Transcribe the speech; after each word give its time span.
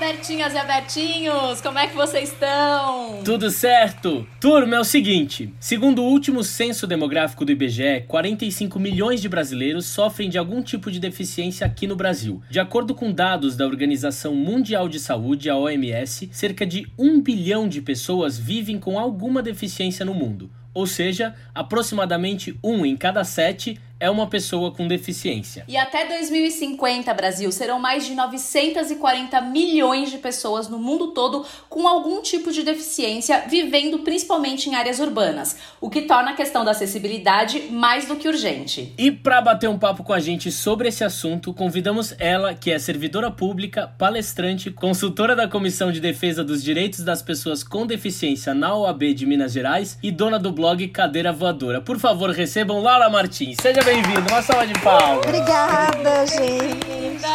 Bertinhas 0.00 0.54
e 0.54 0.56
Abertinhos, 0.56 1.60
como 1.60 1.78
é 1.78 1.86
que 1.86 1.94
vocês 1.94 2.32
estão? 2.32 3.22
Tudo 3.22 3.50
certo? 3.50 4.26
Turma, 4.40 4.76
é 4.76 4.80
o 4.80 4.84
seguinte: 4.84 5.52
segundo 5.60 6.02
o 6.02 6.06
último 6.06 6.42
censo 6.42 6.86
demográfico 6.86 7.44
do 7.44 7.52
IBGE, 7.52 8.06
45 8.08 8.80
milhões 8.80 9.20
de 9.20 9.28
brasileiros 9.28 9.84
sofrem 9.84 10.30
de 10.30 10.38
algum 10.38 10.62
tipo 10.62 10.90
de 10.90 10.98
deficiência 10.98 11.66
aqui 11.66 11.86
no 11.86 11.94
Brasil. 11.94 12.40
De 12.48 12.58
acordo 12.58 12.94
com 12.94 13.12
dados 13.12 13.58
da 13.58 13.66
Organização 13.66 14.34
Mundial 14.34 14.88
de 14.88 14.98
Saúde, 14.98 15.50
a 15.50 15.56
OMS, 15.56 16.30
cerca 16.32 16.64
de 16.64 16.90
1 16.98 17.20
bilhão 17.20 17.68
de 17.68 17.82
pessoas 17.82 18.38
vivem 18.38 18.78
com 18.78 18.98
alguma 18.98 19.42
deficiência 19.42 20.06
no 20.06 20.14
mundo. 20.14 20.50
Ou 20.72 20.86
seja, 20.86 21.34
aproximadamente 21.54 22.58
um 22.64 22.86
em 22.86 22.96
cada 22.96 23.22
sete 23.22 23.78
é 24.00 24.08
uma 24.10 24.26
pessoa 24.26 24.72
com 24.72 24.88
deficiência. 24.88 25.64
E 25.68 25.76
até 25.76 26.08
2050, 26.08 27.12
Brasil, 27.12 27.52
serão 27.52 27.78
mais 27.78 28.06
de 28.06 28.14
940 28.14 29.40
milhões 29.42 30.10
de 30.10 30.16
pessoas 30.16 30.68
no 30.68 30.78
mundo 30.78 31.08
todo 31.08 31.44
com 31.68 31.86
algum 31.86 32.22
tipo 32.22 32.50
de 32.50 32.62
deficiência, 32.62 33.44
vivendo 33.46 33.98
principalmente 33.98 34.70
em 34.70 34.74
áreas 34.74 34.98
urbanas, 34.98 35.56
o 35.80 35.90
que 35.90 36.02
torna 36.02 36.30
a 36.30 36.34
questão 36.34 36.64
da 36.64 36.70
acessibilidade 36.70 37.68
mais 37.70 38.06
do 38.06 38.16
que 38.16 38.26
urgente. 38.26 38.94
E 38.96 39.10
para 39.10 39.42
bater 39.42 39.68
um 39.68 39.78
papo 39.78 40.02
com 40.02 40.14
a 40.14 40.20
gente 40.20 40.50
sobre 40.50 40.88
esse 40.88 41.04
assunto, 41.04 41.52
convidamos 41.52 42.14
ela, 42.18 42.54
que 42.54 42.70
é 42.70 42.78
servidora 42.78 43.30
pública, 43.30 43.92
palestrante, 43.98 44.70
consultora 44.70 45.36
da 45.36 45.46
Comissão 45.46 45.92
de 45.92 46.00
Defesa 46.00 46.42
dos 46.42 46.62
Direitos 46.62 47.04
das 47.04 47.20
Pessoas 47.20 47.62
com 47.62 47.86
Deficiência 47.86 48.54
na 48.54 48.74
OAB 48.74 49.12
de 49.12 49.26
Minas 49.26 49.52
Gerais 49.52 49.98
e 50.02 50.10
dona 50.10 50.38
do 50.38 50.50
blog 50.50 50.88
Cadeira 50.88 51.32
Voadora. 51.32 51.80
Por 51.80 51.98
favor, 51.98 52.30
recebam 52.30 52.80
Laura 52.80 53.10
Martins. 53.10 53.56
Seja 53.60 53.82
bem-vindo. 53.90 54.30
Uma 54.30 54.40
salva 54.40 54.66
de 54.66 54.74
palmas. 54.80 55.26
Obrigada, 55.26 56.26
gente. 56.26 57.26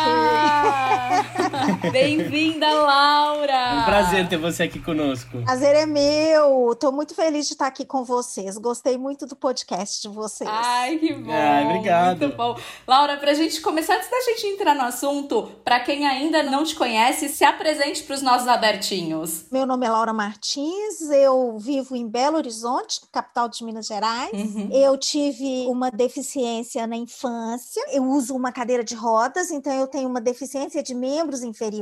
Bem-vinda, 1.92 2.68
Laura. 2.68 3.82
Um 3.82 3.86
prazer 3.86 4.28
ter 4.28 4.38
você 4.38 4.64
aqui 4.64 4.80
conosco. 4.80 5.42
Prazer 5.44 5.76
é 5.76 5.86
meu. 5.86 6.72
Estou 6.72 6.92
muito 6.92 7.14
feliz 7.14 7.48
de 7.48 7.54
estar 7.54 7.68
aqui 7.68 7.86
com 7.86 8.04
vocês. 8.04 8.58
Gostei 8.58 8.98
muito 8.98 9.26
do 9.26 9.36
podcast 9.36 10.02
de 10.02 10.08
vocês. 10.08 10.50
Ai, 10.52 10.98
que 10.98 11.14
bom. 11.14 11.32
Ai, 11.32 11.66
obrigado. 11.66 12.20
Muito 12.20 12.36
bom. 12.36 12.58
Laura, 12.88 13.18
para 13.18 13.32
a 13.32 13.34
gente 13.34 13.62
começar, 13.62 13.96
antes 13.96 14.10
da 14.10 14.22
gente 14.22 14.48
entrar 14.48 14.74
no 14.74 14.82
assunto, 14.82 15.52
para 15.64 15.80
quem 15.80 16.08
ainda 16.08 16.42
não 16.44 16.64
te 16.64 16.76
conhece, 16.76 17.30
se 17.30 17.44
apresente 17.44 18.04
para 18.04 18.16
os 18.16 18.22
nossos 18.22 18.48
abertinhos. 18.48 19.46
Meu 19.52 19.66
nome 19.66 19.86
é 19.86 19.90
Laura 19.90 20.14
Martins, 20.14 21.02
eu 21.12 21.58
vivo 21.60 21.96
em 21.96 22.08
Belo 22.08 22.38
Horizonte, 22.38 23.02
capital 23.12 23.48
de 23.48 23.64
Minas 23.64 23.86
Gerais. 23.86 24.32
Uhum. 24.34 24.70
Eu 24.72 24.98
tive 24.98 25.66
uma 25.68 25.92
deficiência 25.92 26.86
na 26.88 26.96
infância. 26.96 27.84
Eu 27.92 28.04
uso 28.04 28.36
uma 28.36 28.52
cadeira 28.52 28.84
de 28.84 28.96
rodas, 28.96 29.52
então 29.52 29.74
eu 29.74 29.88
tenho 29.88 30.10
uma 30.10 30.22
deficiência 30.22 30.82
de 30.82 30.96
membros 30.96 31.44
inferiores 31.44 31.75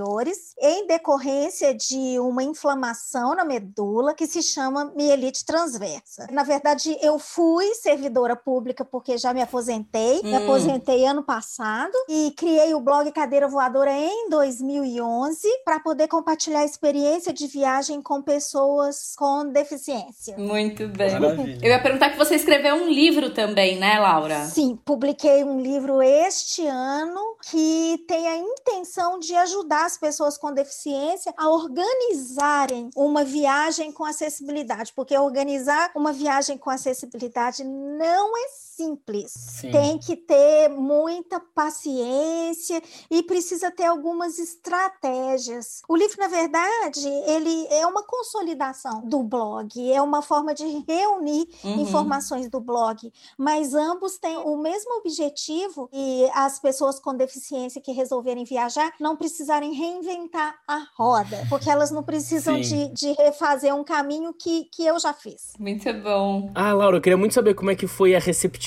em 0.60 0.88
decorrência 0.88 1.74
de 1.74 2.20
uma 2.20 2.44
inflamação 2.44 3.36
na 3.36 3.44
medula 3.44 4.14
que 4.14 4.28
se 4.28 4.42
chama 4.42 4.92
mielite 4.96 5.46
transversa. 5.46 6.28
Na 6.32 6.44
verdade, 6.44 6.98
eu 7.02 7.20
fui 7.20 7.74
servidora 7.76 8.36
pública 8.36 8.86
porque 8.86 9.18
já 9.18 9.34
me 9.34 9.42
aposentei, 9.42 10.20
hum. 10.20 10.24
me 10.24 10.36
aposentei 10.36 11.06
ano 11.06 11.24
passado 11.24 11.94
e 12.08 12.34
criei 12.38 12.74
o 12.74 12.80
blog 12.80 13.12
Cadeira 13.12 13.48
Voadora 13.48 13.92
em 13.92 14.30
2011 14.30 15.48
para 15.66 15.80
poder 15.80 16.08
compartilhar 16.08 16.60
a 16.60 16.66
experiência 16.66 17.34
de 17.34 17.48
viagem 17.48 18.02
com 18.02 18.22
pessoas 18.22 19.14
com 19.16 19.46
deficiência. 19.52 20.38
Muito 20.38 20.88
bem. 20.88 21.20
Maravilha. 21.20 21.60
Eu 21.62 21.70
ia 21.70 21.82
perguntar 21.82 22.10
que 22.10 22.18
você 22.18 22.36
escreveu 22.36 22.76
um 22.76 22.90
livro 22.90 23.34
também, 23.34 23.78
né, 23.78 24.00
Laura? 24.00 24.46
Sim, 24.46 24.78
publiquei 24.84 25.44
um 25.44 25.60
livro 25.60 26.02
este 26.02 26.66
ano 26.68 27.38
que 27.50 28.04
tem 28.08 28.28
a 28.28 28.38
intenção 28.38 29.20
de 29.20 29.36
ajudar 29.36 29.83
as 29.86 29.98
pessoas 29.98 30.38
com 30.38 30.54
deficiência 30.54 31.34
a 31.38 31.50
organizarem 31.50 32.90
uma 32.96 33.24
viagem 33.24 33.92
com 33.92 34.06
acessibilidade, 34.06 34.94
porque 34.96 35.18
organizar 35.18 35.92
uma 35.96 36.14
viagem 36.14 36.58
com 36.58 36.70
acessibilidade 36.70 37.64
não 37.64 38.38
é 38.38 38.48
simples. 38.76 39.32
Sim. 39.32 39.72
Tem 39.72 39.98
que 39.98 40.16
ter 40.16 40.70
muita 40.70 41.40
paciência 41.40 42.82
e 43.10 43.24
precisa 43.24 43.72
ter 43.72 43.86
algumas 43.86 44.40
estratégias. 44.40 45.82
O 45.88 45.96
livro, 45.96 46.18
na 46.20 46.28
verdade, 46.28 47.08
ele 47.08 47.68
é 47.70 47.86
uma 47.86 48.04
consolidação 48.04 49.02
do 49.06 49.24
blog, 49.24 49.92
é 49.92 50.02
uma 50.02 50.22
forma 50.22 50.54
de 50.54 50.66
reunir 50.88 51.48
uhum. 51.64 51.82
informações 51.82 52.50
do 52.50 52.60
blog, 52.60 53.12
mas 53.38 53.74
ambos 53.74 54.18
têm 54.18 54.38
o 54.38 54.58
mesmo 54.58 54.98
objetivo 54.98 55.90
e 55.92 56.28
as 56.34 56.60
pessoas 56.60 57.00
com 57.00 57.16
deficiência 57.16 57.82
que 57.82 57.92
resolverem 57.92 58.44
viajar 58.44 58.94
não 59.00 59.16
precisarem 59.16 59.74
reinventar 59.74 60.56
a 60.68 60.86
roda, 60.96 61.46
porque 61.50 61.70
elas 61.70 61.92
não 61.92 62.04
precisam 62.04 62.60
de, 62.60 62.90
de, 62.90 63.14
refazer 63.14 63.74
um 63.74 63.84
caminho 63.84 64.34
que, 64.34 64.66
que 64.66 64.86
eu 64.86 65.00
já 65.00 65.14
fiz. 65.14 65.54
Muito 65.60 65.92
bom. 66.02 66.52
Ah, 66.56 66.74
Laura, 66.74 66.98
eu 66.98 67.02
queria 67.02 67.18
muito 67.18 67.34
saber 67.34 67.54
como 67.54 67.70
é 67.70 67.76
que 67.76 67.88
foi 67.88 68.16
a 68.16 68.20
receptividade 68.20 68.64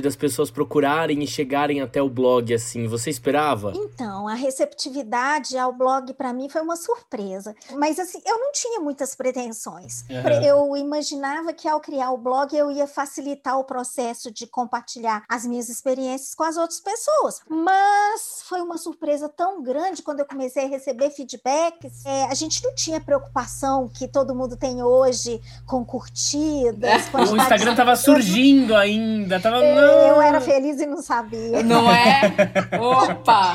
das 0.00 0.16
pessoas 0.16 0.50
procurarem 0.50 1.22
e 1.22 1.26
chegarem 1.26 1.80
até 1.80 2.02
o 2.02 2.08
blog, 2.08 2.52
assim. 2.52 2.86
Você 2.86 3.10
esperava? 3.10 3.72
Então, 3.74 4.26
a 4.28 4.34
receptividade 4.34 5.56
ao 5.56 5.72
blog 5.72 6.12
para 6.14 6.32
mim 6.32 6.48
foi 6.48 6.60
uma 6.60 6.76
surpresa. 6.76 7.54
Mas, 7.76 7.98
assim, 7.98 8.20
eu 8.26 8.38
não 8.38 8.52
tinha 8.52 8.80
muitas 8.80 9.14
pretensões. 9.14 10.04
Uhum. 10.10 10.42
Eu 10.42 10.76
imaginava 10.76 11.52
que 11.52 11.68
ao 11.68 11.80
criar 11.80 12.10
o 12.10 12.18
blog 12.18 12.54
eu 12.54 12.70
ia 12.70 12.86
facilitar 12.86 13.58
o 13.58 13.64
processo 13.64 14.30
de 14.30 14.46
compartilhar 14.46 15.24
as 15.28 15.44
minhas 15.44 15.68
experiências 15.68 16.34
com 16.34 16.44
as 16.44 16.56
outras 16.56 16.80
pessoas. 16.80 17.40
Mas 17.48 18.42
foi 18.46 18.60
uma 18.60 18.78
surpresa 18.78 19.28
tão 19.28 19.62
grande 19.62 20.02
quando 20.02 20.20
eu 20.20 20.26
comecei 20.26 20.64
a 20.64 20.68
receber 20.68 21.10
feedbacks. 21.10 22.04
É, 22.04 22.24
a 22.24 22.34
gente 22.34 22.62
não 22.62 22.74
tinha 22.74 23.00
preocupação 23.00 23.88
que 23.88 24.08
todo 24.08 24.34
mundo 24.34 24.56
tem 24.56 24.82
hoje 24.82 25.40
com 25.66 25.84
curtidas. 25.84 27.04
o 27.30 27.36
Instagram 27.36 27.72
estava 27.72 27.96
surgindo 27.96 28.74
ainda. 28.74 29.33
Tava... 29.40 29.64
É, 29.64 30.10
eu 30.10 30.20
era 30.20 30.40
feliz 30.40 30.80
e 30.80 30.86
não 30.86 31.02
sabia. 31.02 31.62
Não 31.62 31.90
é? 31.90 32.20
Opa! 32.80 33.54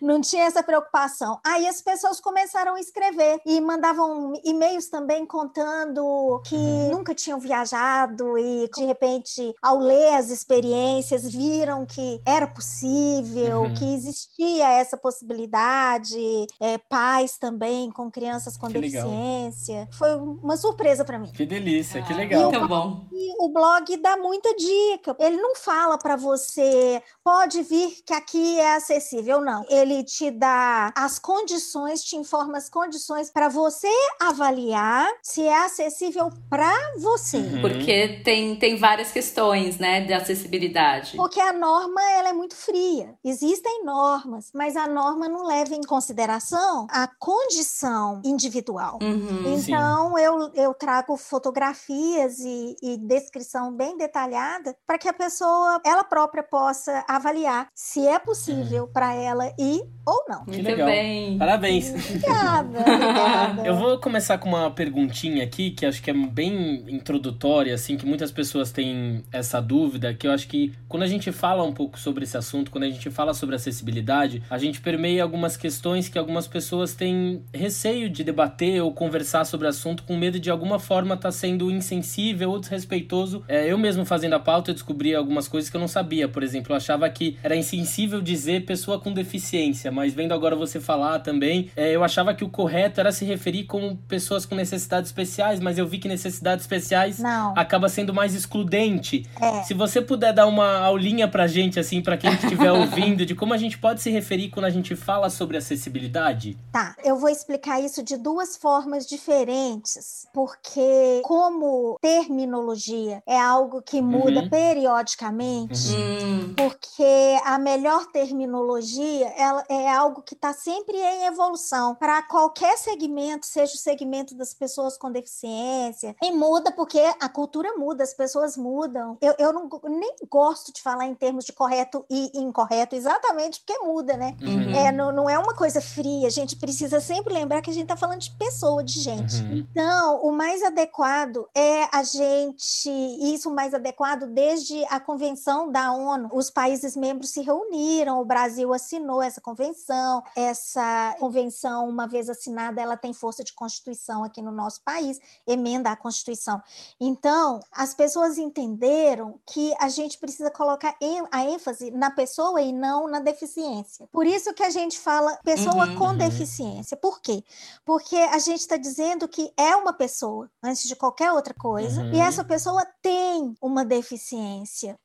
não 0.00 0.20
tinha 0.20 0.44
essa 0.44 0.62
preocupação. 0.62 1.38
Aí 1.44 1.66
as 1.66 1.80
pessoas 1.80 2.20
começaram 2.20 2.74
a 2.74 2.80
escrever 2.80 3.40
e 3.44 3.60
mandavam 3.60 4.32
e-mails 4.44 4.88
também 4.88 5.26
contando 5.26 6.40
que 6.46 6.54
uhum. 6.54 6.90
nunca 6.90 7.14
tinham 7.14 7.38
viajado 7.38 8.38
e 8.38 8.68
de 8.74 8.84
repente, 8.84 9.54
ao 9.62 9.78
ler 9.78 10.14
as 10.14 10.30
experiências, 10.30 11.30
viram 11.30 11.84
que 11.86 12.20
era 12.26 12.46
possível, 12.46 13.62
uhum. 13.62 13.74
que 13.74 13.94
existia 13.94 14.68
essa 14.72 14.96
possibilidade. 14.96 16.46
É, 16.60 16.78
pais 16.78 17.38
também 17.38 17.90
com 17.90 18.10
crianças 18.10 18.56
com 18.56 18.68
que 18.68 18.74
deficiência. 18.74 19.80
Legal. 19.80 19.92
Foi 19.92 20.16
uma 20.16 20.56
surpresa 20.56 21.04
para 21.04 21.18
mim. 21.18 21.30
Que 21.32 21.46
delícia, 21.46 22.00
ah, 22.00 22.04
que 22.04 22.14
legal. 22.14 22.50
Muito 22.50 22.68
bom. 22.68 23.06
o 23.40 23.48
blog 23.48 23.96
dá 23.98 24.16
muita 24.16 24.54
dica. 24.54 25.07
Ele 25.18 25.36
não 25.36 25.54
fala 25.54 25.98
para 25.98 26.16
você, 26.16 27.02
pode 27.22 27.62
vir 27.62 28.02
que 28.04 28.12
aqui 28.12 28.58
é 28.58 28.76
acessível, 28.76 29.40
não. 29.40 29.64
Ele 29.68 30.02
te 30.02 30.30
dá 30.30 30.92
as 30.96 31.18
condições, 31.18 32.02
te 32.02 32.16
informa 32.16 32.58
as 32.58 32.68
condições 32.68 33.30
para 33.30 33.48
você 33.48 33.90
avaliar 34.20 35.08
se 35.22 35.42
é 35.42 35.64
acessível 35.64 36.30
para 36.48 36.72
você. 36.98 37.38
Uhum. 37.38 37.60
Porque 37.60 38.20
tem, 38.24 38.56
tem 38.56 38.76
várias 38.76 39.10
questões, 39.10 39.78
né, 39.78 40.00
de 40.00 40.12
acessibilidade. 40.12 41.16
Porque 41.16 41.40
a 41.40 41.52
norma 41.52 42.02
ela 42.12 42.30
é 42.30 42.32
muito 42.32 42.54
fria. 42.54 43.14
Existem 43.24 43.84
normas, 43.84 44.50
mas 44.54 44.76
a 44.76 44.86
norma 44.86 45.28
não 45.28 45.44
leva 45.44 45.74
em 45.74 45.82
consideração 45.82 46.86
a 46.90 47.08
condição 47.18 48.20
individual. 48.24 48.98
Uhum, 49.02 49.54
então 49.54 50.18
eu, 50.18 50.50
eu 50.54 50.74
trago 50.74 51.16
fotografias 51.16 52.38
e, 52.40 52.76
e 52.82 52.96
descrição 52.96 53.72
bem 53.72 53.96
detalhada 53.96 54.76
para 54.86 54.97
que 54.98 55.08
a 55.08 55.12
pessoa 55.12 55.80
ela 55.84 56.04
própria 56.04 56.42
possa 56.42 57.04
avaliar 57.08 57.68
se 57.74 58.06
é 58.06 58.18
possível 58.18 58.84
uhum. 58.84 58.92
para 58.92 59.14
ela 59.14 59.46
ir 59.58 59.82
ou 60.04 60.24
não. 60.28 60.44
Que 60.44 60.62
legal. 60.62 60.86
bem. 60.86 61.38
Parabéns. 61.38 61.90
Obrigada, 61.90 62.80
obrigada. 62.80 63.66
Eu 63.66 63.76
vou 63.76 63.98
começar 63.98 64.38
com 64.38 64.48
uma 64.48 64.70
perguntinha 64.70 65.44
aqui 65.44 65.70
que 65.70 65.86
acho 65.86 66.02
que 66.02 66.10
é 66.10 66.14
bem 66.14 66.84
introdutória, 66.88 67.74
assim, 67.74 67.96
que 67.96 68.06
muitas 68.06 68.32
pessoas 68.32 68.72
têm 68.72 69.24
essa 69.32 69.60
dúvida, 69.60 70.12
que 70.12 70.26
eu 70.26 70.32
acho 70.32 70.48
que 70.48 70.74
quando 70.88 71.02
a 71.02 71.06
gente 71.06 71.30
fala 71.30 71.62
um 71.62 71.72
pouco 71.72 71.98
sobre 71.98 72.24
esse 72.24 72.36
assunto, 72.36 72.70
quando 72.70 72.84
a 72.84 72.90
gente 72.90 73.10
fala 73.10 73.32
sobre 73.34 73.54
acessibilidade, 73.54 74.42
a 74.50 74.58
gente 74.58 74.80
permeia 74.80 75.22
algumas 75.22 75.56
questões 75.56 76.08
que 76.08 76.18
algumas 76.18 76.46
pessoas 76.46 76.94
têm 76.94 77.44
receio 77.52 78.08
de 78.08 78.24
debater 78.24 78.82
ou 78.82 78.92
conversar 78.92 79.44
sobre 79.44 79.66
o 79.66 79.70
assunto 79.70 80.02
com 80.02 80.16
medo 80.16 80.40
de 80.40 80.50
alguma 80.50 80.78
forma 80.78 81.14
estar 81.14 81.28
tá 81.28 81.32
sendo 81.32 81.70
insensível 81.70 82.50
ou 82.50 82.58
desrespeitoso. 82.58 83.44
É, 83.46 83.70
eu 83.70 83.78
mesmo 83.78 84.04
fazendo 84.04 84.34
a 84.34 84.40
pauta, 84.40 84.70
eu 84.70 84.74
descobri 84.88 85.14
algumas 85.14 85.46
coisas 85.46 85.68
que 85.68 85.76
eu 85.76 85.80
não 85.80 85.88
sabia. 85.88 86.28
Por 86.28 86.42
exemplo, 86.42 86.72
eu 86.72 86.76
achava 86.76 87.08
que 87.10 87.36
era 87.42 87.54
insensível 87.54 88.22
dizer 88.22 88.64
pessoa 88.64 88.98
com 88.98 89.12
deficiência 89.12 89.90
mas 89.92 90.14
vendo 90.14 90.32
agora 90.32 90.56
você 90.56 90.80
falar 90.80 91.18
também, 91.18 91.70
é, 91.76 91.94
eu 91.94 92.02
achava 92.02 92.32
que 92.32 92.44
o 92.44 92.48
correto 92.48 93.00
era 93.00 93.12
se 93.12 93.24
referir 93.24 93.64
com 93.64 93.96
pessoas 94.08 94.46
com 94.46 94.54
necessidades 94.54 95.10
especiais, 95.10 95.60
mas 95.60 95.76
eu 95.76 95.86
vi 95.86 95.98
que 95.98 96.08
necessidades 96.08 96.64
especiais 96.64 97.18
Não. 97.18 97.52
acaba 97.56 97.88
sendo 97.88 98.14
mais 98.14 98.34
excludente. 98.34 99.26
É. 99.40 99.62
Se 99.64 99.74
você 99.74 100.00
puder 100.00 100.32
dar 100.32 100.46
uma 100.46 100.78
aulinha 100.78 101.28
pra 101.28 101.46
gente, 101.46 101.78
assim, 101.78 102.00
pra 102.00 102.16
quem 102.16 102.32
estiver 102.32 102.70
ouvindo, 102.72 103.26
de 103.26 103.34
como 103.34 103.52
a 103.52 103.56
gente 103.56 103.78
pode 103.78 104.00
se 104.00 104.10
referir 104.10 104.48
quando 104.48 104.66
a 104.66 104.70
gente 104.70 104.94
fala 104.96 105.28
sobre 105.28 105.56
acessibilidade. 105.56 106.56
Tá, 106.72 106.96
eu 107.04 107.18
vou 107.18 107.28
explicar 107.28 107.80
isso 107.80 108.02
de 108.02 108.16
duas 108.16 108.56
formas 108.56 109.06
diferentes, 109.06 110.26
porque 110.32 111.20
como 111.24 111.98
terminologia 112.00 113.22
é 113.26 113.38
algo 113.38 113.82
que 113.82 114.00
muda 114.00 114.42
Uhum. 114.42 114.48
Periodicamente, 114.78 115.92
Hum, 115.96 116.54
porque 116.56 117.40
a 117.44 117.58
melhor 117.58 118.06
terminologia 118.06 119.26
ela 119.36 119.64
é 119.68 119.88
algo 119.90 120.22
que 120.22 120.34
está 120.34 120.52
sempre 120.52 120.96
em 120.96 121.26
evolução 121.26 121.94
para 121.96 122.22
qualquer 122.22 122.78
segmento, 122.78 123.44
seja 123.44 123.74
o 123.74 123.78
segmento 123.78 124.36
das 124.36 124.54
pessoas 124.54 124.96
com 124.96 125.10
deficiência, 125.10 126.14
e 126.22 126.30
muda 126.30 126.70
porque 126.70 127.00
a 127.20 127.28
cultura 127.28 127.74
muda, 127.76 128.04
as 128.04 128.14
pessoas 128.14 128.56
mudam. 128.56 129.18
Eu, 129.20 129.34
eu 129.38 129.52
não, 129.52 129.68
nem 129.84 130.14
gosto 130.30 130.72
de 130.72 130.80
falar 130.80 131.06
em 131.06 131.14
termos 131.14 131.44
de 131.44 131.52
correto 131.52 132.04
e 132.08 132.30
incorreto, 132.38 132.94
exatamente 132.94 133.60
porque 133.60 133.78
muda, 133.84 134.16
né? 134.16 134.36
Uhum. 134.40 134.74
É, 134.74 134.92
não, 134.92 135.10
não 135.12 135.30
é 135.30 135.38
uma 135.38 135.54
coisa 135.54 135.80
fria, 135.80 136.28
a 136.28 136.30
gente 136.30 136.56
precisa 136.56 137.00
sempre 137.00 137.34
lembrar 137.34 137.62
que 137.62 137.70
a 137.70 137.72
gente 137.72 137.84
está 137.84 137.96
falando 137.96 138.20
de 138.20 138.30
pessoa, 138.32 138.84
de 138.84 139.00
gente. 139.00 139.42
Uhum. 139.42 139.66
Então, 139.70 140.20
o 140.22 140.30
mais 140.30 140.62
adequado 140.62 141.48
é 141.54 141.84
a 141.92 142.02
gente, 142.02 142.88
isso 143.34 143.50
mais 143.50 143.74
adequado 143.74 144.26
desde 144.26 144.67
a 144.90 145.00
convenção 145.00 145.70
da 145.70 145.92
ONU. 145.92 146.28
Os 146.32 146.50
países 146.50 146.96
membros 146.96 147.30
se 147.30 147.40
reuniram, 147.40 148.20
o 148.20 148.24
Brasil 148.24 148.72
assinou 148.72 149.22
essa 149.22 149.40
convenção. 149.40 150.22
Essa 150.36 151.14
convenção, 151.18 151.88
uma 151.88 152.06
vez 152.06 152.28
assinada, 152.28 152.80
ela 152.80 152.96
tem 152.96 153.12
força 153.12 153.42
de 153.44 153.52
constituição 153.52 154.24
aqui 154.24 154.40
no 154.42 154.52
nosso 154.52 154.82
país, 154.82 155.18
emenda 155.46 155.90
à 155.90 155.96
Constituição. 155.96 156.62
Então, 157.00 157.60
as 157.72 157.94
pessoas 157.94 158.38
entenderam 158.38 159.38
que 159.46 159.74
a 159.80 159.88
gente 159.88 160.18
precisa 160.18 160.50
colocar 160.50 160.96
a 161.30 161.44
ênfase 161.44 161.90
na 161.90 162.10
pessoa 162.10 162.60
e 162.60 162.72
não 162.72 163.08
na 163.08 163.20
deficiência. 163.20 164.08
Por 164.12 164.26
isso 164.26 164.52
que 164.54 164.62
a 164.62 164.70
gente 164.70 164.98
fala 164.98 165.36
pessoa 165.44 165.86
Uhum, 165.86 165.96
com 165.96 166.04
uhum. 166.08 166.16
deficiência. 166.18 166.96
Por 166.96 167.20
quê? 167.20 167.42
Porque 167.84 168.16
a 168.16 168.38
gente 168.38 168.60
está 168.60 168.76
dizendo 168.76 169.28
que 169.28 169.52
é 169.56 169.76
uma 169.76 169.92
pessoa 169.92 170.50
antes 170.62 170.88
de 170.88 170.96
qualquer 170.96 171.32
outra 171.32 171.54
coisa, 171.54 172.02
Uhum. 172.02 172.12
e 172.14 172.20
essa 172.20 172.44
pessoa 172.44 172.86
tem 173.02 173.54
uma 173.60 173.84
deficiência. 173.84 174.57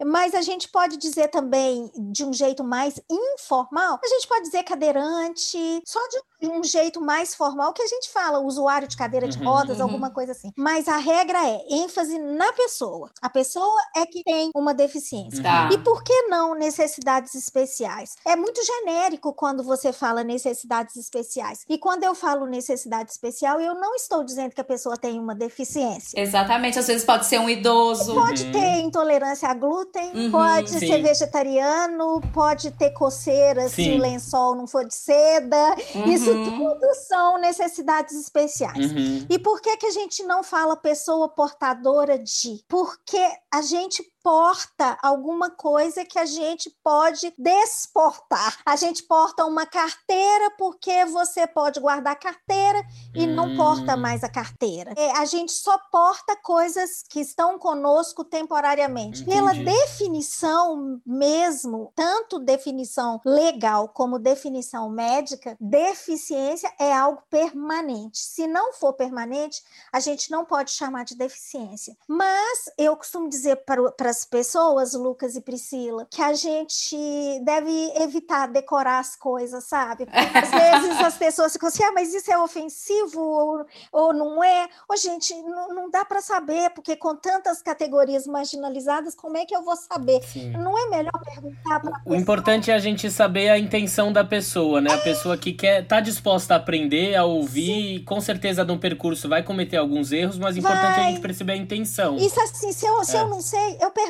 Mas 0.05 0.33
a 0.33 0.41
gente 0.41 0.69
pode 0.69 0.97
dizer 0.97 1.29
também, 1.29 1.91
de 2.11 2.23
um 2.25 2.33
jeito 2.33 2.63
mais 2.63 2.99
informal, 3.09 3.99
a 4.03 4.07
gente 4.07 4.27
pode 4.27 4.43
dizer 4.43 4.63
cadeirante, 4.63 5.81
só 5.85 5.99
de 6.09 6.47
um 6.49 6.63
jeito 6.63 6.99
mais 7.01 7.33
formal 7.35 7.73
que 7.73 7.81
a 7.81 7.87
gente 7.87 8.09
fala, 8.11 8.39
usuário 8.39 8.87
de 8.87 8.97
cadeira 8.97 9.27
de 9.27 9.37
Uhum, 9.39 9.45
rodas, 9.45 9.77
uhum. 9.77 9.83
alguma 9.83 10.09
coisa 10.11 10.31
assim. 10.33 10.51
Mas 10.57 10.87
a 10.87 10.97
regra 10.97 11.39
é 11.47 11.65
ênfase 11.69 12.19
na 12.19 12.51
pessoa. 12.53 13.09
A 13.21 13.29
pessoa 13.29 13.79
é 13.95 14.05
que 14.05 14.23
tem 14.23 14.51
uma 14.55 14.73
deficiência. 14.73 15.41
tá. 15.41 15.69
E 15.71 15.77
por 15.79 16.03
que 16.03 16.23
não 16.23 16.53
necessidades 16.53 17.33
especiais? 17.35 18.15
É 18.25 18.35
muito 18.35 18.61
genérico 18.63 19.33
quando 19.33 19.63
você 19.63 19.91
fala 19.93 20.23
necessidades 20.23 20.95
especiais. 20.95 21.65
E 21.69 21.77
quando 21.77 22.03
eu 22.03 22.13
falo 22.13 22.45
necessidade 22.45 23.11
especial, 23.11 23.59
eu 23.59 23.73
não 23.75 23.95
estou 23.95 24.23
dizendo 24.23 24.53
que 24.53 24.61
a 24.61 24.63
pessoa 24.65 24.97
tem 24.97 25.19
uma 25.19 25.33
deficiência. 25.35 26.19
Exatamente, 26.19 26.77
às 26.77 26.87
vezes 26.87 27.05
pode 27.05 27.25
ser 27.25 27.39
um 27.39 27.49
idoso. 27.49 28.13
Pode 28.13 28.43
Uhum. 28.43 28.51
ter 28.51 28.79
intolerância 28.81 29.42
a 29.45 29.53
glúten, 29.53 30.11
Uhum, 30.13 30.31
pode 30.31 30.69
sim. 30.69 30.79
ser 30.79 31.01
vegetariano, 31.01 32.21
pode 32.33 32.71
ter 32.71 32.91
coceira 32.91 33.67
se 33.69 33.75
Sim. 33.83 33.97
o 33.97 34.01
lençol 34.01 34.55
não 34.55 34.67
for 34.67 34.85
de 34.85 34.95
seda. 34.95 35.75
Isso 36.07 36.31
Uhum. 36.31 36.45
tudo 36.69 36.93
são 37.07 37.37
necessidades 37.39 38.15
especiais. 38.19 38.91
Uhum. 38.91 39.25
E 39.29 39.39
por 39.39 39.61
que, 39.61 39.75
que 39.77 39.85
a 39.87 39.91
gente 39.91 40.23
não 40.23 40.43
fala 40.43 40.75
pessoa 40.75 41.27
portadora 41.29 42.17
de? 42.19 42.63
Porque 42.67 43.19
a 43.51 43.61
gente 43.61 44.03
porta 44.23 44.97
alguma 45.01 45.49
coisa 45.49 46.05
que 46.05 46.17
a 46.17 46.25
gente 46.25 46.69
pode 46.83 47.33
desportar. 47.37 48.57
A 48.65 48.75
gente 48.77 49.03
porta 49.03 49.45
uma 49.45 49.65
carteira 49.65 50.49
porque 50.57 51.03
você 51.05 51.45
pode 51.45 51.79
guardar 51.79 52.13
a 52.13 52.15
carteira 52.15 52.81
e 53.13 53.27
não 53.27 53.43
Hum. 53.43 53.57
porta 53.57 53.97
mais 53.97 54.23
a 54.23 54.29
carteira. 54.29 54.93
É, 54.95 55.17
a 55.17 55.25
gente 55.25 55.51
só 55.51 55.77
porta 55.91 56.35
coisas 56.37 57.03
que 57.09 57.19
estão 57.19 57.59
conosco 57.59 58.23
temporariamente. 58.23 59.25
Pela 59.25 59.53
Entendi. 59.53 59.71
definição 59.71 61.01
mesmo, 61.05 61.91
tanto 61.93 62.39
definição 62.39 63.19
legal 63.25 63.89
como 63.89 64.17
definição 64.17 64.89
médica, 64.89 65.57
deficiência 65.59 66.71
é 66.79 66.93
algo 66.93 67.21
permanente. 67.29 68.19
Se 68.19 68.47
não 68.47 68.71
for 68.73 68.93
permanente, 68.93 69.61
a 69.91 69.99
gente 69.99 70.31
não 70.31 70.45
pode 70.45 70.71
chamar 70.71 71.03
de 71.03 71.15
deficiência. 71.15 71.97
Mas 72.07 72.69
eu 72.77 72.95
costumo 72.95 73.27
dizer 73.27 73.57
para 73.65 74.12
as 74.13 74.23
pessoas, 74.23 74.93
Lucas 74.93 75.35
e 75.35 75.41
Priscila, 75.41 76.05
que 76.09 76.21
a 76.21 76.33
gente 76.33 76.95
deve 77.43 77.71
evitar 77.95 78.47
decorar 78.47 78.99
as 78.99 79.15
coisas, 79.15 79.63
sabe? 79.63 80.05
Porque 80.05 80.37
às 80.37 80.51
vezes 80.83 80.99
as 81.03 81.17
pessoas 81.17 81.53
ficam 81.53 81.67
assim, 81.67 81.83
ah, 81.83 81.91
mas 81.91 82.13
isso 82.13 82.31
é 82.31 82.37
ofensivo 82.37 83.19
ou, 83.19 83.65
ou 83.91 84.13
não 84.13 84.43
é? 84.43 84.67
Ô, 84.87 84.95
gente, 84.95 85.33
não, 85.41 85.73
não 85.73 85.89
dá 85.89 86.05
para 86.05 86.21
saber, 86.21 86.69
porque 86.75 86.95
com 86.95 87.15
tantas 87.15 87.61
categorias 87.63 88.27
marginalizadas, 88.27 89.15
como 89.15 89.35
é 89.35 89.45
que 89.45 89.55
eu 89.55 89.63
vou 89.63 89.75
saber? 89.75 90.21
Sim. 90.23 90.51
Não 90.51 90.77
é 90.77 90.89
melhor 90.89 91.19
perguntar 91.25 91.79
para 91.79 92.01
O 92.05 92.13
importante 92.13 92.69
é 92.69 92.75
a 92.75 92.79
gente 92.79 93.09
saber 93.09 93.49
a 93.49 93.57
intenção 93.57 94.13
da 94.13 94.23
pessoa, 94.23 94.79
né? 94.79 94.93
A 94.93 94.99
pessoa 94.99 95.35
que 95.35 95.53
quer, 95.53 95.87
tá 95.87 95.99
disposta 95.99 96.53
a 96.53 96.57
aprender, 96.57 97.15
a 97.15 97.25
ouvir, 97.25 98.03
com 98.03 98.21
certeza 98.21 98.63
no 98.63 98.77
percurso 98.77 99.27
vai 99.27 99.41
cometer 99.41 99.77
alguns 99.77 100.11
erros, 100.11 100.37
mas 100.37 100.55
o 100.55 100.59
importante 100.59 100.99
é 100.99 101.03
a 101.03 101.09
gente 101.09 101.21
perceber 101.21 101.53
a 101.53 101.57
intenção. 101.57 102.15
Isso 102.17 102.39
assim, 102.41 102.71
se 102.71 102.85
eu, 102.85 103.03
se 103.03 103.17
É. 103.17 103.21
eu 103.21 103.27
não 103.27 103.41
sei, 103.41 103.77
eu 103.81 103.89
pergunto. 103.89 104.02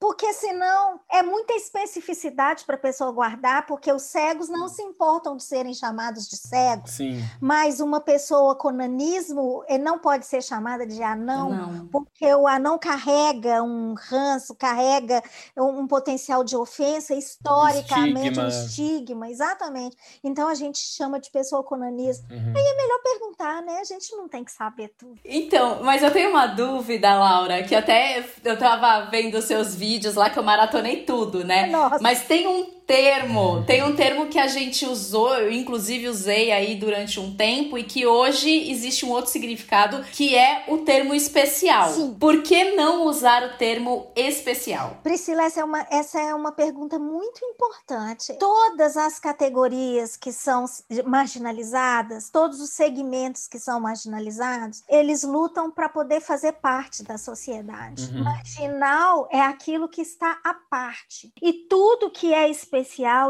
Porque 0.00 0.32
senão 0.32 1.00
é 1.10 1.22
muita 1.22 1.54
especificidade 1.54 2.64
para 2.64 2.76
a 2.76 2.78
pessoa 2.78 3.10
guardar, 3.12 3.66
porque 3.66 3.92
os 3.92 4.02
cegos 4.02 4.48
não 4.48 4.68
se 4.68 4.82
importam 4.82 5.36
de 5.36 5.44
serem 5.44 5.74
chamados 5.74 6.28
de 6.28 6.36
cegos, 6.36 6.92
Sim. 6.92 7.22
mas 7.40 7.80
uma 7.80 8.00
pessoa 8.00 8.54
com 8.54 8.70
nanismo 8.70 9.64
eh, 9.66 9.78
não 9.78 9.98
pode 9.98 10.26
ser 10.26 10.42
chamada 10.42 10.86
de 10.86 11.02
anão. 11.02 11.50
Não. 11.50 11.86
Porque 11.88 12.32
o 12.34 12.46
anão 12.46 12.78
carrega 12.78 13.62
um 13.62 13.94
ranço, 13.94 14.54
carrega 14.54 15.22
um, 15.56 15.80
um 15.80 15.86
potencial 15.86 16.44
de 16.44 16.56
ofensa, 16.56 17.14
historicamente, 17.14 18.38
um 18.38 18.48
Estigma. 18.48 18.48
estigma, 18.48 19.30
exatamente. 19.30 19.96
Então 20.22 20.48
a 20.48 20.54
gente 20.54 20.78
chama 20.78 21.18
de 21.18 21.30
pessoa 21.30 21.62
com 21.62 21.76
nanismo. 21.76 22.26
Uhum. 22.30 22.52
É 22.56 22.76
melhor 22.76 23.00
perguntar, 23.02 23.62
né? 23.62 23.78
A 23.80 23.84
gente 23.84 24.14
não 24.16 24.28
tem 24.28 24.44
que 24.44 24.52
saber 24.52 24.94
tudo. 24.98 25.18
Então, 25.24 25.82
mas 25.82 26.02
eu 26.02 26.10
tenho 26.10 26.30
uma 26.30 26.46
dúvida, 26.46 27.14
Laura, 27.14 27.62
que 27.62 27.74
até 27.74 28.24
eu 28.44 28.58
tava 28.58 28.97
vendo 29.06 29.40
seus 29.42 29.74
vídeos 29.74 30.14
lá 30.14 30.30
que 30.30 30.38
eu 30.38 30.42
maratonei 30.42 31.04
tudo, 31.04 31.44
né? 31.44 31.66
Nossa. 31.66 31.98
Mas 32.00 32.22
tem 32.22 32.46
um 32.46 32.77
termo, 32.88 33.62
tem 33.66 33.84
um 33.84 33.94
termo 33.94 34.28
que 34.28 34.38
a 34.38 34.46
gente 34.46 34.86
usou, 34.86 35.34
eu 35.34 35.52
inclusive 35.52 36.08
usei 36.08 36.50
aí 36.50 36.74
durante 36.74 37.20
um 37.20 37.36
tempo 37.36 37.76
e 37.76 37.84
que 37.84 38.06
hoje 38.06 38.70
existe 38.70 39.04
um 39.04 39.10
outro 39.10 39.30
significado, 39.30 40.02
que 40.04 40.34
é 40.34 40.64
o 40.68 40.78
termo 40.78 41.14
especial. 41.14 41.92
Sim. 41.92 42.16
Por 42.18 42.42
que 42.42 42.74
não 42.74 43.04
usar 43.04 43.42
o 43.42 43.58
termo 43.58 44.10
especial? 44.16 44.96
Priscila, 45.02 45.42
essa 45.42 45.60
é, 45.60 45.64
uma, 45.64 45.86
essa 45.90 46.18
é 46.18 46.34
uma 46.34 46.50
pergunta 46.50 46.98
muito 46.98 47.44
importante. 47.44 48.32
Todas 48.38 48.96
as 48.96 49.18
categorias 49.18 50.16
que 50.16 50.32
são 50.32 50.64
marginalizadas, 51.04 52.30
todos 52.30 52.58
os 52.58 52.70
segmentos 52.70 53.46
que 53.46 53.58
são 53.58 53.78
marginalizados, 53.78 54.82
eles 54.88 55.24
lutam 55.24 55.70
para 55.70 55.90
poder 55.90 56.22
fazer 56.22 56.52
parte 56.52 57.02
da 57.02 57.18
sociedade. 57.18 58.04
Uhum. 58.14 58.24
Marginal 58.24 59.28
é 59.30 59.42
aquilo 59.42 59.90
que 59.90 60.00
está 60.00 60.38
à 60.42 60.54
parte. 60.54 61.30
E 61.42 61.52
tudo 61.68 62.10
que 62.10 62.32
é 62.32 62.48
especial 62.48 62.77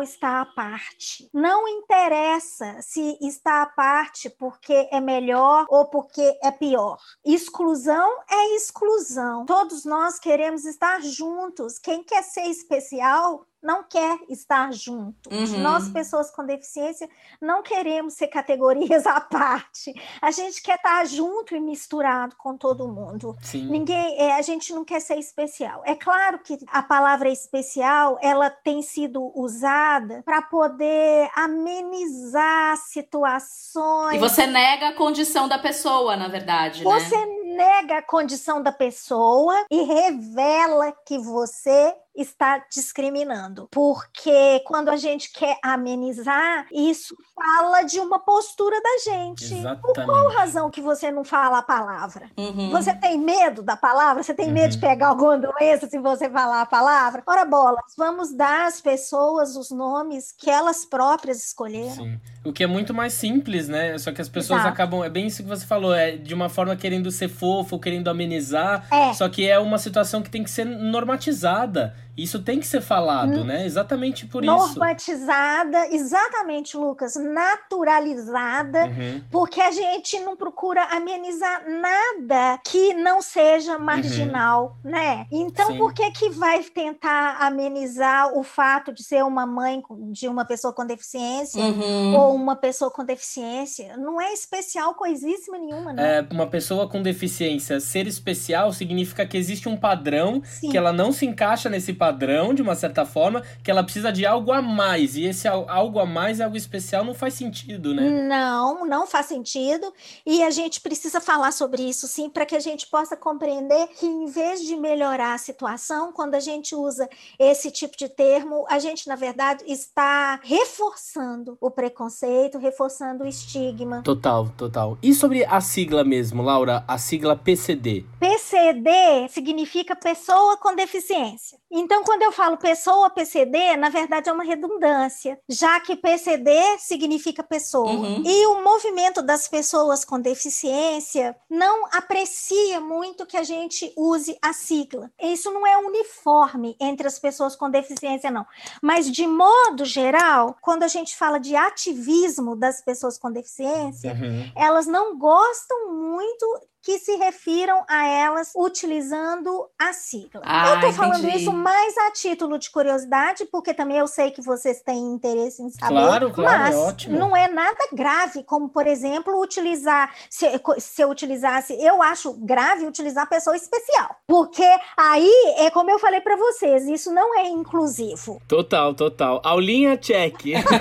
está 0.03 0.41
à 0.41 0.47
parte. 0.47 1.29
Não 1.33 1.67
interessa 1.69 2.77
se 2.81 3.17
está 3.21 3.63
à 3.63 3.67
parte 3.67 4.29
porque 4.31 4.89
é 4.91 5.01
melhor 5.01 5.67
ou 5.69 5.87
porque 5.87 6.39
é 6.43 6.51
pior. 6.51 6.99
Exclusão 7.25 8.09
é 8.31 8.57
exclusão. 8.57 9.47
Todos 9.47 9.85
nós 9.85 10.19
queremos 10.19 10.65
estar 10.65 11.03
juntos. 11.03 11.79
Quem 11.79 12.03
quer 12.03 12.23
ser 12.23 12.47
especial 12.47 13.47
não 13.63 13.83
quer 13.83 14.19
estar 14.29 14.73
junto. 14.73 15.33
Uhum. 15.33 15.59
Nós, 15.59 15.89
pessoas 15.89 16.31
com 16.31 16.45
deficiência, 16.45 17.09
não 17.41 17.63
queremos 17.63 18.15
ser 18.15 18.29
categorias 18.29 19.07
à 19.07 19.21
parte. 19.21 19.93
A 20.23 20.31
gente 20.31 20.63
quer 20.63 20.77
estar 20.77 21.05
junto 21.07 21.55
e 21.55 21.61
misturado 21.61 22.37
com 22.37 22.57
todo 22.57 22.89
mundo. 22.89 23.37
Sim. 23.43 23.67
Ninguém, 23.69 24.19
é, 24.19 24.35
a 24.35 24.43
gente 24.43 24.73
não 24.73 24.85
quer 24.85 25.01
ser 25.01 25.17
especial. 25.17 25.83
É 25.85 25.95
claro 25.95 26.39
que 26.39 26.59
a 26.69 26.83
palavra 26.83 27.29
especial, 27.29 28.19
ela 28.23 28.51
tem 28.51 28.83
sido 28.83 29.33
usada 29.35 30.23
para 30.25 30.43
poder 30.43 31.31
amenizar 31.35 32.77
situações. 32.77 34.17
E 34.17 34.19
você 34.19 34.47
nega 34.47 34.89
a 34.89 34.95
condição 34.95 35.49
da 35.49 35.59
pessoa, 35.59 36.17
na 36.17 36.29
verdade, 36.29 36.83
Você 36.85 37.17
né? 37.17 37.27
Nega 37.59 37.99
a 37.99 38.03
condição 38.03 38.63
da 38.63 38.71
pessoa 38.71 39.67
e 39.69 39.83
revela 39.83 40.93
que 41.05 41.19
você 41.19 41.93
está 42.15 42.65
discriminando. 42.73 43.69
Porque 43.71 44.61
quando 44.67 44.89
a 44.89 44.97
gente 44.97 45.33
quer 45.33 45.57
amenizar, 45.63 46.67
isso 46.73 47.15
fala 47.35 47.83
de 47.83 48.01
uma 48.01 48.19
postura 48.19 48.77
da 48.81 49.13
gente. 49.13 49.45
Exatamente. 49.45 49.81
Por 49.83 50.05
qual 50.05 50.29
razão 50.31 50.69
que 50.71 50.81
você 50.81 51.13
não 51.13 51.23
fala 51.25 51.59
a 51.59 51.63
palavra? 51.63 52.29
Uhum. 52.37 52.71
Você 52.71 52.93
tem 52.95 53.17
medo 53.19 53.63
da 53.63 53.77
palavra? 53.77 54.23
Você 54.23 54.35
tem 54.35 54.51
medo 54.51 54.71
de 54.71 54.77
Uhum. 54.77 54.81
pegar 54.81 55.09
alguma 55.09 55.39
doença 55.39 55.89
se 55.89 55.99
você 55.99 56.29
falar 56.29 56.63
a 56.63 56.67
palavra? 56.67 57.23
Ora, 57.27 57.45
bolas, 57.45 57.95
vamos 57.97 58.33
dar 58.33 58.67
às 58.67 58.81
pessoas 58.81 59.57
os 59.57 59.71
nomes 59.71 60.33
que 60.37 60.51
elas 60.51 60.85
próprias 60.85 61.39
escolheram. 61.45 61.95
Sim. 61.95 62.21
O 62.45 62.53
que 62.53 62.65
é 62.65 62.67
muito 62.67 62.93
mais 62.93 63.13
simples, 63.13 63.69
né? 63.69 63.97
Só 63.99 64.11
que 64.13 64.21
as 64.21 64.29
pessoas 64.29 64.61
Exato. 64.61 64.73
acabam. 64.75 65.05
É 65.05 65.11
bem 65.11 65.27
isso 65.29 65.43
que 65.43 65.49
você 65.49 65.65
falou, 65.67 65.95
é 65.95 66.17
de 66.17 66.35
uma 66.35 66.49
forma 66.49 66.75
querendo 66.75 67.11
ser 67.13 67.29
fofo, 67.49 67.79
querendo 67.79 68.09
amenizar. 68.09 68.87
É. 68.91 69.15
Só 69.15 69.27
que 69.29 69.49
é 69.49 69.59
uma 69.59 69.79
situação 69.79 70.21
que 70.21 70.29
tem 70.29 70.45
que 70.45 70.51
ser 70.51 70.67
normatizada. 70.67 71.95
Isso 72.19 72.43
tem 72.43 72.59
que 72.59 72.67
ser 72.67 72.81
falado, 72.81 73.45
né? 73.45 73.65
Exatamente 73.65 74.27
por 74.27 74.43
isso. 74.45 74.53
Normatizada, 74.53 75.87
exatamente, 75.95 76.77
Lucas, 76.77 77.15
naturalizada, 77.17 78.87
Uhum. 78.87 79.23
porque 79.31 79.61
a 79.61 79.71
gente 79.71 80.19
não 80.21 80.37
procura 80.37 80.83
amenizar 80.91 81.63
nada 81.69 82.59
que 82.65 82.93
não 82.95 83.23
seja 83.23 83.79
marginal, 83.79 84.77
né? 84.83 85.27
Então, 85.31 85.69
Sim. 85.69 85.79
por 85.79 85.95
que 85.95 86.11
que 86.11 86.31
vai 86.31 86.61
tentar 86.65 87.37
amenizar 87.41 88.37
o 88.37 88.43
fato 88.43 88.93
de 88.93 89.05
ser 89.05 89.23
uma 89.25 89.47
mãe 89.47 89.81
de 90.11 90.27
uma 90.27 90.45
pessoa 90.45 90.73
com 90.73 90.85
deficiência 90.85 91.63
Uhum. 91.63 92.17
ou 92.17 92.35
uma 92.35 92.57
pessoa 92.57 92.91
com 92.91 93.05
deficiência? 93.05 93.97
Não 93.97 94.21
é 94.21 94.33
especial 94.33 94.95
coisíssima 94.95 95.57
nenhuma, 95.57 95.93
né? 95.93 96.19
É, 96.19 96.27
uma 96.35 96.47
pessoa 96.49 96.89
com 96.89 97.01
deficiência 97.01 97.79
ser 97.79 98.07
especial 98.09 98.73
significa 98.73 99.25
que 99.25 99.37
existe 99.37 99.69
um 99.69 99.77
padrão 99.77 100.43
Sim. 100.45 100.71
que 100.71 100.77
ela 100.77 100.93
não 100.93 101.13
se 101.13 101.25
encaixa 101.25 101.69
nesse 101.71 101.93
padrão 101.93 102.08
de 102.13 102.63
uma 102.63 102.75
certa 102.75 103.05
forma, 103.05 103.43
que 103.63 103.71
ela 103.71 103.83
precisa 103.83 104.11
de 104.13 104.25
algo 104.27 104.53
a 104.53 104.61
mais. 104.63 105.17
E 105.17 105.25
esse 105.25 105.47
al- 105.49 105.69
algo 105.69 105.99
a 105.99 106.07
mais, 106.07 106.41
algo 106.41 106.57
especial, 106.57 107.05
não 107.05 107.15
faz 107.15 107.35
sentido, 107.35 107.95
né? 107.95 108.09
Não, 108.09 108.85
não 108.87 109.07
faz 109.07 109.27
sentido. 109.27 109.93
E 110.27 110.43
a 110.43 110.51
gente 110.51 110.81
precisa 110.81 111.21
falar 111.21 111.53
sobre 111.53 111.83
isso, 111.83 112.07
sim, 112.07 112.29
para 112.29 112.47
que 112.47 112.57
a 112.57 112.61
gente 112.61 112.87
possa 112.87 113.17
compreender 113.17 113.89
que, 113.99 114.07
em 114.07 114.27
vez 114.27 114.61
de 114.63 114.77
melhorar 114.77 115.35
a 115.35 115.39
situação, 115.39 116.13
quando 116.13 116.35
a 116.35 116.41
gente 116.41 116.75
usa 116.75 117.09
esse 117.39 117.71
tipo 117.71 117.97
de 117.97 118.09
termo, 118.09 118.65
a 118.69 118.79
gente, 118.79 119.07
na 119.09 119.17
verdade, 119.17 119.65
está 119.67 120.41
reforçando 120.43 121.57
o 121.61 121.71
preconceito, 121.71 122.59
reforçando 122.59 123.25
o 123.25 123.27
estigma. 123.27 124.03
Total, 124.03 124.49
total. 124.57 124.99
E 125.03 125.13
sobre 125.15 125.45
a 125.45 125.61
sigla 125.61 126.05
mesmo, 126.05 126.43
Laura? 126.43 126.85
A 126.87 126.99
sigla 126.99 127.37
PCD. 127.37 128.05
PCD 128.21 129.29
significa 129.29 129.95
pessoa 129.97 130.57
com 130.57 130.75
deficiência. 130.75 131.59
Então, 131.71 132.03
quando 132.03 132.23
eu 132.23 132.33
falo 132.33 132.57
pessoa 132.57 133.11
PCD, 133.11 133.77
na 133.77 133.89
verdade 133.91 134.29
é 134.29 134.33
uma 134.33 134.45
redundância, 134.45 135.39
já 135.49 135.79
que 135.81 135.95
PCD 135.97 136.51
significa 136.79 137.43
pessoa. 137.43 137.91
Uhum. 137.91 138.23
E 138.25 138.47
o 138.47 138.63
movimento 138.65 139.21
das 139.21 139.47
pessoas 139.49 140.05
com 140.05 140.19
deficiência 140.21 141.37
não 141.49 141.87
aprecia 141.93 142.81
muito 142.81 143.27
que 143.27 143.37
a 143.37 143.43
gente 143.43 143.93
use 143.97 144.37
a 144.41 144.53
sigla. 144.53 145.11
Isso 145.21 145.51
não 145.51 145.67
é 145.67 145.77
uniforme 145.77 146.77
entre 146.81 147.07
as 147.07 147.19
pessoas 147.19 147.55
com 147.55 147.71
deficiência, 147.71 148.31
não. 148.31 148.47
Mas, 148.83 149.11
de 149.11 149.27
modo 149.27 149.85
geral, 149.85 150.57
quando 150.63 150.83
a 150.85 150.89
gente 150.89 151.17
fala 151.17 151.39
de 151.39 151.55
ativismo 151.55 152.57
das 152.57 152.81
pessoas 152.81 153.19
com 153.19 153.31
deficiência, 153.31 154.13
Uhum. 154.13 154.51
elas 154.57 154.87
não 154.87 155.19
gostam 155.19 155.93
muito 155.93 156.47
que 156.89 156.99
se 156.99 157.17
refiram 157.17 157.85
a 157.87 158.07
elas 158.07 158.51
utilizando 158.57 159.69
a 159.79 159.93
sigla. 159.93 160.41
Ah, 160.43 160.71
eu 160.71 160.81
tô 160.81 160.93
falando 160.95 161.19
entendi. 161.19 161.43
isso 161.43 161.53
mais 161.53 161.95
a 161.99 162.13
título 162.13 162.59
de 162.59 162.71
curiosidade, 162.71 163.45
porque 163.45 163.75
também 163.75 163.99
eu 163.99 164.07
sei 164.07 164.31
que 164.31 164.41
vocês 164.41 164.81
têm 164.81 164.97
interesse 165.13 165.63
em 165.63 165.69
saber. 165.69 165.93
Claro, 165.93 166.31
claro, 166.33 166.51
é 166.51 166.59
mas 166.59 166.77
ótimo. 166.77 167.19
não 167.19 167.37
é 167.37 167.47
nada 167.47 167.77
grave, 167.93 168.43
como, 168.43 168.71
por 168.71 168.87
exemplo, 168.87 169.39
utilizar. 169.39 170.11
Se, 170.31 170.47
se 170.79 171.03
eu 171.03 171.11
utilizasse, 171.11 171.75
eu 171.79 172.03
acho 172.03 172.33
grave 172.39 172.87
utilizar 172.87 173.29
pessoa 173.29 173.55
especial. 173.55 174.17
Porque 174.27 174.65
aí 174.97 175.31
é 175.59 175.69
como 175.69 175.91
eu 175.91 175.99
falei 175.99 176.23
para 176.23 176.37
vocês, 176.37 176.89
isso 176.89 177.13
não 177.13 177.39
é 177.39 177.49
inclusivo. 177.49 178.41
Total, 178.49 178.95
total. 178.95 179.43
Aulinha 179.45 179.99
check. 179.99 180.39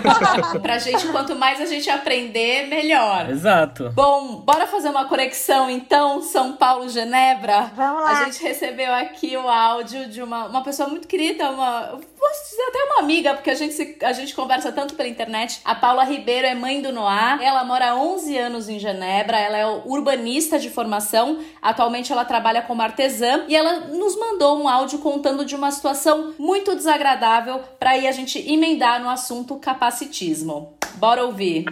Pra 0.61 0.77
gente, 0.77 1.05
quanto 1.09 1.35
mais 1.35 1.59
a 1.59 1.65
gente 1.65 1.89
aprender, 1.89 2.67
melhor. 2.67 3.29
Exato. 3.29 3.91
Bom, 3.93 4.37
bora 4.37 4.65
fazer 4.67 4.87
uma 4.87 5.03
conexão 5.03 5.69
então, 5.69 5.96
São 6.21 6.53
Paulo, 6.53 6.87
Genebra. 6.89 7.71
Vamos 7.75 8.03
lá. 8.03 8.09
A 8.11 8.23
gente 8.25 8.41
recebeu 8.43 8.93
aqui 8.93 9.35
o 9.37 9.47
áudio 9.47 10.07
de 10.07 10.21
uma, 10.21 10.45
uma 10.47 10.63
pessoa 10.63 10.87
muito 10.89 11.07
querida, 11.07 11.49
uma. 11.51 11.99
Posso 12.17 12.49
dizer 12.49 12.63
até 12.69 12.83
uma 12.83 12.99
amiga, 12.99 13.33
porque 13.35 13.49
a 13.49 13.55
gente, 13.55 13.73
se- 13.73 13.97
a 14.01 14.11
gente 14.13 14.33
conversa 14.35 14.71
tanto 14.71 14.95
pela 14.95 15.07
internet. 15.07 15.61
A 15.63 15.75
Paula 15.75 16.03
Ribeiro 16.03 16.45
é 16.47 16.53
mãe 16.55 16.81
do 16.81 16.91
Noah. 16.91 17.39
Ela 17.41 17.63
mora 17.63 17.91
há 17.91 17.95
11 17.95 18.37
anos 18.37 18.69
em 18.69 18.79
Genebra. 18.79 19.37
Ela 19.39 19.57
é 19.57 19.65
urbanista 19.85 20.57
de 20.59 20.69
formação. 20.69 21.39
Atualmente 21.61 22.11
ela 22.11 22.25
trabalha 22.25 22.61
como 22.61 22.81
artesã. 22.81 23.45
E 23.47 23.55
ela 23.55 23.81
nos 23.87 24.15
mandou 24.17 24.61
um 24.61 24.67
áudio 24.67 24.99
contando 24.99 25.45
de 25.45 25.55
uma 25.55 25.71
situação 25.71 26.33
muito 26.37 26.75
desagradável 26.75 27.59
para 27.79 27.91
aí 27.91 28.07
a 28.07 28.11
gente 28.11 28.39
emendar 28.51 29.01
no 29.01 29.09
assunto 29.09 29.55
capacitismo. 29.57 30.75
Bora 30.95 31.23
ouvir. 31.23 31.65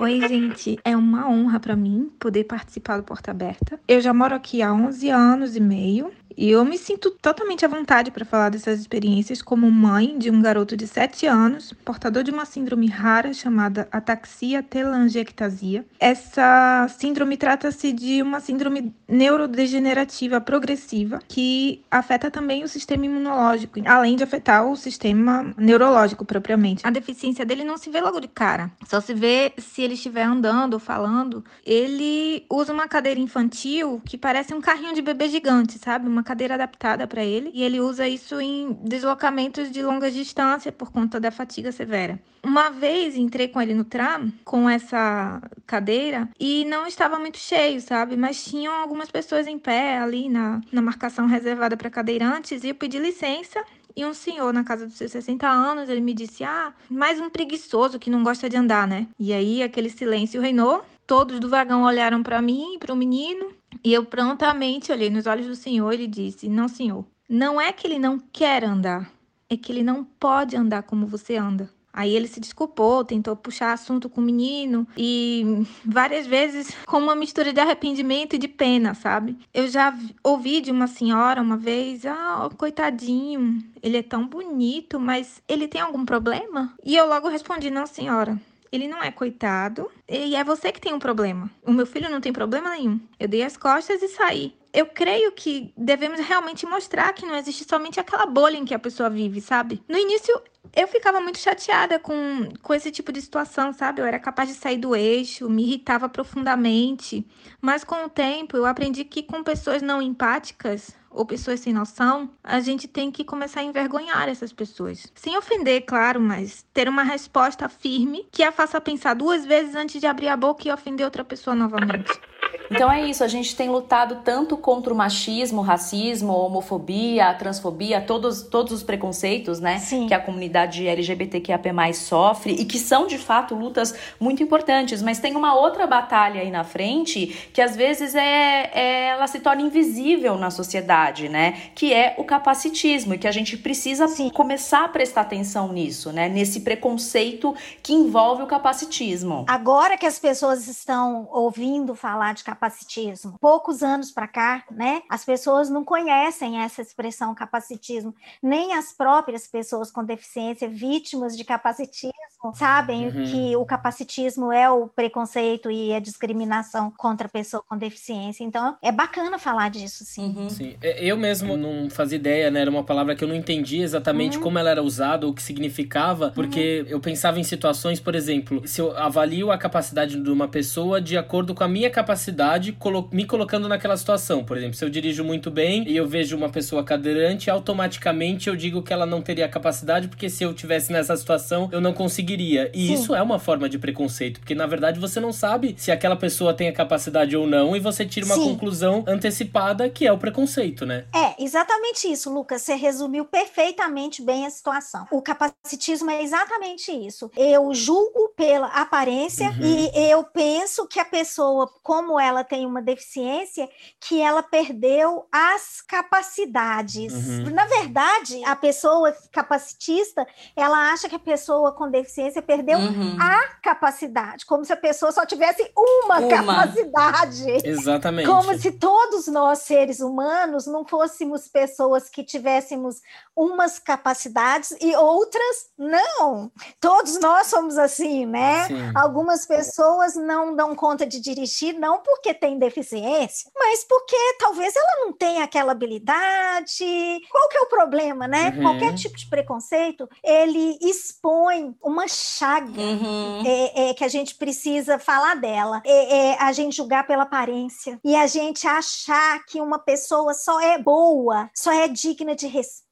Oi, 0.00 0.18
gente. 0.26 0.78
É 0.82 0.96
uma 0.96 1.28
honra 1.28 1.60
pra 1.60 1.76
mim 1.76 2.10
poder 2.18 2.44
participar 2.44 2.96
do 2.96 3.02
Porta 3.02 3.32
Aberta. 3.32 3.78
Eu 3.86 4.00
já 4.00 4.14
moro 4.14 4.34
aqui 4.34 4.62
há 4.62 4.72
11 4.72 5.10
anos 5.10 5.54
e 5.54 5.60
meio 5.60 6.10
e 6.40 6.50
eu 6.50 6.64
me 6.64 6.78
sinto 6.78 7.10
totalmente 7.10 7.66
à 7.66 7.68
vontade 7.68 8.10
para 8.10 8.24
falar 8.24 8.48
dessas 8.48 8.80
experiências 8.80 9.42
como 9.42 9.70
mãe 9.70 10.18
de 10.18 10.30
um 10.30 10.40
garoto 10.40 10.74
de 10.74 10.86
7 10.86 11.26
anos, 11.26 11.74
portador 11.84 12.22
de 12.22 12.30
uma 12.30 12.46
síndrome 12.46 12.86
rara 12.86 13.34
chamada 13.34 13.86
ataxia 13.92 14.62
telangiectasia. 14.62 15.84
Essa 15.98 16.86
síndrome 16.88 17.36
trata-se 17.36 17.92
de 17.92 18.22
uma 18.22 18.40
síndrome 18.40 18.94
neurodegenerativa 19.06 20.40
progressiva 20.40 21.18
que 21.28 21.82
afeta 21.90 22.30
também 22.30 22.64
o 22.64 22.68
sistema 22.68 23.04
imunológico, 23.04 23.78
além 23.84 24.16
de 24.16 24.24
afetar 24.24 24.66
o 24.66 24.76
sistema 24.76 25.52
neurológico 25.58 26.24
propriamente. 26.24 26.86
A 26.86 26.90
deficiência 26.90 27.44
dele 27.44 27.64
não 27.64 27.76
se 27.76 27.90
vê 27.90 28.00
logo 28.00 28.18
de 28.18 28.28
cara, 28.28 28.70
só 28.88 28.98
se 28.98 29.12
vê 29.12 29.52
se 29.58 29.82
ele 29.90 29.94
estiver 29.94 30.22
andando 30.22 30.74
ou 30.74 30.80
falando. 30.80 31.44
Ele 31.64 32.44
usa 32.48 32.72
uma 32.72 32.88
cadeira 32.88 33.20
infantil 33.20 34.00
que 34.04 34.16
parece 34.16 34.54
um 34.54 34.60
carrinho 34.60 34.94
de 34.94 35.02
bebê 35.02 35.28
gigante, 35.28 35.78
sabe? 35.78 36.08
Uma 36.08 36.22
cadeira 36.22 36.54
adaptada 36.54 37.06
para 37.06 37.24
ele. 37.24 37.50
E 37.52 37.62
ele 37.62 37.80
usa 37.80 38.08
isso 38.08 38.40
em 38.40 38.72
deslocamentos 38.84 39.70
de 39.70 39.82
longa 39.82 40.10
distância 40.10 40.70
por 40.72 40.90
conta 40.90 41.18
da 41.20 41.30
fatiga 41.30 41.72
severa. 41.72 42.18
Uma 42.42 42.70
vez 42.70 43.16
entrei 43.16 43.48
com 43.48 43.60
ele 43.60 43.74
no 43.74 43.84
tram 43.84 44.32
com 44.44 44.68
essa 44.68 45.42
cadeira 45.66 46.28
e 46.38 46.64
não 46.64 46.86
estava 46.86 47.18
muito 47.18 47.38
cheio, 47.38 47.80
sabe? 47.80 48.16
Mas 48.16 48.42
tinham 48.42 48.72
algumas 48.72 49.10
pessoas 49.10 49.46
em 49.46 49.58
pé 49.58 49.98
ali 49.98 50.28
na, 50.28 50.60
na 50.72 50.80
marcação 50.80 51.26
reservada 51.26 51.76
para 51.76 51.90
cadeirantes 51.90 52.64
e 52.64 52.68
eu 52.68 52.74
pedi 52.74 52.98
licença 52.98 53.62
e 53.96 54.04
um 54.04 54.14
senhor 54.14 54.52
na 54.52 54.64
casa 54.64 54.86
dos 54.86 54.96
seus 54.96 55.12
60 55.12 55.48
anos, 55.48 55.88
ele 55.88 56.00
me 56.00 56.14
disse: 56.14 56.44
Ah, 56.44 56.72
mais 56.88 57.20
um 57.20 57.30
preguiçoso 57.30 57.98
que 57.98 58.10
não 58.10 58.22
gosta 58.22 58.48
de 58.48 58.56
andar, 58.56 58.86
né? 58.86 59.06
E 59.18 59.32
aí 59.32 59.62
aquele 59.62 59.90
silêncio 59.90 60.40
reinou. 60.40 60.84
Todos 61.06 61.40
do 61.40 61.48
vagão 61.48 61.82
olharam 61.82 62.22
para 62.22 62.40
mim, 62.40 62.78
para 62.78 62.92
o 62.92 62.96
menino, 62.96 63.52
e 63.82 63.92
eu 63.92 64.04
prontamente 64.04 64.92
olhei 64.92 65.10
nos 65.10 65.26
olhos 65.26 65.46
do 65.46 65.56
senhor 65.56 65.92
e 65.92 65.96
ele 65.96 66.06
disse: 66.06 66.48
Não, 66.48 66.68
senhor, 66.68 67.04
não 67.28 67.60
é 67.60 67.72
que 67.72 67.86
ele 67.86 67.98
não 67.98 68.18
quer 68.18 68.64
andar, 68.64 69.10
é 69.48 69.56
que 69.56 69.72
ele 69.72 69.82
não 69.82 70.04
pode 70.04 70.56
andar 70.56 70.82
como 70.84 71.06
você 71.06 71.36
anda. 71.36 71.68
Aí 71.92 72.14
ele 72.14 72.28
se 72.28 72.38
desculpou, 72.40 73.04
tentou 73.04 73.34
puxar 73.34 73.72
assunto 73.72 74.08
com 74.08 74.20
o 74.20 74.24
menino 74.24 74.86
e 74.96 75.66
várias 75.84 76.26
vezes 76.26 76.74
com 76.86 76.98
uma 76.98 77.14
mistura 77.14 77.52
de 77.52 77.60
arrependimento 77.60 78.34
e 78.34 78.38
de 78.38 78.46
pena, 78.48 78.94
sabe? 78.94 79.36
Eu 79.52 79.66
já 79.68 79.90
vi- 79.90 80.14
ouvi 80.22 80.60
de 80.60 80.70
uma 80.70 80.86
senhora 80.86 81.42
uma 81.42 81.56
vez: 81.56 82.06
Ah, 82.06 82.48
coitadinho, 82.56 83.62
ele 83.82 83.96
é 83.96 84.02
tão 84.02 84.26
bonito, 84.26 84.98
mas 85.00 85.42
ele 85.48 85.66
tem 85.68 85.80
algum 85.80 86.04
problema? 86.04 86.72
E 86.84 86.96
eu 86.96 87.06
logo 87.08 87.28
respondi: 87.28 87.70
Não, 87.70 87.86
senhora. 87.86 88.40
Ele 88.72 88.86
não 88.86 89.02
é 89.02 89.10
coitado 89.10 89.90
e 90.08 90.36
é 90.36 90.44
você 90.44 90.70
que 90.70 90.80
tem 90.80 90.92
um 90.92 90.98
problema. 90.98 91.50
O 91.64 91.72
meu 91.72 91.86
filho 91.86 92.08
não 92.08 92.20
tem 92.20 92.32
problema 92.32 92.70
nenhum. 92.70 93.00
Eu 93.18 93.26
dei 93.26 93.42
as 93.42 93.56
costas 93.56 94.00
e 94.02 94.08
saí. 94.08 94.54
Eu 94.72 94.86
creio 94.86 95.32
que 95.32 95.72
devemos 95.76 96.20
realmente 96.20 96.64
mostrar 96.64 97.12
que 97.12 97.26
não 97.26 97.34
existe 97.34 97.64
somente 97.68 97.98
aquela 97.98 98.26
bolha 98.26 98.56
em 98.56 98.64
que 98.64 98.72
a 98.72 98.78
pessoa 98.78 99.10
vive, 99.10 99.40
sabe? 99.40 99.82
No 99.88 99.98
início, 99.98 100.40
eu 100.76 100.86
ficava 100.86 101.20
muito 101.20 101.38
chateada 101.38 101.98
com, 101.98 102.48
com 102.62 102.72
esse 102.72 102.92
tipo 102.92 103.10
de 103.10 103.20
situação, 103.20 103.72
sabe? 103.72 104.00
Eu 104.00 104.06
era 104.06 104.20
capaz 104.20 104.48
de 104.48 104.54
sair 104.54 104.78
do 104.78 104.94
eixo, 104.94 105.50
me 105.50 105.64
irritava 105.64 106.08
profundamente. 106.08 107.26
Mas 107.60 107.82
com 107.82 108.04
o 108.04 108.08
tempo, 108.08 108.56
eu 108.56 108.64
aprendi 108.64 109.04
que 109.04 109.24
com 109.24 109.42
pessoas 109.42 109.82
não 109.82 110.00
empáticas 110.00 110.94
ou 111.10 111.26
pessoas 111.26 111.60
sem 111.60 111.72
noção, 111.72 112.30
a 112.42 112.60
gente 112.60 112.88
tem 112.88 113.10
que 113.10 113.24
começar 113.24 113.60
a 113.60 113.64
envergonhar 113.64 114.28
essas 114.28 114.52
pessoas. 114.52 115.12
Sem 115.14 115.36
ofender, 115.36 115.84
claro, 115.84 116.20
mas 116.20 116.62
ter 116.72 116.88
uma 116.88 117.02
resposta 117.02 117.68
firme 117.68 118.28
que 118.32 118.42
a 118.42 118.52
faça 118.52 118.80
pensar 118.80 119.14
duas 119.14 119.44
vezes 119.44 119.74
antes 119.74 120.00
de 120.00 120.06
abrir 120.06 120.28
a 120.28 120.36
boca 120.36 120.68
e 120.68 120.72
ofender 120.72 121.04
outra 121.04 121.24
pessoa 121.24 121.54
novamente. 121.56 122.22
Então 122.70 122.90
é 122.90 123.04
isso, 123.04 123.24
a 123.24 123.28
gente 123.28 123.56
tem 123.56 123.68
lutado 123.68 124.20
tanto 124.24 124.56
contra 124.56 124.94
o 124.94 124.96
machismo, 124.96 125.60
racismo, 125.60 126.32
homofobia, 126.32 127.34
transfobia, 127.34 128.00
todos, 128.00 128.42
todos 128.42 128.72
os 128.72 128.82
preconceitos, 128.84 129.58
né? 129.58 129.80
Sim. 129.80 130.06
Que 130.06 130.14
a 130.14 130.20
comunidade 130.20 130.86
LGBTQIAP+, 130.86 131.68
sofre 131.94 132.52
e 132.52 132.64
que 132.64 132.78
são, 132.78 133.08
de 133.08 133.18
fato, 133.18 133.56
lutas 133.56 133.92
muito 134.20 134.40
importantes. 134.40 135.02
Mas 135.02 135.18
tem 135.18 135.34
uma 135.34 135.52
outra 135.52 135.84
batalha 135.84 136.42
aí 136.42 136.50
na 136.50 136.62
frente 136.62 137.50
que, 137.52 137.60
às 137.60 137.74
vezes, 137.74 138.14
é, 138.14 138.70
é 138.72 139.06
ela 139.08 139.26
se 139.26 139.40
torna 139.40 139.62
invisível 139.62 140.36
na 140.36 140.50
sociedade, 140.50 141.28
né? 141.28 141.72
Que 141.74 141.92
é 141.92 142.14
o 142.18 142.24
capacitismo 142.24 143.14
e 143.14 143.18
que 143.18 143.26
a 143.26 143.32
gente 143.32 143.56
precisa 143.56 144.06
Sim. 144.06 144.30
começar 144.30 144.84
a 144.84 144.88
prestar 144.88 145.22
atenção 145.22 145.72
nisso, 145.72 146.12
né? 146.12 146.28
Nesse 146.28 146.60
preconceito 146.60 147.52
que 147.82 147.92
envolve 147.92 148.44
o 148.44 148.46
capacitismo. 148.46 149.44
Agora 149.48 149.96
que 149.96 150.06
as 150.06 150.20
pessoas 150.20 150.68
estão 150.68 151.28
ouvindo 151.32 151.96
falar 151.96 152.29
de 152.32 152.44
capacitismo, 152.44 153.38
poucos 153.40 153.82
anos 153.82 154.10
para 154.10 154.28
cá, 154.28 154.64
né? 154.70 155.02
As 155.08 155.24
pessoas 155.24 155.68
não 155.68 155.84
conhecem 155.84 156.60
essa 156.60 156.82
expressão 156.82 157.34
capacitismo, 157.34 158.14
nem 158.42 158.74
as 158.74 158.92
próprias 158.92 159.46
pessoas 159.46 159.90
com 159.90 160.04
deficiência 160.04 160.68
vítimas 160.68 161.36
de 161.36 161.44
capacitismo 161.44 162.14
sabem 162.54 163.06
Uhum. 163.08 163.24
que 163.24 163.56
o 163.56 163.64
capacitismo 163.64 164.52
é 164.52 164.68
o 164.70 164.86
preconceito 164.88 165.70
e 165.70 165.92
a 165.92 166.00
discriminação 166.00 166.90
contra 166.96 167.26
a 167.26 167.30
pessoa 167.30 167.62
com 167.68 167.76
deficiência. 167.76 168.42
Então, 168.44 168.76
é 168.82 168.90
bacana 168.90 169.38
falar 169.38 169.70
disso, 169.70 170.04
sim. 170.04 170.34
Uhum. 170.36 170.48
Sim, 170.48 170.76
É, 170.82 171.04
eu 171.04 171.16
mesmo 171.16 171.56
não 171.56 171.90
fazia 171.90 172.16
ideia, 172.16 172.50
né? 172.50 172.60
Era 172.62 172.70
uma 172.70 172.84
palavra 172.84 173.14
que 173.14 173.22
eu 173.24 173.28
não 173.28 173.34
entendia 173.34 173.82
exatamente 173.84 174.36
Uhum. 174.38 174.42
como 174.42 174.58
ela 174.58 174.70
era 174.70 174.82
usada, 174.82 175.26
ou 175.26 175.32
o 175.32 175.34
que 175.34 175.42
significava, 175.42 176.30
porque 176.30 176.84
eu 176.88 177.00
pensava 177.00 177.38
em 177.38 177.44
situações, 177.44 178.00
por 178.00 178.14
exemplo, 178.14 178.62
se 178.66 178.80
eu 178.80 178.96
avalio 178.96 179.50
a 179.50 179.58
capacidade 179.58 180.18
de 180.20 180.30
uma 180.30 180.48
pessoa 180.48 181.00
de 181.00 181.16
acordo 181.18 181.54
com 181.54 181.64
a 181.64 181.68
minha 181.68 181.90
capacidade, 181.90 182.72
colo- 182.72 183.08
me 183.12 183.24
colocando 183.24 183.68
naquela 183.68 183.96
situação. 183.96 184.44
Por 184.44 184.56
exemplo, 184.56 184.74
se 184.76 184.84
eu 184.84 184.88
dirijo 184.90 185.22
muito 185.24 185.50
bem 185.50 185.84
e 185.88 185.96
eu 185.96 186.06
vejo 186.06 186.36
uma 186.36 186.48
pessoa 186.48 186.82
cadeirante, 186.84 187.50
automaticamente 187.50 188.48
eu 188.48 188.56
digo 188.56 188.82
que 188.82 188.92
ela 188.92 189.04
não 189.06 189.20
teria 189.20 189.48
capacidade, 189.48 190.08
porque 190.08 190.28
se 190.30 190.42
eu 190.44 190.54
tivesse 190.54 190.92
nessa 190.92 191.16
situação, 191.16 191.68
eu 191.72 191.80
não 191.80 191.92
conseguiria. 191.92 192.29
E 192.38 192.86
Sim. 192.88 192.94
isso 192.94 193.14
é 193.14 193.22
uma 193.22 193.38
forma 193.38 193.68
de 193.68 193.78
preconceito, 193.78 194.40
porque 194.40 194.54
na 194.54 194.66
verdade 194.66 195.00
você 195.00 195.18
não 195.18 195.32
sabe 195.32 195.74
se 195.78 195.90
aquela 195.90 196.16
pessoa 196.16 196.54
tem 196.54 196.68
a 196.68 196.72
capacidade 196.72 197.36
ou 197.36 197.46
não, 197.46 197.74
e 197.74 197.80
você 197.80 198.04
tira 198.06 198.26
uma 198.26 198.34
Sim. 198.34 198.44
conclusão 198.44 199.04
antecipada 199.06 199.88
que 199.88 200.06
é 200.06 200.12
o 200.12 200.18
preconceito, 200.18 200.84
né? 200.86 201.06
É, 201.14 201.42
exatamente 201.42 202.06
isso, 202.10 202.32
Lucas. 202.32 202.62
Você 202.62 202.74
resumiu 202.74 203.24
perfeitamente 203.24 204.22
bem 204.22 204.46
a 204.46 204.50
situação. 204.50 205.06
O 205.10 205.22
capacitismo 205.22 206.10
é 206.10 206.22
exatamente 206.22 206.92
isso. 206.92 207.30
Eu 207.36 207.72
julgo 207.74 208.32
pela 208.36 208.66
aparência 208.68 209.48
Uhum. 209.50 209.56
e 209.62 210.10
eu 210.10 210.22
penso 210.24 210.86
que 210.86 211.00
a 211.00 211.04
pessoa, 211.04 211.68
como 211.82 212.18
ela 212.20 212.44
tem 212.44 212.66
uma 212.66 212.82
deficiência, 212.82 213.68
que 214.00 214.20
ela 214.20 214.42
perdeu 214.42 215.26
as 215.32 215.80
capacidades. 215.80 217.12
Uhum. 217.12 217.50
Na 217.50 217.64
verdade, 217.66 218.42
a 218.44 218.54
pessoa 218.54 219.14
capacitista, 219.32 220.26
ela 220.54 220.92
acha 220.92 221.08
que 221.08 221.14
a 221.14 221.18
pessoa 221.18 221.72
com 221.72 221.90
deficiência 221.90 222.19
perdeu 222.42 222.78
Uhum. 222.78 223.16
a 223.20 223.40
capacidade, 223.62 224.44
como 224.46 224.64
se 224.64 224.72
a 224.72 224.76
pessoa 224.76 225.12
só 225.12 225.24
tivesse 225.24 225.70
uma, 225.76 226.18
Uma. 226.18 226.28
capacidade. 226.28 227.44
Exatamente. 227.64 228.26
Como 228.28 228.56
se 228.58 228.72
todos 228.72 229.26
nós, 229.28 229.60
seres 229.60 230.00
humanos, 230.00 230.66
não 230.66 230.84
fôssemos 230.84 231.48
pessoas 231.48 232.08
que 232.08 232.22
tivéssemos 232.24 233.00
umas 233.36 233.78
capacidades 233.78 234.74
e 234.80 234.94
outras 234.96 235.70
não. 235.78 236.50
Todos 236.80 237.18
nós 237.20 237.46
somos 237.46 237.78
assim, 237.78 238.26
né? 238.26 238.66
Sim. 238.66 238.92
Algumas 238.94 239.46
pessoas 239.46 240.14
não 240.16 240.54
dão 240.54 240.74
conta 240.74 241.06
de 241.06 241.20
dirigir, 241.20 241.78
não 241.78 242.00
porque 242.00 242.34
tem 242.34 242.58
deficiência, 242.58 243.50
mas 243.56 243.84
porque 243.84 244.16
talvez 244.38 244.74
ela 244.76 245.04
não 245.04 245.12
tenha 245.12 245.44
aquela 245.44 245.72
habilidade. 245.72 247.20
Qual 247.30 247.48
que 247.48 247.56
é 247.56 247.60
o 247.60 247.66
problema, 247.66 248.26
né? 248.26 248.50
Uhum. 248.56 248.62
Qualquer 248.62 248.94
tipo 248.94 249.16
de 249.16 249.26
preconceito, 249.28 250.08
ele 250.22 250.78
expõe 250.82 251.74
uma 251.82 252.08
chaga 252.10 252.80
Uhum. 252.80 253.42
é, 253.46 253.90
é, 253.90 253.94
que 253.94 254.04
a 254.04 254.08
gente 254.08 254.34
precisa 254.34 254.98
falar 254.98 255.34
dela. 255.36 255.82
É, 255.84 256.30
é 256.30 256.42
a 256.42 256.52
gente 256.52 256.76
julgar 256.76 257.06
pela 257.06 257.22
aparência 257.22 257.98
e 258.04 258.16
a 258.16 258.26
gente 258.26 258.66
achar 258.66 259.44
que 259.46 259.60
uma 259.60 259.78
pessoa 259.78 260.34
só 260.34 260.60
é 260.60 260.78
boa, 260.78 261.50
só 261.54 261.72
é 261.72 261.88
digna 261.88 262.34
de 262.34 262.46
respeito 262.46 262.89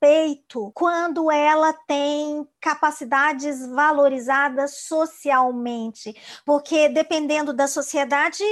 quando 0.74 1.30
ela 1.30 1.72
tem 1.86 2.46
capacidades 2.60 3.66
valorizadas 3.68 4.78
socialmente. 4.82 6.14
Porque 6.44 6.88
dependendo 6.88 7.52
da 7.52 7.66
sociedade, 7.66 8.42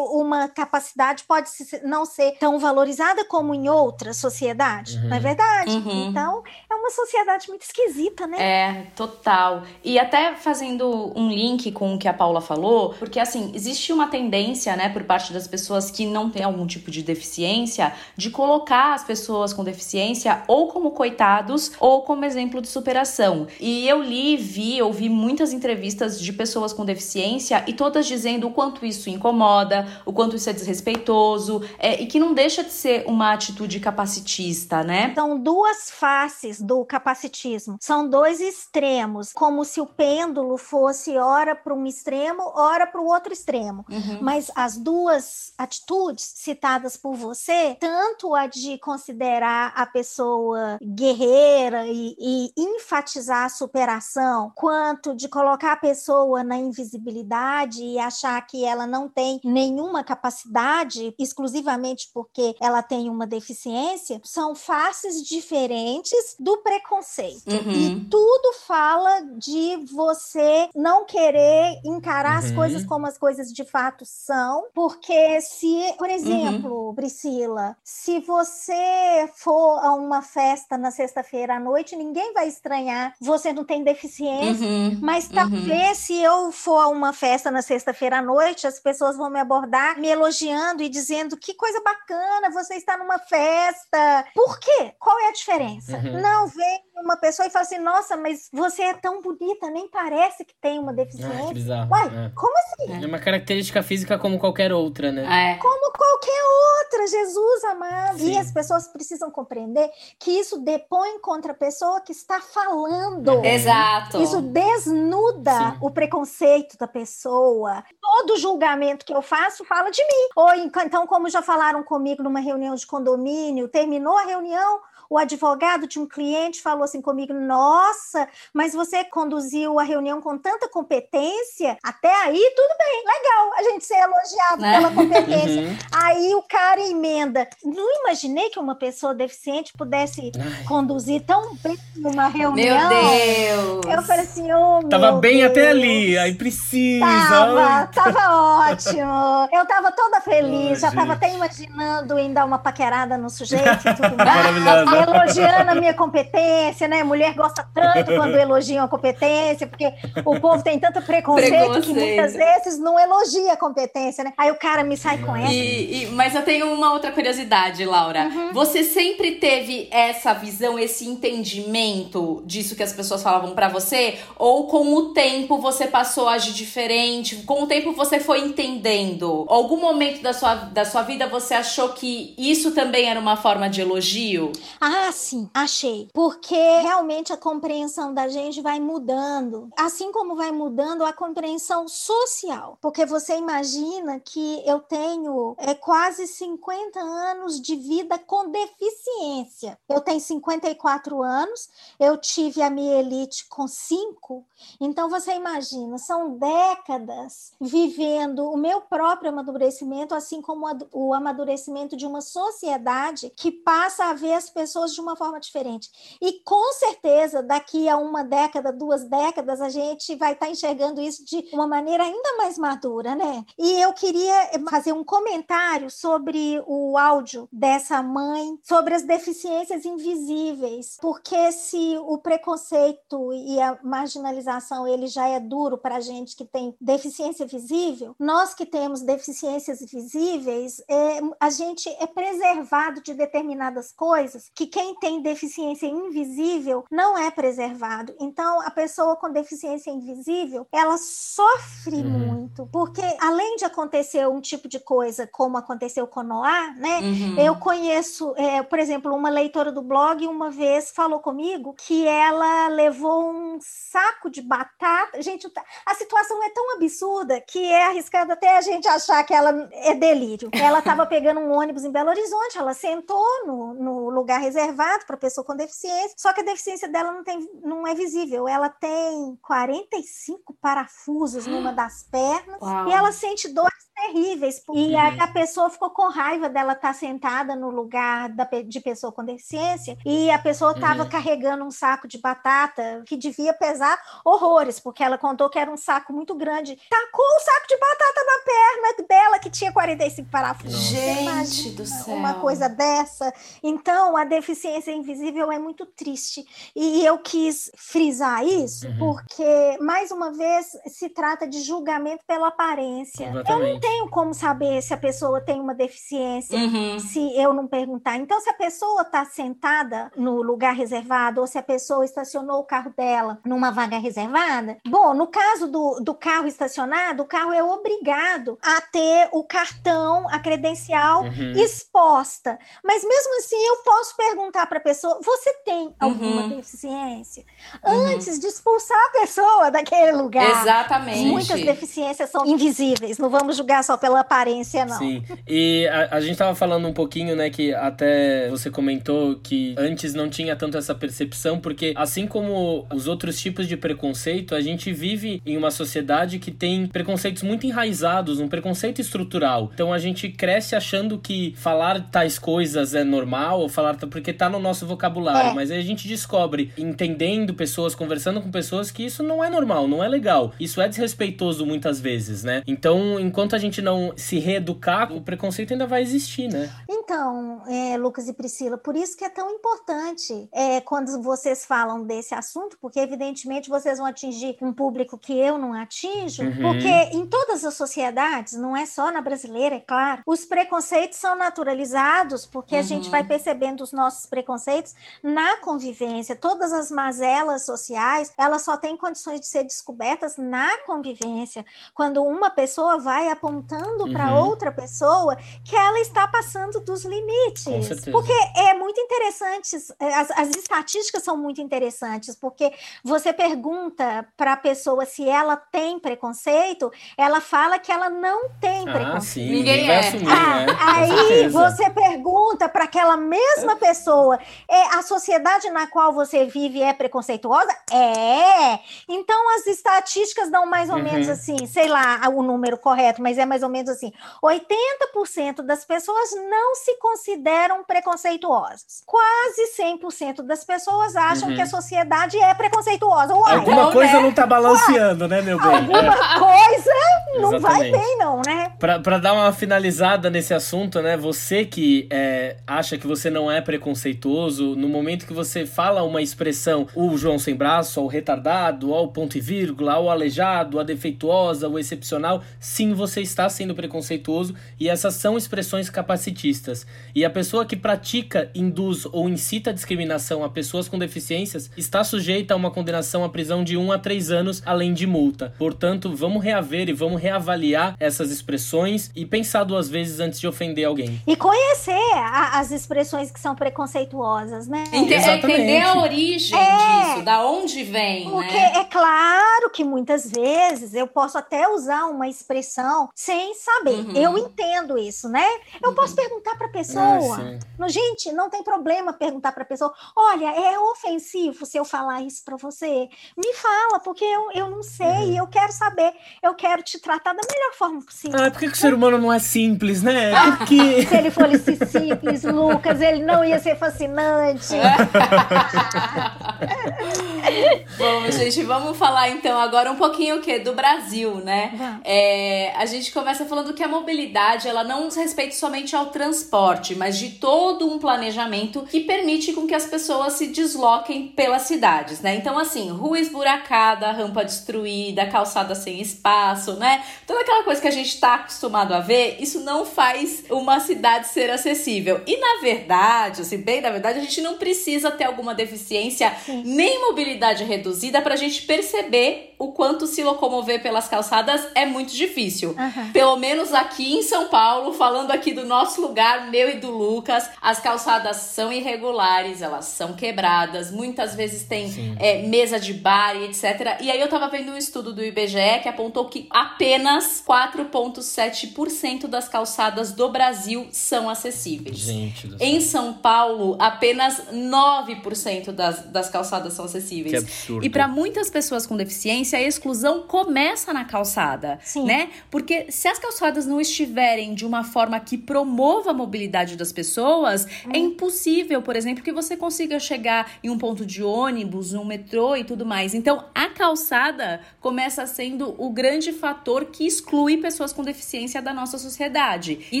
uma 0.12 0.48
capacidade 0.48 1.24
pode 1.24 1.48
não 1.84 2.04
ser 2.04 2.32
tão 2.38 2.58
valorizada 2.58 3.24
como 3.24 3.54
em 3.54 3.68
outra 3.68 4.12
sociedade, 4.12 4.96
Uhum. 4.96 5.08
não 5.08 5.16
é 5.16 5.20
verdade? 5.20 5.70
Uhum. 5.76 6.08
Então, 6.10 6.42
é 6.70 6.74
uma 6.74 6.90
sociedade 6.90 7.48
muito 7.48 7.62
esquisita, 7.62 8.26
né? 8.26 8.36
É, 8.40 8.86
total. 8.94 9.62
E 9.84 9.98
até 9.98 10.34
fazendo 10.34 11.12
um 11.16 11.28
link 11.28 11.70
com 11.72 11.94
o 11.94 11.98
que 11.98 12.08
a 12.08 12.14
Paula 12.14 12.40
falou, 12.40 12.94
porque 12.98 13.18
assim, 13.20 13.52
existe 13.54 13.92
uma 13.92 14.08
tendência, 14.08 14.76
né, 14.76 14.88
por 14.88 15.04
parte 15.04 15.32
das 15.32 15.46
pessoas 15.46 15.90
que 15.90 16.06
não 16.06 16.30
têm 16.30 16.42
algum 16.44 16.66
tipo 16.66 16.90
de 16.90 17.02
deficiência, 17.02 17.92
de 18.16 18.30
colocar 18.30 18.94
as 18.94 19.04
pessoas 19.04 19.52
com 19.52 19.62
deficiência 19.64 20.42
ou 20.48 20.68
como 20.68 20.90
coitados 21.06 21.72
ou 21.78 22.02
como 22.02 22.24
exemplo 22.24 22.60
de 22.60 22.68
superação. 22.68 23.46
E 23.60 23.88
eu 23.88 24.02
li, 24.02 24.36
vi, 24.36 24.82
ouvi 24.82 25.08
muitas 25.08 25.52
entrevistas 25.52 26.20
de 26.20 26.32
pessoas 26.32 26.72
com 26.72 26.84
deficiência 26.84 27.64
e 27.66 27.72
todas 27.72 28.06
dizendo 28.06 28.48
o 28.48 28.50
quanto 28.50 28.84
isso 28.84 29.08
incomoda, 29.08 29.86
o 30.04 30.12
quanto 30.12 30.34
isso 30.34 30.50
é 30.50 30.52
desrespeitoso, 30.52 31.62
é, 31.78 32.02
e 32.02 32.06
que 32.06 32.18
não 32.18 32.34
deixa 32.34 32.64
de 32.64 32.72
ser 32.72 33.04
uma 33.06 33.32
atitude 33.32 33.78
capacitista, 33.78 34.82
né? 34.82 35.12
São 35.14 35.38
duas 35.38 35.90
faces 35.90 36.60
do 36.60 36.84
capacitismo, 36.84 37.76
são 37.80 38.08
dois 38.08 38.40
extremos, 38.40 39.32
como 39.32 39.64
se 39.64 39.80
o 39.80 39.86
pêndulo 39.86 40.58
fosse 40.58 41.16
ora 41.16 41.54
para 41.54 41.74
um 41.74 41.86
extremo, 41.86 42.42
ora 42.54 42.86
para 42.86 43.00
o 43.00 43.06
outro 43.06 43.32
extremo. 43.32 43.84
Uhum. 43.88 44.18
Mas 44.20 44.50
as 44.56 44.76
duas 44.76 45.52
atitudes 45.56 46.32
citadas 46.34 46.96
por 46.96 47.14
você, 47.14 47.76
tanto 47.78 48.34
a 48.34 48.46
de 48.46 48.78
considerar 48.78 49.72
a 49.76 49.86
pessoa 49.86 50.78
guerreira 50.96 51.86
e, 51.86 52.16
e 52.18 52.52
enfatizar 52.56 53.44
a 53.44 53.48
superação, 53.48 54.50
quanto 54.54 55.14
de 55.14 55.28
colocar 55.28 55.72
a 55.72 55.76
pessoa 55.76 56.42
na 56.42 56.56
invisibilidade 56.56 57.82
e 57.84 57.98
achar 57.98 58.40
que 58.46 58.64
ela 58.64 58.86
não 58.86 59.08
tem 59.08 59.40
nenhuma 59.44 60.02
capacidade, 60.02 61.14
exclusivamente 61.18 62.10
porque 62.14 62.56
ela 62.60 62.82
tem 62.82 63.10
uma 63.10 63.26
deficiência, 63.26 64.20
são 64.24 64.54
faces 64.54 65.22
diferentes 65.22 66.34
do 66.40 66.56
preconceito. 66.58 67.50
Uhum. 67.50 67.72
E 67.72 68.04
tudo 68.10 68.54
fala 68.66 69.20
de 69.36 69.76
você 69.94 70.68
não 70.74 71.04
querer 71.04 71.78
encarar 71.84 72.38
as 72.38 72.46
Uhum. 72.46 72.54
coisas 72.54 72.84
como 72.86 73.06
as 73.06 73.18
coisas 73.18 73.52
de 73.52 73.64
fato 73.64 74.04
são, 74.06 74.64
porque 74.74 75.40
se, 75.42 75.94
por 75.98 76.08
exemplo, 76.08 76.94
Priscila, 76.94 77.76
se 77.84 78.20
você 78.20 79.30
for 79.34 79.78
a 79.84 79.92
uma 79.94 80.22
festa 80.22 80.78
na 80.86 80.90
sexta-feira 80.92 81.56
à 81.56 81.60
noite, 81.60 81.96
ninguém 81.96 82.32
vai 82.32 82.46
estranhar, 82.46 83.12
você 83.20 83.52
não 83.52 83.64
tem 83.64 83.82
deficiência. 83.82 84.64
Uhum. 84.66 84.98
Mas 85.02 85.26
Uhum. 85.26 85.34
talvez 85.34 85.98
se 85.98 86.20
eu 86.22 86.52
for 86.52 86.78
a 86.78 86.86
uma 86.88 87.12
festa 87.12 87.50
na 87.50 87.60
sexta-feira 87.60 88.18
à 88.18 88.22
noite, 88.22 88.66
as 88.68 88.78
pessoas 88.78 89.16
vão 89.16 89.28
me 89.28 89.40
abordar 89.40 89.98
me 89.98 90.08
elogiando 90.08 90.82
e 90.82 90.88
dizendo 90.88 91.36
que 91.36 91.54
coisa 91.54 91.80
bacana, 91.82 92.50
você 92.52 92.74
está 92.76 92.96
numa 92.96 93.18
festa. 93.18 94.24
Por 94.34 94.58
quê? 94.60 94.92
Qual 94.98 95.18
é 95.20 95.28
a 95.28 95.32
diferença? 95.32 95.96
Uhum. 95.96 96.20
Não 96.20 96.46
vem 96.46 96.80
uma 97.02 97.16
pessoa 97.16 97.46
e 97.46 97.50
fala 97.50 97.64
assim: 97.64 97.78
"Nossa, 97.78 98.16
mas 98.16 98.48
você 98.52 98.82
é 98.82 98.94
tão 98.94 99.20
bonita, 99.20 99.68
nem 99.70 99.88
parece 99.88 100.44
que 100.44 100.54
tem 100.60 100.78
uma 100.78 100.92
Ah, 100.92 100.94
que 100.94 101.04
deficiência". 101.04 101.52
bizarro. 101.54 101.90
Uai, 101.90 102.06
É. 102.06 102.30
como 102.34 102.54
assim? 102.58 103.04
É 103.04 103.06
uma 103.06 103.18
característica 103.18 103.82
física 103.82 104.18
como 104.18 104.38
qualquer 104.38 104.72
outra, 104.72 105.10
né? 105.10 105.52
É. 105.52 105.56
Como 105.58 105.92
qualquer 105.92 106.42
outra, 106.82 107.06
Jesus 107.06 107.64
amado. 107.64 108.18
Sim. 108.18 108.32
E 108.34 108.38
as 108.38 108.52
pessoas 108.52 108.86
precisam 108.88 109.30
compreender 109.30 109.90
que 110.18 110.30
isso 110.30 110.58
depõe 110.76 111.18
contra 111.20 111.52
a 111.52 111.54
pessoa 111.54 112.00
que 112.00 112.12
está 112.12 112.40
falando. 112.40 113.44
É. 113.44 113.54
Exato. 113.54 114.22
Isso 114.22 114.40
desnuda 114.42 115.72
Sim. 115.72 115.78
o 115.80 115.90
preconceito 115.90 116.76
da 116.78 116.86
pessoa. 116.86 117.82
Todo 118.00 118.38
julgamento 118.38 119.04
que 119.04 119.14
eu 119.14 119.22
faço 119.22 119.64
fala 119.64 119.90
de 119.90 120.02
mim. 120.02 120.28
Ou 120.36 120.54
então, 120.54 121.06
como 121.06 121.28
já 121.28 121.42
falaram 121.42 121.82
comigo 121.82 122.22
numa 122.22 122.40
reunião 122.40 122.74
de 122.74 122.86
condomínio, 122.86 123.68
terminou 123.68 124.16
a 124.16 124.24
reunião, 124.24 124.80
o 125.08 125.18
advogado 125.18 125.86
de 125.86 125.98
um 125.98 126.06
cliente 126.06 126.62
falou 126.62 126.84
assim 126.84 127.00
comigo: 127.00 127.32
Nossa, 127.32 128.28
mas 128.52 128.72
você 128.72 129.04
conduziu 129.04 129.78
a 129.78 129.82
reunião 129.82 130.20
com 130.20 130.36
tanta 130.38 130.68
competência, 130.68 131.76
até 131.82 132.12
aí 132.22 132.52
tudo 132.54 132.74
bem, 132.78 133.04
legal, 133.06 133.52
a 133.56 133.62
gente 133.62 133.84
ser 133.84 133.96
elogiado 133.96 134.62
né? 134.62 134.76
pela 134.76 134.90
competência. 134.92 135.62
Uhum. 135.62 135.76
Aí 135.92 136.34
o 136.34 136.42
cara 136.42 136.80
emenda. 136.80 137.46
Não 137.64 138.00
imaginei 138.00 138.50
que 138.50 138.58
uma 138.58 138.74
pessoa 138.74 139.14
deficiente 139.14 139.72
pudesse 139.76 140.32
Ai. 140.38 140.64
conduzir 140.64 141.22
tão 141.22 141.54
bem 141.56 141.76
uma 141.96 142.28
reunião. 142.28 142.88
Meu 142.88 143.82
Deus! 143.82 143.96
Eu 143.96 144.02
falei 144.02 144.24
assim, 144.24 144.48
oh, 144.52 144.88
Tava 144.88 145.12
bem 145.12 145.38
Deus. 145.38 145.50
até 145.50 145.70
ali, 145.70 146.18
aí 146.18 146.34
precisa. 146.34 147.06
Tava, 147.06 147.86
tava 147.88 148.70
ótimo. 148.70 149.48
Eu 149.52 149.66
tava 149.66 149.92
toda 149.92 150.20
feliz, 150.20 150.78
oh, 150.78 150.80
já 150.80 150.88
gente. 150.88 150.98
tava 150.98 151.12
até 151.14 151.34
imaginando 151.34 152.18
em 152.18 152.32
dar 152.32 152.44
uma 152.44 152.58
paquerada 152.58 153.16
no 153.16 153.30
sujeito 153.30 153.88
e 153.88 153.94
tudo 153.94 154.16
mais. 154.24 154.95
Elogiando 155.02 155.70
a 155.70 155.74
minha 155.74 155.94
competência, 155.94 156.88
né? 156.88 157.04
Mulher 157.04 157.34
gosta 157.34 157.66
tanto 157.74 158.14
quando 158.14 158.36
elogiam 158.36 158.84
a 158.84 158.88
competência, 158.88 159.66
porque 159.66 159.92
o 160.24 160.40
povo 160.40 160.62
tem 160.62 160.78
tanto 160.78 161.02
preconceito, 161.02 161.50
preconceito. 161.50 161.86
que 161.86 161.92
muitas 161.94 162.34
vezes 162.34 162.78
não 162.78 162.98
elogia 162.98 163.52
a 163.52 163.56
competência, 163.56 164.24
né? 164.24 164.32
Aí 164.36 164.50
o 164.50 164.56
cara 164.56 164.82
me 164.82 164.96
sai 164.96 165.18
com 165.18 165.34
essa. 165.34 165.52
E, 165.52 166.04
e, 166.04 166.06
mas 166.12 166.34
eu 166.34 166.42
tenho 166.42 166.72
uma 166.72 166.92
outra 166.92 167.12
curiosidade, 167.12 167.84
Laura. 167.84 168.24
Uhum. 168.24 168.52
Você 168.52 168.82
sempre 168.82 169.32
teve 169.32 169.88
essa 169.90 170.32
visão, 170.32 170.78
esse 170.78 171.06
entendimento 171.06 172.42
disso 172.44 172.76
que 172.76 172.82
as 172.82 172.92
pessoas 172.92 173.22
falavam 173.22 173.54
para 173.54 173.68
você? 173.68 174.18
Ou 174.36 174.66
com 174.66 174.94
o 174.94 175.12
tempo 175.12 175.58
você 175.58 175.86
passou 175.86 176.28
a 176.28 176.34
agir 176.34 176.52
diferente? 176.52 177.36
Com 177.44 177.62
o 177.62 177.66
tempo 177.66 177.92
você 177.92 178.20
foi 178.20 178.40
entendendo? 178.40 179.46
Algum 179.48 179.80
momento 179.80 180.22
da 180.22 180.32
sua, 180.32 180.54
da 180.54 180.84
sua 180.84 181.02
vida 181.02 181.26
você 181.26 181.54
achou 181.54 181.90
que 181.90 182.34
isso 182.38 182.72
também 182.72 183.08
era 183.08 183.18
uma 183.18 183.36
forma 183.36 183.68
de 183.68 183.80
elogio? 183.80 184.52
Ah, 184.88 185.10
sim, 185.10 185.50
achei. 185.52 186.08
Porque 186.14 186.54
realmente 186.54 187.32
a 187.32 187.36
compreensão 187.36 188.14
da 188.14 188.28
gente 188.28 188.62
vai 188.62 188.78
mudando. 188.78 189.68
Assim 189.76 190.12
como 190.12 190.36
vai 190.36 190.52
mudando 190.52 191.04
a 191.04 191.12
compreensão 191.12 191.88
social. 191.88 192.78
Porque 192.80 193.04
você 193.04 193.36
imagina 193.36 194.20
que 194.20 194.62
eu 194.64 194.78
tenho 194.78 195.56
é, 195.58 195.74
quase 195.74 196.28
50 196.28 197.00
anos 197.00 197.60
de 197.60 197.74
vida 197.74 198.16
com 198.16 198.48
deficiência. 198.48 199.76
Eu 199.88 200.00
tenho 200.00 200.20
54 200.20 201.20
anos, 201.20 201.68
eu 201.98 202.16
tive 202.16 202.62
a 202.62 202.70
mielite 202.70 203.48
com 203.48 203.66
5, 203.66 204.46
então 204.80 205.08
você 205.08 205.34
imagina, 205.34 205.98
são 205.98 206.38
décadas 206.38 207.52
vivendo 207.60 208.50
o 208.50 208.56
meu 208.56 208.80
próprio 208.80 209.30
amadurecimento, 209.30 210.14
assim 210.14 210.40
como 210.40 210.66
o 210.92 211.14
amadurecimento 211.14 211.96
de 211.96 212.06
uma 212.06 212.20
sociedade 212.20 213.32
que 213.36 213.50
passa 213.50 214.06
a 214.06 214.14
ver 214.14 214.34
as 214.34 214.50
pessoas 214.50 214.94
de 214.94 215.00
uma 215.00 215.16
forma 215.16 215.40
diferente. 215.40 216.16
E 216.20 216.40
com 216.44 216.72
certeza, 216.72 217.42
daqui 217.42 217.88
a 217.88 217.96
uma 217.96 218.22
década, 218.22 218.72
duas 218.72 219.04
décadas, 219.04 219.60
a 219.60 219.68
gente 219.68 220.14
vai 220.16 220.32
estar 220.32 220.48
enxergando 220.48 221.00
isso 221.00 221.24
de 221.24 221.48
uma 221.52 221.66
maneira 221.66 222.04
ainda 222.04 222.36
mais 222.36 222.58
madura, 222.58 223.14
né? 223.14 223.44
E 223.58 223.80
eu 223.80 223.92
queria 223.92 224.50
fazer 224.70 224.92
um 224.92 225.04
comentário 225.04 225.90
sobre 225.90 226.62
o 226.66 226.96
áudio 226.96 227.48
dessa 227.52 228.02
mãe, 228.02 228.58
sobre 228.62 228.94
as 228.94 229.02
deficiências 229.02 229.84
invisíveis, 229.84 230.96
porque 231.00 231.52
se 231.52 231.96
o 231.98 232.18
preconceito 232.18 233.32
e 233.32 233.60
a 233.60 233.78
marginalização 233.82 234.45
ele 234.86 235.06
já 235.06 235.28
é 235.28 235.40
duro 235.40 235.78
para 235.78 235.96
a 235.96 236.00
gente 236.00 236.36
que 236.36 236.44
tem 236.44 236.74
deficiência 236.80 237.46
visível, 237.46 238.14
nós 238.18 238.54
que 238.54 238.66
temos 238.66 239.02
deficiências 239.02 239.80
visíveis, 239.80 240.82
é, 240.88 241.20
a 241.40 241.50
gente 241.50 241.88
é 242.00 242.06
preservado 242.06 243.02
de 243.02 243.14
determinadas 243.14 243.92
coisas 243.92 244.50
que 244.54 244.66
quem 244.66 244.94
tem 244.96 245.22
deficiência 245.22 245.86
invisível 245.86 246.84
não 246.90 247.16
é 247.16 247.30
preservado. 247.30 248.14
Então, 248.20 248.60
a 248.60 248.70
pessoa 248.70 249.16
com 249.16 249.30
deficiência 249.30 249.90
invisível, 249.90 250.66
ela 250.72 250.96
sofre 250.98 251.96
uhum. 251.96 252.34
muito, 252.34 252.68
porque 252.72 253.02
além 253.20 253.56
de 253.56 253.64
acontecer 253.64 254.26
um 254.28 254.40
tipo 254.40 254.68
de 254.68 254.78
coisa 254.78 255.26
como 255.26 255.56
aconteceu 255.56 256.06
com 256.06 256.22
Noah, 256.22 256.74
né? 256.76 257.00
Uhum. 257.00 257.38
Eu 257.38 257.56
conheço, 257.56 258.34
é, 258.36 258.62
por 258.62 258.78
exemplo, 258.78 259.14
uma 259.14 259.28
leitora 259.28 259.70
do 259.72 259.82
blog 259.82 260.26
uma 260.26 260.50
vez 260.50 260.90
falou 260.90 261.20
comigo 261.20 261.74
que 261.74 262.06
ela 262.06 262.68
levou 262.68 263.30
um 263.30 263.58
saco 263.60 264.30
de 264.36 264.42
batata. 264.42 265.22
Gente, 265.22 265.50
a 265.84 265.94
situação 265.94 266.42
é 266.42 266.50
tão 266.50 266.74
absurda 266.74 267.40
que 267.40 267.64
é 267.64 267.86
arriscado 267.86 268.32
até 268.32 268.56
a 268.56 268.60
gente 268.60 268.86
achar 268.86 269.22
que 269.24 269.32
ela 269.32 269.68
é 269.72 269.94
delírio. 269.94 270.50
Ela 270.66 270.80
estava 270.80 271.06
pegando 271.06 271.40
um 271.40 271.52
ônibus 271.52 271.84
em 271.84 271.92
Belo 271.92 272.10
Horizonte, 272.10 272.58
ela 272.58 272.74
sentou 272.74 273.46
no, 273.46 273.74
no 273.74 274.10
lugar 274.10 274.40
reservado 274.40 275.06
para 275.06 275.16
pessoa 275.16 275.44
com 275.44 275.54
deficiência, 275.54 276.14
só 276.16 276.32
que 276.32 276.40
a 276.40 276.44
deficiência 276.44 276.88
dela 276.88 277.12
não, 277.12 277.22
tem, 277.22 277.38
não 277.62 277.86
é 277.86 277.94
visível. 277.94 278.48
Ela 278.48 278.68
tem 278.68 279.38
45 279.42 280.54
parafusos 280.60 281.46
numa 281.46 281.70
das 281.72 282.02
pernas 282.02 282.60
Uau. 282.60 282.88
e 282.88 282.92
ela 282.92 283.12
sente 283.12 283.48
dores 283.48 283.85
terríveis. 283.96 284.62
E 284.72 284.94
uhum. 284.94 285.22
a, 285.22 285.26
pessoa 285.28 285.70
ficou 285.70 285.90
com 285.90 286.08
raiva 286.08 286.48
dela 286.48 286.74
estar 286.74 286.88
tá 286.88 286.94
sentada 286.94 287.56
no 287.56 287.70
lugar 287.70 288.28
da, 288.28 288.44
de 288.44 288.80
pessoa 288.80 289.10
com 289.10 289.24
deficiência 289.24 289.96
e 290.04 290.30
a 290.30 290.38
pessoa 290.38 290.72
estava 290.72 291.02
uhum. 291.02 291.08
carregando 291.08 291.64
um 291.64 291.70
saco 291.70 292.06
de 292.06 292.18
batata 292.18 293.02
que 293.06 293.16
devia 293.16 293.52
pesar 293.54 293.98
horrores, 294.24 294.78
porque 294.78 295.02
ela 295.02 295.16
contou 295.16 295.48
que 295.48 295.58
era 295.58 295.70
um 295.70 295.76
saco 295.76 296.12
muito 296.12 296.34
grande. 296.34 296.78
Tacou 296.88 297.24
o 297.24 297.40
saco 297.40 297.66
de 297.68 297.76
batata 297.78 298.24
na 298.24 298.44
perna 298.44 299.08
dela, 299.08 299.38
que 299.38 299.50
tinha 299.50 299.72
45 299.72 300.30
parafusos. 300.30 300.78
Gente 300.78 301.70
do 301.70 301.86
céu. 301.86 302.14
Uma 302.14 302.34
coisa 302.34 302.68
dessa. 302.68 303.32
Então, 303.62 304.16
a 304.16 304.24
deficiência 304.24 304.90
invisível 304.92 305.50
é 305.50 305.58
muito 305.58 305.86
triste. 305.86 306.44
E 306.74 307.04
eu 307.04 307.18
quis 307.18 307.70
frisar 307.76 308.44
isso 308.44 308.86
uhum. 308.86 308.98
porque, 308.98 309.78
mais 309.80 310.10
uma 310.10 310.32
vez, 310.32 310.76
se 310.86 311.08
trata 311.08 311.46
de 311.46 311.60
julgamento 311.60 312.22
pela 312.26 312.48
aparência. 312.48 313.24
Exatamente. 313.24 313.50
Eu 313.50 313.58
não 313.58 313.80
tenho 313.86 314.08
como 314.08 314.34
saber 314.34 314.82
se 314.82 314.92
a 314.92 314.96
pessoa 314.96 315.40
tem 315.40 315.60
uma 315.60 315.74
deficiência 315.74 316.58
uhum. 316.58 316.98
se 316.98 317.20
eu 317.38 317.52
não 317.52 317.68
perguntar. 317.68 318.16
Então, 318.16 318.40
se 318.40 318.50
a 318.50 318.54
pessoa 318.54 319.02
está 319.02 319.24
sentada 319.24 320.10
no 320.16 320.42
lugar 320.42 320.74
reservado 320.74 321.40
ou 321.40 321.46
se 321.46 321.56
a 321.56 321.62
pessoa 321.62 322.04
estacionou 322.04 322.60
o 322.60 322.64
carro 322.64 322.92
dela 322.96 323.38
numa 323.44 323.70
vaga 323.70 323.96
reservada, 323.98 324.76
bom, 324.84 325.14
no 325.14 325.28
caso 325.28 325.68
do, 325.68 326.00
do 326.00 326.14
carro 326.14 326.48
estacionado, 326.48 327.22
o 327.22 327.26
carro 327.26 327.52
é 327.52 327.62
obrigado 327.62 328.58
a 328.60 328.80
ter 328.80 329.28
o 329.30 329.44
cartão, 329.44 330.28
a 330.30 330.40
credencial 330.40 331.22
uhum. 331.22 331.52
exposta. 331.52 332.58
Mas 332.82 333.04
mesmo 333.04 333.38
assim, 333.38 333.66
eu 333.66 333.76
posso 333.84 334.16
perguntar 334.16 334.66
para 334.66 334.78
a 334.78 334.82
pessoa: 334.82 335.20
você 335.22 335.52
tem 335.64 335.94
alguma 336.00 336.42
uhum. 336.42 336.56
deficiência? 336.56 337.44
Uhum. 337.84 338.06
Antes 338.06 338.40
de 338.40 338.48
expulsar 338.48 338.98
a 339.06 339.20
pessoa 339.20 339.70
daquele 339.70 340.12
lugar. 340.12 340.62
Exatamente. 340.62 341.26
Muitas 341.26 341.60
deficiências 341.60 342.30
são 342.30 342.44
invisíveis, 342.44 343.18
não 343.18 343.30
vamos 343.30 343.56
julgar 343.56 343.75
só 343.82 343.96
pela 343.96 344.20
aparência, 344.20 344.84
não. 344.84 344.98
Sim. 344.98 345.22
E 345.46 345.86
a, 345.88 346.16
a 346.16 346.20
gente 346.20 346.36
tava 346.36 346.54
falando 346.54 346.86
um 346.86 346.92
pouquinho, 346.92 347.36
né, 347.36 347.50
que 347.50 347.74
até 347.74 348.48
você 348.48 348.70
comentou 348.70 349.36
que 349.36 349.74
antes 349.78 350.14
não 350.14 350.28
tinha 350.28 350.56
tanto 350.56 350.76
essa 350.76 350.94
percepção, 350.94 351.58
porque 351.58 351.92
assim 351.96 352.26
como 352.26 352.86
os 352.92 353.06
outros 353.06 353.40
tipos 353.40 353.66
de 353.66 353.76
preconceito, 353.76 354.54
a 354.54 354.60
gente 354.60 354.92
vive 354.92 355.42
em 355.44 355.56
uma 355.56 355.70
sociedade 355.70 356.38
que 356.38 356.50
tem 356.50 356.86
preconceitos 356.86 357.42
muito 357.42 357.66
enraizados, 357.66 358.40
um 358.40 358.48
preconceito 358.48 359.00
estrutural. 359.00 359.70
Então 359.74 359.92
a 359.92 359.98
gente 359.98 360.28
cresce 360.28 360.74
achando 360.74 361.18
que 361.18 361.54
falar 361.56 362.00
tais 362.10 362.38
coisas 362.38 362.94
é 362.94 363.04
normal, 363.04 363.60
ou 363.60 363.68
falar 363.68 363.96
porque 363.96 364.32
tá 364.32 364.48
no 364.48 364.58
nosso 364.58 364.86
vocabulário, 364.86 365.50
é. 365.50 365.54
mas 365.54 365.70
aí 365.70 365.78
a 365.78 365.82
gente 365.82 366.06
descobre, 366.06 366.72
entendendo 366.76 367.54
pessoas, 367.54 367.94
conversando 367.94 368.40
com 368.40 368.50
pessoas, 368.50 368.90
que 368.90 369.04
isso 369.04 369.22
não 369.22 369.42
é 369.42 369.50
normal, 369.50 369.88
não 369.88 370.02
é 370.02 370.08
legal. 370.08 370.52
Isso 370.60 370.80
é 370.80 370.88
desrespeitoso 370.88 371.64
muitas 371.66 372.00
vezes, 372.00 372.44
né? 372.44 372.62
Então, 372.66 373.18
enquanto 373.18 373.54
a 373.56 373.58
gente 373.58 373.65
não 373.82 374.12
se 374.16 374.38
reeducar, 374.38 375.12
o 375.12 375.20
preconceito 375.20 375.72
ainda 375.72 375.86
vai 375.86 376.02
existir, 376.02 376.48
né? 376.48 376.70
Então, 376.88 377.62
é, 377.66 377.96
Lucas 377.96 378.28
e 378.28 378.32
Priscila, 378.32 378.78
por 378.78 378.96
isso 378.96 379.16
que 379.16 379.24
é 379.24 379.28
tão 379.28 379.50
importante 379.50 380.48
é, 380.52 380.80
quando 380.80 381.20
vocês 381.22 381.64
falam 381.64 382.04
desse 382.04 382.34
assunto, 382.34 382.76
porque 382.80 382.98
evidentemente 382.98 383.68
vocês 383.68 383.98
vão 383.98 384.06
atingir 384.06 384.56
um 384.60 384.72
público 384.72 385.18
que 385.18 385.32
eu 385.36 385.58
não 385.58 385.72
atinjo, 385.72 386.42
uhum. 386.42 386.62
porque 386.62 386.88
em 387.16 387.26
todas 387.26 387.64
as 387.64 387.74
sociedades, 387.74 388.54
não 388.54 388.76
é 388.76 388.86
só 388.86 389.10
na 389.10 389.20
brasileira, 389.20 389.76
é 389.76 389.80
claro, 389.80 390.22
os 390.26 390.44
preconceitos 390.44 391.18
são 391.18 391.36
naturalizados, 391.36 392.46
porque 392.46 392.74
uhum. 392.74 392.80
a 392.80 392.84
gente 392.84 393.10
vai 393.10 393.22
uhum. 393.22 393.28
percebendo 393.28 393.82
os 393.82 393.92
nossos 393.92 394.26
preconceitos 394.26 394.94
na 395.22 395.56
convivência. 395.58 396.36
Todas 396.36 396.72
as 396.72 396.90
mazelas 396.90 397.64
sociais, 397.64 398.32
elas 398.36 398.62
só 398.62 398.76
têm 398.76 398.96
condições 398.96 399.40
de 399.40 399.46
ser 399.46 399.64
descobertas 399.64 400.36
na 400.36 400.78
convivência. 400.84 401.64
Quando 401.94 402.22
uma 402.22 402.50
pessoa 402.50 402.98
vai 402.98 403.28
apontando 403.56 404.04
uhum. 404.04 404.12
para 404.12 404.34
outra 404.34 404.70
pessoa 404.70 405.36
que 405.64 405.74
ela 405.74 405.98
está 406.00 406.28
passando 406.28 406.80
dos 406.80 407.04
limites. 407.04 408.04
Porque 408.10 408.32
é 408.56 408.74
muito 408.74 409.00
interessante, 409.00 409.76
as, 409.76 410.30
as 410.30 410.50
estatísticas 410.50 411.22
são 411.22 411.36
muito 411.36 411.60
interessantes, 411.60 412.34
porque 412.36 412.72
você 413.02 413.32
pergunta 413.32 414.26
para 414.36 414.52
a 414.52 414.56
pessoa 414.56 415.04
se 415.04 415.28
ela 415.28 415.56
tem 415.56 415.98
preconceito, 415.98 416.92
ela 417.16 417.40
fala 417.40 417.78
que 417.78 417.90
ela 417.90 418.10
não 418.10 418.50
tem 418.60 418.88
ah, 418.88 418.92
preconceito. 418.92 419.46
Sim, 419.48 419.50
ninguém 419.50 419.90
é. 419.90 419.98
Assumir, 419.98 420.28
ah, 420.28 420.66
né? 420.66 420.76
Aí 420.80 421.48
você 421.48 421.90
pergunta 421.90 422.68
para 422.68 422.84
aquela 422.84 423.16
mesma 423.16 423.76
pessoa, 423.76 424.38
é 424.68 424.96
a 424.96 425.02
sociedade 425.02 425.70
na 425.70 425.86
qual 425.86 426.12
você 426.12 426.44
vive 426.44 426.82
é 426.82 426.92
preconceituosa? 426.92 427.74
É. 427.90 428.66
É. 428.66 428.80
Então, 429.08 429.56
as 429.56 429.66
estatísticas 429.66 430.50
dão 430.50 430.66
mais 430.66 430.90
ou 430.90 430.96
uhum. 430.96 431.02
menos 431.02 431.28
assim, 431.28 431.66
sei 431.66 431.88
lá 431.88 432.20
o 432.28 432.42
número 432.42 432.76
correto, 432.76 433.22
mas 433.22 433.38
é 433.38 433.45
mais 433.46 433.62
ou 433.62 433.68
menos 433.68 433.90
assim: 433.90 434.12
80% 434.42 435.62
das 435.62 435.84
pessoas 435.84 436.30
não 436.50 436.74
se 436.74 436.98
consideram 436.98 437.84
preconceituosas. 437.84 439.02
Quase 439.06 439.72
100% 439.78 440.42
das 440.42 440.64
pessoas 440.64 441.16
acham 441.16 441.48
uhum. 441.48 441.54
que 441.54 441.62
a 441.62 441.66
sociedade 441.66 442.38
é 442.38 442.52
preconceituosa. 442.54 443.34
Uai, 443.34 443.56
Alguma 443.56 443.84
não, 443.84 443.92
coisa 443.92 444.14
né? 444.14 444.20
não 444.20 444.32
tá 444.32 444.46
balanceando, 444.46 445.22
Uai, 445.22 445.28
né, 445.30 445.42
meu 445.42 445.58
bem? 445.58 445.76
Alguma 445.76 445.98
é. 445.98 446.38
coisa 446.38 446.92
não 447.40 447.54
Exatamente. 447.54 447.90
vai 447.90 448.00
bem, 448.00 448.18
não, 448.18 448.40
né? 448.44 448.72
Pra, 448.78 448.98
pra 448.98 449.18
dar 449.18 449.32
uma 449.32 449.52
finalizada 449.52 450.30
nesse 450.30 450.54
assunto, 450.54 451.00
né? 451.00 451.16
Você 451.16 451.64
que 451.64 452.06
é, 452.10 452.56
acha 452.66 452.98
que 452.98 453.06
você 453.06 453.30
não 453.30 453.50
é 453.50 453.60
preconceituoso, 453.60 454.74
no 454.76 454.88
momento 454.88 455.26
que 455.26 455.32
você 455.32 455.66
fala 455.66 456.02
uma 456.02 456.22
expressão, 456.22 456.86
o 456.94 457.16
João 457.16 457.38
sem 457.38 457.54
braço, 457.54 458.00
o 458.00 458.06
retardado, 458.06 458.92
o 458.92 459.08
ponto 459.08 459.36
e 459.36 459.40
vírgula, 459.40 459.98
o 459.98 460.10
aleijado, 460.10 460.80
a 460.80 460.82
defeituosa, 460.82 461.68
o 461.68 461.78
excepcional, 461.78 462.42
sim, 462.58 462.94
você 462.94 463.20
está 463.26 463.48
sendo 463.48 463.74
preconceituoso 463.74 464.54
e 464.78 464.88
essas 464.88 465.14
são 465.14 465.36
expressões 465.36 465.90
capacitistas. 465.90 466.86
E 467.14 467.24
a 467.24 467.30
pessoa 467.30 467.66
que 467.66 467.76
pratica, 467.76 468.50
induz 468.54 469.06
ou 469.06 469.28
incita 469.28 469.70
a 469.70 469.72
discriminação 469.72 470.44
a 470.44 470.48
pessoas 470.48 470.88
com 470.88 470.98
deficiências 470.98 471.70
está 471.76 472.02
sujeita 472.02 472.54
a 472.54 472.56
uma 472.56 472.70
condenação 472.70 473.24
à 473.24 473.28
prisão 473.28 473.62
de 473.62 473.76
1 473.76 473.84
um 473.84 473.92
a 473.92 473.98
3 473.98 474.30
anos, 474.30 474.62
além 474.64 474.94
de 474.94 475.06
multa. 475.06 475.52
Portanto, 475.58 476.14
vamos 476.14 476.42
reaver 476.42 476.88
e 476.88 476.92
vamos 476.92 477.20
reavaliar 477.20 477.94
essas 477.98 478.30
expressões 478.30 479.10
e 479.14 479.24
pensar 479.26 479.64
duas 479.64 479.88
vezes 479.88 480.20
antes 480.20 480.40
de 480.40 480.46
ofender 480.46 480.86
alguém. 480.86 481.20
E 481.26 481.36
conhecer 481.36 482.12
a, 482.14 482.58
as 482.58 482.70
expressões 482.70 483.30
que 483.30 483.40
são 483.40 483.54
preconceituosas, 483.54 484.66
né? 484.66 484.84
entender 484.92 485.80
a 485.80 485.98
origem 485.98 486.58
é, 486.58 486.76
disso, 487.10 487.22
da 487.24 487.44
onde 487.44 487.82
vem. 487.82 488.30
Porque 488.30 488.54
né? 488.54 488.72
é 488.76 488.84
claro 488.84 489.70
que 489.72 489.84
muitas 489.84 490.30
vezes 490.30 490.94
eu 490.94 491.06
posso 491.06 491.38
até 491.38 491.68
usar 491.68 492.06
uma 492.06 492.28
expressão 492.28 493.08
sem 493.16 493.54
saber. 493.54 493.94
Uhum. 493.94 494.12
Eu 494.12 494.36
entendo 494.36 494.98
isso, 494.98 495.26
né? 495.26 495.42
Eu 495.82 495.88
uhum. 495.88 495.94
posso 495.94 496.14
perguntar 496.14 496.54
para 496.56 496.66
a 496.66 496.70
pessoa. 496.70 497.58
Ah, 497.80 497.88
gente, 497.88 498.30
não 498.30 498.50
tem 498.50 498.62
problema 498.62 499.14
perguntar 499.14 499.52
para 499.52 499.62
a 499.62 499.66
pessoa: 499.66 499.90
olha, 500.14 500.50
é 500.50 500.78
ofensivo 500.78 501.64
se 501.64 501.78
eu 501.78 501.84
falar 501.84 502.20
isso 502.20 502.44
para 502.44 502.58
você? 502.58 503.08
Me 503.34 503.54
fala, 503.54 504.00
porque 504.00 504.22
eu, 504.22 504.50
eu 504.52 504.70
não 504.70 504.82
sei, 504.82 505.06
uhum. 505.06 505.38
eu 505.38 505.46
quero 505.46 505.72
saber, 505.72 506.12
eu 506.42 506.54
quero 506.54 506.82
te 506.82 507.00
tratar 507.00 507.32
da 507.32 507.40
melhor 507.50 507.72
forma 507.72 508.02
possível. 508.02 508.38
Ah, 508.38 508.50
por 508.50 508.60
que, 508.60 508.66
que 508.66 508.74
o 508.74 508.76
ser 508.76 508.92
humano 508.92 509.16
não 509.16 509.32
é 509.32 509.38
simples, 509.38 510.02
né? 510.02 510.32
Porque... 510.58 511.06
se 511.06 511.16
ele 511.16 511.30
fosse 511.30 511.86
simples, 511.86 512.44
Lucas, 512.44 513.00
ele 513.00 513.24
não 513.24 513.42
ia 513.42 513.58
ser 513.58 513.78
fascinante. 513.78 514.74
Bom, 517.96 518.30
gente, 518.30 518.62
vamos 518.62 518.98
falar 518.98 519.30
então 519.30 519.58
agora 519.58 519.90
um 519.90 519.96
pouquinho 519.96 520.36
o 520.36 520.42
que 520.42 520.58
do 520.58 520.74
Brasil, 520.74 521.36
né? 521.36 521.98
É, 522.04 522.74
a 522.76 522.84
gente 522.84 523.05
começa 523.12 523.44
falando 523.44 523.74
que 523.74 523.82
a 523.82 523.88
mobilidade 523.88 524.68
ela 524.68 524.84
não 524.84 525.10
se 525.10 525.18
respeita 525.18 525.54
somente 525.54 525.94
ao 525.94 526.06
transporte, 526.06 526.94
mas 526.94 527.18
de 527.18 527.30
todo 527.30 527.90
um 527.90 527.98
planejamento 527.98 528.82
que 528.82 529.00
permite 529.00 529.52
com 529.52 529.66
que 529.66 529.74
as 529.74 529.86
pessoas 529.86 530.34
se 530.34 530.48
desloquem 530.48 531.28
pelas 531.28 531.62
cidades, 531.62 532.20
né? 532.20 532.34
Então, 532.36 532.58
assim, 532.58 532.90
rua 532.90 533.18
esburacada, 533.18 534.10
rampa 534.12 534.44
destruída, 534.44 535.26
calçada 535.26 535.74
sem 535.74 536.00
espaço, 536.00 536.74
né? 536.74 537.04
Toda 537.26 537.40
aquela 537.40 537.64
coisa 537.64 537.80
que 537.80 537.88
a 537.88 537.92
gente 537.92 538.08
está 538.08 538.34
acostumado 538.34 538.92
a 538.94 539.00
ver, 539.00 539.36
isso 539.40 539.60
não 539.60 539.84
faz 539.84 540.44
uma 540.50 540.80
cidade 540.80 541.28
ser 541.28 541.50
acessível. 541.50 542.20
E 542.26 542.36
na 542.36 542.60
verdade, 542.60 543.42
assim, 543.42 543.58
bem 543.58 543.80
na 543.80 543.90
verdade, 543.90 544.18
a 544.18 544.22
gente 544.22 544.40
não 544.40 544.56
precisa 544.56 545.10
ter 545.10 545.24
alguma 545.24 545.54
deficiência 545.54 546.34
Sim. 546.44 546.62
nem 546.64 547.00
mobilidade 547.00 547.64
reduzida 547.64 548.20
para 548.22 548.34
a 548.34 548.36
gente 548.36 548.62
perceber 548.62 549.54
o 549.58 549.72
quanto 549.72 550.06
se 550.06 550.22
locomover 550.22 550.82
pelas 550.82 551.08
calçadas 551.08 551.66
é 551.74 551.86
muito 551.86 552.14
difícil. 552.14 552.70
Uhum. 552.70 553.12
Pelo 553.12 553.36
menos 553.36 553.72
aqui 553.72 554.14
em 554.14 554.22
São 554.22 554.48
Paulo, 554.48 554.92
falando 554.92 555.30
aqui 555.30 555.52
do 555.52 555.64
nosso 555.64 556.00
lugar, 556.00 556.50
meu 556.50 556.70
e 556.70 556.76
do 556.76 556.90
Lucas, 556.90 557.48
as 557.60 557.80
calçadas 557.80 558.36
são 558.36 558.72
irregulares, 558.72 559.62
elas 559.62 559.86
são 559.86 560.12
quebradas, 560.14 560.90
muitas 560.90 561.34
vezes 561.34 561.64
tem 561.64 562.16
é, 562.18 562.42
mesa 562.42 562.78
de 562.78 562.92
bar 562.92 563.34
e 563.36 563.44
etc. 563.44 563.98
E 564.00 564.10
aí 564.10 564.20
eu 564.20 564.28
tava 564.28 564.48
vendo 564.48 564.72
um 564.72 564.76
estudo 564.76 565.12
do 565.12 565.24
IBGE 565.24 565.80
que 565.82 565.88
apontou 565.88 566.26
que 566.26 566.46
apenas 566.50 567.42
4,7% 567.46 569.26
das 569.26 569.48
calçadas 569.48 570.12
do 570.12 570.28
Brasil 570.28 570.86
são 570.90 571.30
acessíveis. 571.30 571.98
Gente 571.98 572.46
do 572.46 572.58
céu. 572.58 572.66
Em 572.66 572.80
São 572.80 573.14
Paulo, 573.14 573.76
apenas 573.78 574.42
9% 574.52 575.72
das, 575.72 576.04
das 576.06 576.28
calçadas 576.28 576.74
são 576.74 576.84
acessíveis. 576.84 577.30
Que 577.30 577.36
absurdo. 577.36 577.86
E 577.86 577.90
para 577.90 578.06
muitas 578.06 578.50
pessoas 578.50 578.86
com 578.86 578.96
deficiência, 578.96 579.45
a 579.54 579.62
exclusão 579.62 580.22
começa 580.22 580.92
na 580.92 581.04
calçada, 581.04 581.78
Sim. 581.82 582.04
né? 582.04 582.30
Porque 582.50 582.86
se 582.90 583.06
as 583.06 583.18
calçadas 583.18 583.66
não 583.66 583.80
estiverem 583.80 584.54
de 584.54 584.64
uma 584.64 584.82
forma 584.82 585.20
que 585.20 585.36
promova 585.36 586.10
a 586.10 586.14
mobilidade 586.14 586.76
das 586.76 586.90
pessoas, 586.90 587.66
hum. 587.86 587.90
é 587.92 587.98
impossível, 587.98 588.82
por 588.82 588.96
exemplo, 588.96 589.22
que 589.22 589.32
você 589.32 589.56
consiga 589.56 590.00
chegar 590.00 590.52
em 590.64 590.70
um 590.70 590.78
ponto 590.78 591.04
de 591.04 591.22
ônibus, 591.22 591.94
um 591.94 592.04
metrô 592.04 592.56
e 592.56 592.64
tudo 592.64 592.86
mais. 592.86 593.14
Então, 593.14 593.44
a 593.54 593.68
calçada 593.68 594.60
começa 594.80 595.26
sendo 595.26 595.74
o 595.78 595.90
grande 595.90 596.32
fator 596.32 596.86
que 596.86 597.06
exclui 597.06 597.58
pessoas 597.58 597.92
com 597.92 598.02
deficiência 598.02 598.62
da 598.62 598.72
nossa 598.72 598.98
sociedade 598.98 599.86
e 599.92 600.00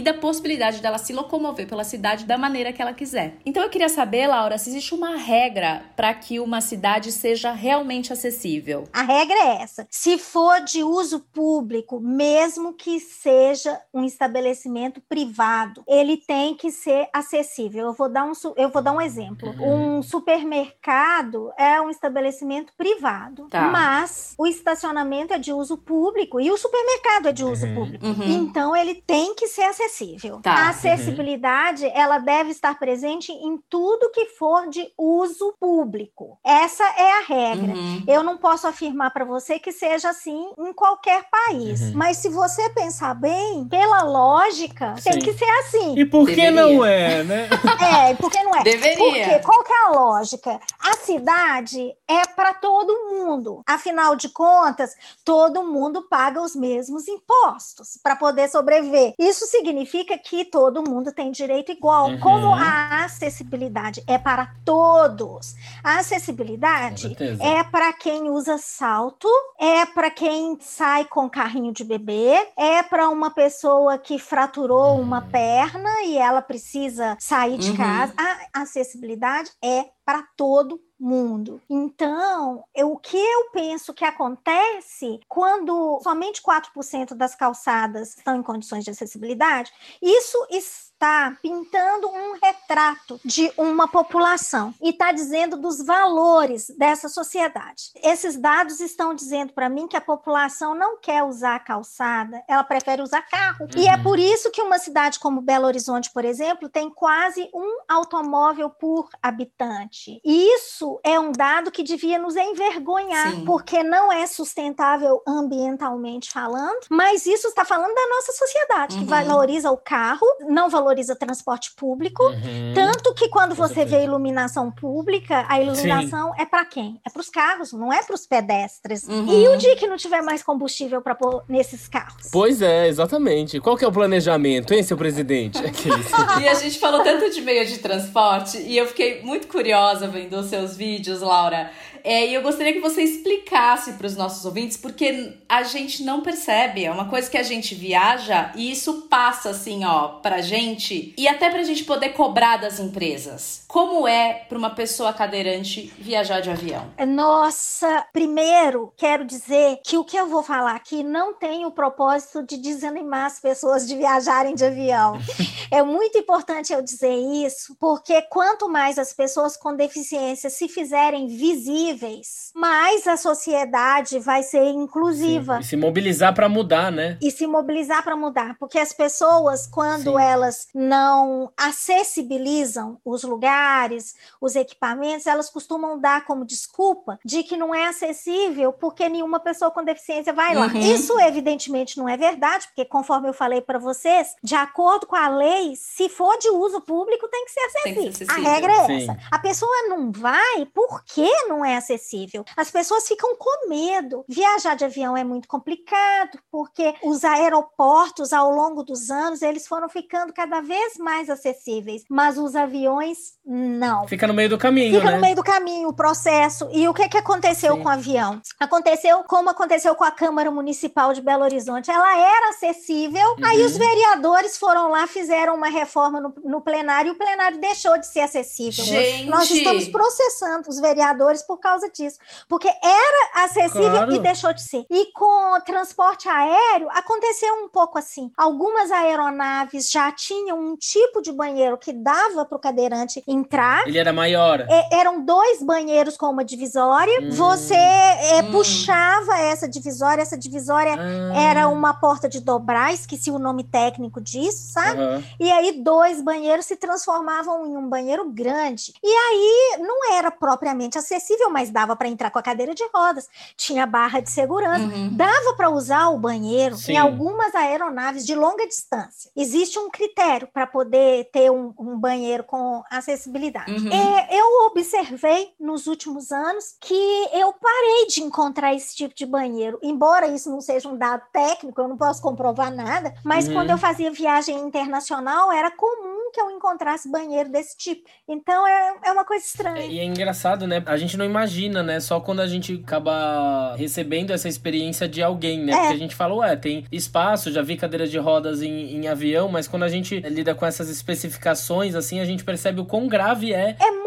da 0.00 0.14
possibilidade 0.14 0.80
dela 0.80 0.98
se 0.98 1.12
locomover 1.12 1.66
pela 1.66 1.84
cidade 1.84 2.24
da 2.24 2.38
maneira 2.38 2.72
que 2.72 2.80
ela 2.80 2.94
quiser. 2.94 3.36
Então, 3.44 3.62
eu 3.62 3.68
queria 3.68 3.88
saber, 3.88 4.26
Laura, 4.26 4.56
se 4.58 4.70
existe 4.70 4.94
uma 4.94 5.16
regra 5.16 5.82
para 5.94 6.12
que 6.14 6.40
uma 6.40 6.60
cidade 6.60 7.12
seja 7.12 7.52
realmente 7.52 8.12
acessível. 8.12 8.84
A 8.92 9.02
regra 9.02 9.35
é 9.36 9.62
essa: 9.62 9.86
se 9.90 10.18
for 10.18 10.60
de 10.60 10.82
uso 10.82 11.20
público, 11.32 12.00
mesmo 12.00 12.72
que 12.72 12.98
seja 13.00 13.80
um 13.92 14.04
estabelecimento 14.04 15.00
privado, 15.08 15.82
ele 15.86 16.16
tem 16.16 16.54
que 16.54 16.70
ser 16.70 17.08
acessível. 17.12 17.86
Eu 17.86 17.92
vou 17.92 18.08
dar 18.08 18.24
um, 18.24 18.32
eu 18.56 18.68
vou 18.68 18.82
dar 18.82 18.92
um 18.92 19.00
exemplo. 19.00 19.48
Uhum. 19.50 19.98
Um 19.98 20.02
supermercado 20.02 21.52
é 21.58 21.80
um 21.80 21.90
estabelecimento 21.90 22.72
privado, 22.76 23.48
tá. 23.48 23.68
mas 23.68 24.34
o 24.38 24.46
estacionamento 24.46 25.34
é 25.34 25.38
de 25.38 25.52
uso 25.52 25.76
público 25.76 26.40
e 26.40 26.50
o 26.50 26.56
supermercado 26.56 27.28
é 27.28 27.32
de 27.32 27.44
uso 27.44 27.66
uhum. 27.66 27.74
público. 27.74 28.06
Uhum. 28.06 28.24
Então 28.24 28.74
ele 28.74 28.94
tem 29.06 29.34
que 29.34 29.48
ser 29.48 29.64
acessível. 29.64 30.40
Tá. 30.40 30.52
A 30.52 30.68
acessibilidade 30.70 31.84
ela 31.86 32.18
deve 32.18 32.50
estar 32.50 32.78
presente 32.78 33.32
em 33.32 33.58
tudo 33.68 34.10
que 34.10 34.26
for 34.26 34.68
de 34.68 34.86
uso 34.98 35.54
público. 35.60 36.38
Essa 36.44 36.84
é 36.84 37.12
a 37.18 37.20
regra. 37.20 37.74
Uhum. 37.74 38.04
Eu 38.06 38.22
não 38.22 38.36
posso 38.36 38.66
afirmar 38.66 39.10
para 39.10 39.24
você 39.26 39.58
que 39.58 39.72
seja 39.72 40.10
assim 40.10 40.50
em 40.58 40.72
qualquer 40.72 41.24
país, 41.30 41.80
uhum. 41.80 41.92
mas 41.94 42.16
se 42.18 42.28
você 42.28 42.70
pensar 42.70 43.14
bem, 43.14 43.66
pela 43.68 44.02
lógica, 44.02 44.94
Sim. 44.98 45.10
tem 45.10 45.18
que 45.20 45.32
ser 45.34 45.50
assim. 45.60 45.98
E 45.98 46.04
por 46.04 46.26
que 46.26 46.50
não 46.50 46.84
é, 46.84 47.22
né? 47.24 47.48
É, 47.86 48.14
por 48.14 48.30
que 48.30 48.42
não 48.42 48.54
é? 48.54 48.62
Deveria. 48.62 48.96
Porque 48.96 49.38
qual 49.40 49.62
que 49.62 49.72
é 49.72 49.84
a 49.84 49.88
lógica? 49.90 50.60
A 50.80 50.96
cidade 50.96 51.94
é 52.08 52.26
para 52.26 52.54
todo 52.54 53.10
mundo. 53.10 53.62
Afinal 53.66 54.16
de 54.16 54.28
contas, 54.28 54.94
todo 55.24 55.62
mundo 55.64 56.02
paga 56.02 56.40
os 56.40 56.54
mesmos 56.54 57.06
impostos 57.08 57.98
para 58.02 58.16
poder 58.16 58.48
sobreviver. 58.48 59.14
Isso 59.18 59.46
significa 59.46 60.16
que 60.18 60.44
todo 60.44 60.88
mundo 60.88 61.12
tem 61.12 61.30
direito 61.30 61.72
igual. 61.72 62.10
Uhum. 62.10 62.20
Como 62.20 62.54
a 62.54 63.04
acessibilidade 63.04 64.02
é 64.06 64.18
para 64.18 64.52
todos, 64.64 65.54
a 65.82 65.98
acessibilidade 65.98 67.16
é 67.40 67.62
para 67.64 67.92
quem 67.92 68.30
usa 68.30 68.58
salto, 68.58 69.15
é 69.58 69.86
para 69.86 70.10
quem 70.10 70.58
sai 70.60 71.04
com 71.04 71.28
carrinho 71.28 71.72
de 71.72 71.84
bebê, 71.84 72.34
é 72.56 72.82
para 72.82 73.08
uma 73.08 73.30
pessoa 73.30 73.98
que 73.98 74.18
fraturou 74.18 75.00
uma 75.00 75.22
perna 75.22 75.90
e 76.04 76.16
ela 76.16 76.42
precisa 76.42 77.16
sair 77.20 77.58
de 77.58 77.70
uhum. 77.70 77.76
casa. 77.76 78.14
A 78.16 78.62
acessibilidade 78.62 79.50
é 79.62 79.95
para 80.06 80.22
todo 80.36 80.80
mundo. 80.98 81.60
Então, 81.68 82.64
eu, 82.74 82.92
o 82.92 82.96
que 82.96 83.16
eu 83.16 83.50
penso 83.52 83.92
que 83.92 84.04
acontece 84.04 85.20
quando 85.28 86.00
somente 86.02 86.42
4% 86.42 87.14
das 87.14 87.34
calçadas 87.34 88.16
estão 88.16 88.36
em 88.36 88.42
condições 88.42 88.84
de 88.84 88.90
acessibilidade, 88.90 89.70
isso 90.00 90.38
está 90.50 91.36
pintando 91.42 92.08
um 92.08 92.38
retrato 92.42 93.20
de 93.24 93.52
uma 93.58 93.86
população 93.86 94.72
e 94.80 94.90
está 94.90 95.12
dizendo 95.12 95.56
dos 95.56 95.84
valores 95.84 96.68
dessa 96.78 97.08
sociedade. 97.08 97.90
Esses 98.02 98.36
dados 98.36 98.80
estão 98.80 99.14
dizendo 99.14 99.52
para 99.52 99.68
mim 99.68 99.86
que 99.86 99.96
a 99.96 100.00
população 100.00 100.74
não 100.74 100.98
quer 100.98 101.22
usar 101.22 101.58
calçada, 101.60 102.42
ela 102.48 102.64
prefere 102.64 103.02
usar 103.02 103.22
carro. 103.22 103.66
Uhum. 103.66 103.82
E 103.82 103.86
é 103.86 103.96
uhum. 103.96 104.02
por 104.02 104.18
isso 104.18 104.50
que 104.50 104.62
uma 104.62 104.78
cidade 104.78 105.18
como 105.18 105.42
Belo 105.42 105.66
Horizonte, 105.66 106.10
por 106.12 106.24
exemplo, 106.24 106.68
tem 106.68 106.88
quase 106.88 107.50
um 107.52 107.80
automóvel 107.88 108.70
por 108.70 109.10
habitante. 109.22 109.95
E 110.24 110.54
isso 110.54 111.00
é 111.04 111.18
um 111.18 111.32
dado 111.32 111.70
que 111.70 111.82
devia 111.82 112.18
nos 112.18 112.36
envergonhar, 112.36 113.32
Sim. 113.32 113.44
porque 113.44 113.82
não 113.82 114.12
é 114.12 114.26
sustentável 114.26 115.22
ambientalmente 115.26 116.30
falando, 116.30 116.86
mas 116.90 117.26
isso 117.26 117.48
está 117.48 117.64
falando 117.64 117.94
da 117.94 118.08
nossa 118.08 118.32
sociedade, 118.32 118.96
uhum. 118.96 119.02
que 119.02 119.08
valoriza 119.08 119.70
o 119.70 119.76
carro, 119.76 120.26
não 120.48 120.68
valoriza 120.68 120.86
valoriza 120.96 121.16
transporte 121.16 121.72
público, 121.76 122.22
uhum. 122.24 122.72
tanto 122.74 123.12
que 123.14 123.28
quando 123.28 123.54
você 123.54 123.84
vê 123.84 124.04
iluminação 124.04 124.70
pública, 124.70 125.44
a 125.48 125.60
iluminação 125.60 126.32
Sim. 126.32 126.42
é 126.42 126.46
para 126.46 126.64
quem? 126.64 127.00
É 127.04 127.10
para 127.10 127.20
os 127.20 127.28
carros, 127.28 127.72
não 127.72 127.92
é 127.92 128.02
para 128.02 128.14
os 128.14 128.26
pedestres. 128.26 129.06
Uhum. 129.08 129.26
E 129.28 129.48
o 129.48 129.56
dia 129.56 129.76
que 129.76 129.86
não 129.86 129.96
tiver 129.96 130.22
mais 130.22 130.42
combustível 130.42 131.02
para 131.02 131.14
pôr 131.14 131.42
nesses 131.48 131.88
carros? 131.88 132.28
Pois 132.32 132.62
é, 132.62 132.88
exatamente. 132.88 133.60
Qual 133.60 133.76
que 133.76 133.84
é 133.84 133.88
o 133.88 133.92
planejamento, 133.92 134.72
hein, 134.72 134.82
seu 134.82 134.96
presidente? 134.96 135.58
e 136.40 136.48
a 136.48 136.54
gente 136.54 136.78
falou 136.78 137.02
tanto 137.02 137.30
de 137.30 137.40
meio 137.40 137.66
de 137.66 137.78
transporte 137.78 138.58
e 138.58 138.76
eu 138.76 138.86
fiquei 138.86 139.22
muito 139.22 139.46
curiosa 139.48 139.85
vendo 139.94 140.38
os 140.38 140.46
seus 140.46 140.76
vídeos, 140.76 141.20
Laura. 141.20 141.70
É, 142.06 142.24
e 142.24 142.34
eu 142.34 142.40
gostaria 142.40 142.72
que 142.72 142.78
você 142.78 143.02
explicasse 143.02 143.94
para 143.94 144.06
os 144.06 144.14
nossos 144.14 144.44
ouvintes, 144.44 144.76
porque 144.76 145.34
a 145.48 145.64
gente 145.64 146.04
não 146.04 146.20
percebe, 146.20 146.84
é 146.84 146.90
uma 146.90 147.08
coisa 147.08 147.28
que 147.28 147.36
a 147.36 147.42
gente 147.42 147.74
viaja 147.74 148.52
e 148.54 148.70
isso 148.70 149.08
passa 149.10 149.50
assim, 149.50 149.84
ó, 149.84 150.20
pra 150.20 150.40
gente 150.40 151.12
e 151.18 151.26
até 151.26 151.50
pra 151.50 151.64
gente 151.64 151.82
poder 151.82 152.10
cobrar 152.10 152.58
das 152.58 152.78
empresas. 152.78 153.64
Como 153.66 154.06
é 154.06 154.34
para 154.48 154.56
uma 154.56 154.70
pessoa 154.70 155.12
cadeirante 155.12 155.92
viajar 155.98 156.40
de 156.40 156.48
avião? 156.48 156.86
Nossa, 157.08 158.06
primeiro 158.12 158.92
quero 158.96 159.24
dizer 159.24 159.80
que 159.84 159.98
o 159.98 160.04
que 160.04 160.16
eu 160.16 160.28
vou 160.28 160.44
falar 160.44 160.76
aqui 160.76 161.02
não 161.02 161.34
tem 161.34 161.66
o 161.66 161.72
propósito 161.72 162.40
de 162.46 162.56
desanimar 162.56 163.26
as 163.26 163.40
pessoas 163.40 163.84
de 163.84 163.96
viajarem 163.96 164.54
de 164.54 164.64
avião. 164.64 165.18
é 165.72 165.82
muito 165.82 166.16
importante 166.16 166.72
eu 166.72 166.80
dizer 166.80 167.16
isso, 167.44 167.76
porque 167.80 168.22
quanto 168.30 168.68
mais 168.68 168.96
as 168.96 169.12
pessoas 169.12 169.56
com 169.56 169.74
deficiência 169.74 170.48
se 170.48 170.68
fizerem 170.68 171.26
visíveis, 171.26 171.95
possíveis, 171.96 172.52
mais 172.54 173.06
a 173.06 173.16
sociedade 173.16 174.18
vai 174.18 174.42
ser 174.42 174.64
inclusiva. 174.68 175.56
Sim, 175.56 175.60
e 175.60 175.64
se 175.64 175.76
mobilizar 175.76 176.34
para 176.34 176.48
mudar, 176.48 176.92
né? 176.92 177.18
E 177.20 177.30
se 177.30 177.46
mobilizar 177.46 178.02
para 178.02 178.16
mudar, 178.16 178.56
porque 178.58 178.78
as 178.78 178.92
pessoas, 178.92 179.66
quando 179.66 180.12
Sim. 180.12 180.20
elas 180.20 180.68
não 180.74 181.50
acessibilizam 181.56 182.98
os 183.04 183.22
lugares, 183.24 184.14
os 184.40 184.54
equipamentos, 184.54 185.26
elas 185.26 185.50
costumam 185.50 185.98
dar 185.98 186.24
como 186.24 186.44
desculpa 186.44 187.18
de 187.24 187.42
que 187.42 187.56
não 187.56 187.74
é 187.74 187.86
acessível 187.86 188.72
porque 188.72 189.08
nenhuma 189.08 189.40
pessoa 189.40 189.70
com 189.70 189.84
deficiência 189.84 190.32
vai 190.32 190.54
lá. 190.54 190.66
Uhum. 190.66 190.80
Isso, 190.80 191.18
evidentemente, 191.20 191.98
não 191.98 192.08
é 192.08 192.16
verdade, 192.16 192.66
porque, 192.68 192.84
conforme 192.84 193.28
eu 193.28 193.34
falei 193.34 193.60
para 193.60 193.78
vocês, 193.78 194.34
de 194.42 194.54
acordo 194.54 195.06
com 195.06 195.16
a 195.16 195.28
lei, 195.28 195.74
se 195.76 196.08
for 196.08 196.36
de 196.38 196.48
uso 196.50 196.80
público, 196.80 197.28
tem 197.28 197.44
que 197.44 197.52
ser 197.52 197.60
acessível. 197.60 198.02
Que 198.02 198.12
ser 198.12 198.24
acessível. 198.24 198.50
A 198.50 198.54
regra 198.54 198.72
é 198.72 198.86
Sim. 198.86 198.96
essa. 199.02 199.18
A 199.30 199.38
pessoa 199.38 199.88
não 199.88 200.12
vai 200.12 200.66
porque 200.74 201.28
não 201.48 201.64
é 201.64 201.75
acessível. 201.76 202.44
As 202.56 202.70
pessoas 202.70 203.06
ficam 203.06 203.36
com 203.36 203.68
medo. 203.68 204.24
Viajar 204.28 204.74
de 204.74 204.84
avião 204.84 205.16
é 205.16 205.24
muito 205.24 205.48
complicado, 205.48 206.38
porque 206.50 206.94
os 207.02 207.24
aeroportos, 207.24 208.32
ao 208.32 208.50
longo 208.50 208.82
dos 208.82 209.10
anos, 209.10 209.42
eles 209.42 209.66
foram 209.66 209.88
ficando 209.88 210.32
cada 210.32 210.60
vez 210.60 210.94
mais 210.98 211.28
acessíveis, 211.30 212.02
mas 212.10 212.38
os 212.38 212.54
aviões, 212.56 213.18
não. 213.44 214.06
Fica 214.08 214.26
no 214.26 214.34
meio 214.34 214.48
do 214.48 214.58
caminho, 214.58 214.96
Fica 214.96 215.10
né? 215.10 215.16
no 215.16 215.20
meio 215.20 215.36
do 215.36 215.44
caminho, 215.44 215.88
o 215.88 215.92
processo. 215.92 216.68
E 216.72 216.88
o 216.88 216.94
que, 216.94 217.08
que 217.08 217.18
aconteceu 217.18 217.74
Sim. 217.76 217.82
com 217.82 217.88
o 217.88 217.92
avião? 217.92 218.40
Aconteceu 218.58 219.22
como 219.24 219.50
aconteceu 219.50 219.94
com 219.94 220.04
a 220.04 220.10
Câmara 220.10 220.50
Municipal 220.50 221.12
de 221.12 221.20
Belo 221.20 221.44
Horizonte. 221.44 221.90
Ela 221.90 222.18
era 222.18 222.50
acessível, 222.50 223.28
uhum. 223.38 223.44
aí 223.44 223.62
os 223.62 223.76
vereadores 223.76 224.56
foram 224.58 224.90
lá, 224.90 225.06
fizeram 225.06 225.54
uma 225.54 225.68
reforma 225.68 226.20
no, 226.20 226.34
no 226.44 226.60
plenário, 226.60 227.10
e 227.10 227.12
o 227.12 227.18
plenário 227.18 227.60
deixou 227.60 227.98
de 227.98 228.06
ser 228.06 228.20
acessível. 228.20 228.84
Gente. 228.84 229.28
Nós 229.28 229.50
estamos 229.50 229.88
processando 229.88 230.68
os 230.68 230.80
vereadores 230.80 231.42
por 231.42 231.58
causa 231.66 231.76
causa 231.76 231.90
disso. 231.90 232.18
Porque 232.48 232.68
era 232.68 233.44
acessível 233.44 233.90
claro. 233.90 234.14
e 234.14 234.18
deixou 234.18 234.52
de 234.52 234.62
ser. 234.62 234.86
E 234.90 235.12
com 235.12 235.60
transporte 235.64 236.28
aéreo, 236.28 236.88
aconteceu 236.90 237.52
um 237.54 237.68
pouco 237.68 237.98
assim. 237.98 238.30
Algumas 238.36 238.90
aeronaves 238.90 239.90
já 239.90 240.10
tinham 240.12 240.58
um 240.58 240.76
tipo 240.76 241.20
de 241.20 241.32
banheiro 241.32 241.76
que 241.76 241.92
dava 241.92 242.44
para 242.44 242.56
o 242.56 242.60
cadeirante 242.60 243.22
entrar. 243.26 243.86
Ele 243.86 243.98
era 243.98 244.12
maior. 244.12 244.60
É, 244.60 244.96
eram 244.96 245.24
dois 245.24 245.62
banheiros 245.62 246.16
com 246.16 246.26
uma 246.26 246.44
divisória. 246.44 247.20
Hum. 247.20 247.30
Você 247.30 247.74
é, 247.74 248.42
hum. 248.42 248.52
puxava 248.52 249.38
essa 249.38 249.68
divisória. 249.68 250.22
Essa 250.22 250.38
divisória 250.38 250.94
ah. 250.98 251.38
era 251.38 251.68
uma 251.68 251.94
porta 251.94 252.28
de 252.28 252.40
dobrar, 252.40 252.92
esqueci 252.92 253.30
o 253.30 253.38
nome 253.38 253.64
técnico 253.64 254.20
disso, 254.20 254.72
sabe? 254.72 255.00
Uhum. 255.00 255.22
E 255.40 255.50
aí 255.50 255.82
dois 255.82 256.20
banheiros 256.20 256.66
se 256.66 256.76
transformavam 256.76 257.66
em 257.66 257.76
um 257.76 257.88
banheiro 257.88 258.28
grande. 258.30 258.94
E 259.02 259.08
aí 259.08 259.78
não 259.80 260.12
era 260.12 260.30
propriamente 260.30 260.98
acessível, 260.98 261.50
mas 261.56 261.70
dava 261.70 261.96
para 261.96 262.06
entrar 262.06 262.30
com 262.30 262.38
a 262.38 262.42
cadeira 262.42 262.74
de 262.74 262.84
rodas, 262.94 263.30
tinha 263.56 263.86
barra 263.86 264.20
de 264.20 264.30
segurança, 264.30 264.84
uhum. 264.84 265.08
dava 265.16 265.54
para 265.56 265.70
usar 265.70 266.10
o 266.10 266.18
banheiro 266.18 266.76
Sim. 266.76 266.92
em 266.92 266.96
algumas 266.98 267.54
aeronaves 267.54 268.26
de 268.26 268.34
longa 268.34 268.68
distância. 268.68 269.30
Existe 269.34 269.78
um 269.78 269.88
critério 269.88 270.46
para 270.52 270.66
poder 270.66 271.30
ter 271.32 271.50
um, 271.50 271.72
um, 271.78 271.98
banheiro 271.98 272.44
com 272.44 272.82
acessibilidade. 272.90 273.72
Uhum. 273.72 273.90
É, 273.90 274.38
eu 274.38 274.66
observei 274.66 275.54
nos 275.58 275.86
últimos 275.86 276.30
anos 276.30 276.76
que 276.78 277.28
eu 277.32 277.54
parei 277.54 278.06
de 278.08 278.22
encontrar 278.22 278.74
esse 278.74 278.94
tipo 278.94 279.14
de 279.14 279.24
banheiro, 279.24 279.78
embora 279.82 280.26
isso 280.26 280.50
não 280.50 280.60
seja 280.60 280.90
um 280.90 280.96
dado 280.98 281.22
técnico, 281.32 281.80
eu 281.80 281.88
não 281.88 281.96
posso 281.96 282.20
comprovar 282.20 282.70
nada, 282.70 283.14
mas 283.24 283.48
uhum. 283.48 283.54
quando 283.54 283.70
eu 283.70 283.78
fazia 283.78 284.10
viagem 284.10 284.58
internacional 284.58 285.50
era 285.50 285.70
comum 285.70 286.15
que 286.32 286.40
eu 286.40 286.50
encontrasse 286.50 287.10
banheiro 287.10 287.50
desse 287.50 287.76
tipo. 287.76 288.08
Então 288.28 288.66
é, 288.66 288.94
é 289.06 289.12
uma 289.12 289.24
coisa 289.24 289.44
estranha. 289.44 289.80
É, 289.80 289.88
e 289.88 289.98
é 289.98 290.04
engraçado, 290.04 290.66
né? 290.66 290.82
A 290.86 290.96
gente 290.96 291.16
não 291.16 291.24
imagina 291.24 291.46
imagina, 291.46 291.82
né? 291.82 292.00
Só 292.00 292.20
quando 292.20 292.40
a 292.40 292.46
gente 292.46 292.82
acaba 292.84 293.74
recebendo 293.76 294.32
essa 294.32 294.48
experiência 294.48 295.08
de 295.08 295.22
alguém, 295.22 295.64
né? 295.64 295.72
É. 295.72 295.76
Porque 295.76 295.94
a 295.94 295.98
gente 295.98 296.14
fala, 296.14 296.34
ué, 296.34 296.56
tem 296.56 296.84
espaço, 296.90 297.50
já 297.50 297.62
vi 297.62 297.76
cadeiras 297.76 298.10
de 298.10 298.18
rodas 298.18 298.62
em, 298.62 298.96
em 298.96 299.08
avião, 299.08 299.48
mas 299.48 299.68
quando 299.68 299.84
a 299.84 299.88
gente 299.88 300.20
lida 300.20 300.54
com 300.54 300.66
essas 300.66 300.88
especificações, 300.88 301.94
assim, 301.94 302.20
a 302.20 302.24
gente 302.24 302.44
percebe 302.44 302.80
o 302.80 302.84
quão 302.84 303.06
grave 303.06 303.52
é. 303.52 303.76
É 303.80 303.90
muito 303.90 304.05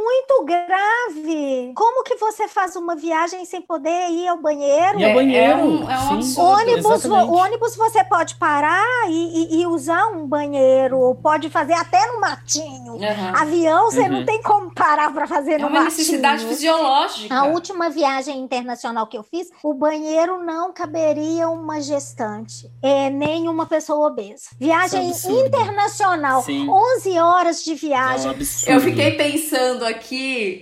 grave. 0.50 1.72
Como 1.76 2.04
que 2.04 2.16
você 2.16 2.48
faz 2.48 2.76
uma 2.76 2.96
viagem 2.96 3.46
sem 3.46 3.62
poder 3.62 4.10
ir 4.10 4.28
ao 4.28 4.38
banheiro? 4.38 5.00
E 5.00 5.06
ao 5.06 5.14
banheiro. 5.14 5.60
É, 5.60 5.64
um, 5.64 5.92
é 5.92 6.00
um 6.00 6.14
absurdo. 6.14 6.50
Ônibus, 6.50 7.06
o 7.06 7.34
ônibus 7.34 7.76
você 7.76 8.04
pode 8.04 8.36
parar 8.36 9.10
e, 9.10 9.58
e, 9.58 9.62
e, 9.62 9.68
usar 9.68 10.08
um 10.08 10.26
banheiro, 10.26 11.16
pode 11.22 11.50
fazer 11.50 11.74
até 11.74 12.06
no 12.08 12.20
matinho. 12.20 12.94
Uhum. 12.94 13.36
Avião, 13.36 13.92
você 13.92 14.02
uhum. 14.02 14.10
não 14.10 14.26
tem 14.26 14.42
como 14.42 14.74
parar 14.74 15.14
para 15.14 15.28
fazer 15.28 15.54
é 15.54 15.58
no 15.58 15.64
matinho. 15.64 15.78
É 15.78 15.82
uma 15.82 15.90
necessidade 15.90 16.46
fisiológica. 16.46 17.36
A 17.36 17.46
última 17.46 17.90
viagem 17.90 18.40
internacional 18.40 19.08
que 19.08 19.18
eu 19.18 19.24
fiz, 19.24 19.50
o 19.64 19.74
banheiro 19.74 20.44
não 20.44 20.74
caberia 20.74 21.50
uma 21.50 21.82
gestante, 21.82 22.70
é, 22.82 23.10
nem 23.10 23.48
uma 23.48 23.66
pessoa 23.66 24.08
obesa. 24.08 24.50
Viagem 24.58 25.12
é 25.12 25.32
internacional, 25.46 26.44
Sim. 26.44 26.68
11 26.70 27.20
horas 27.20 27.64
de 27.64 27.76
viagem. 27.76 28.28
É 28.28 28.74
um 28.74 28.76
eu 28.76 28.82
fiquei 28.82 29.12
pensando 29.12 29.86
aqui, 29.86 29.99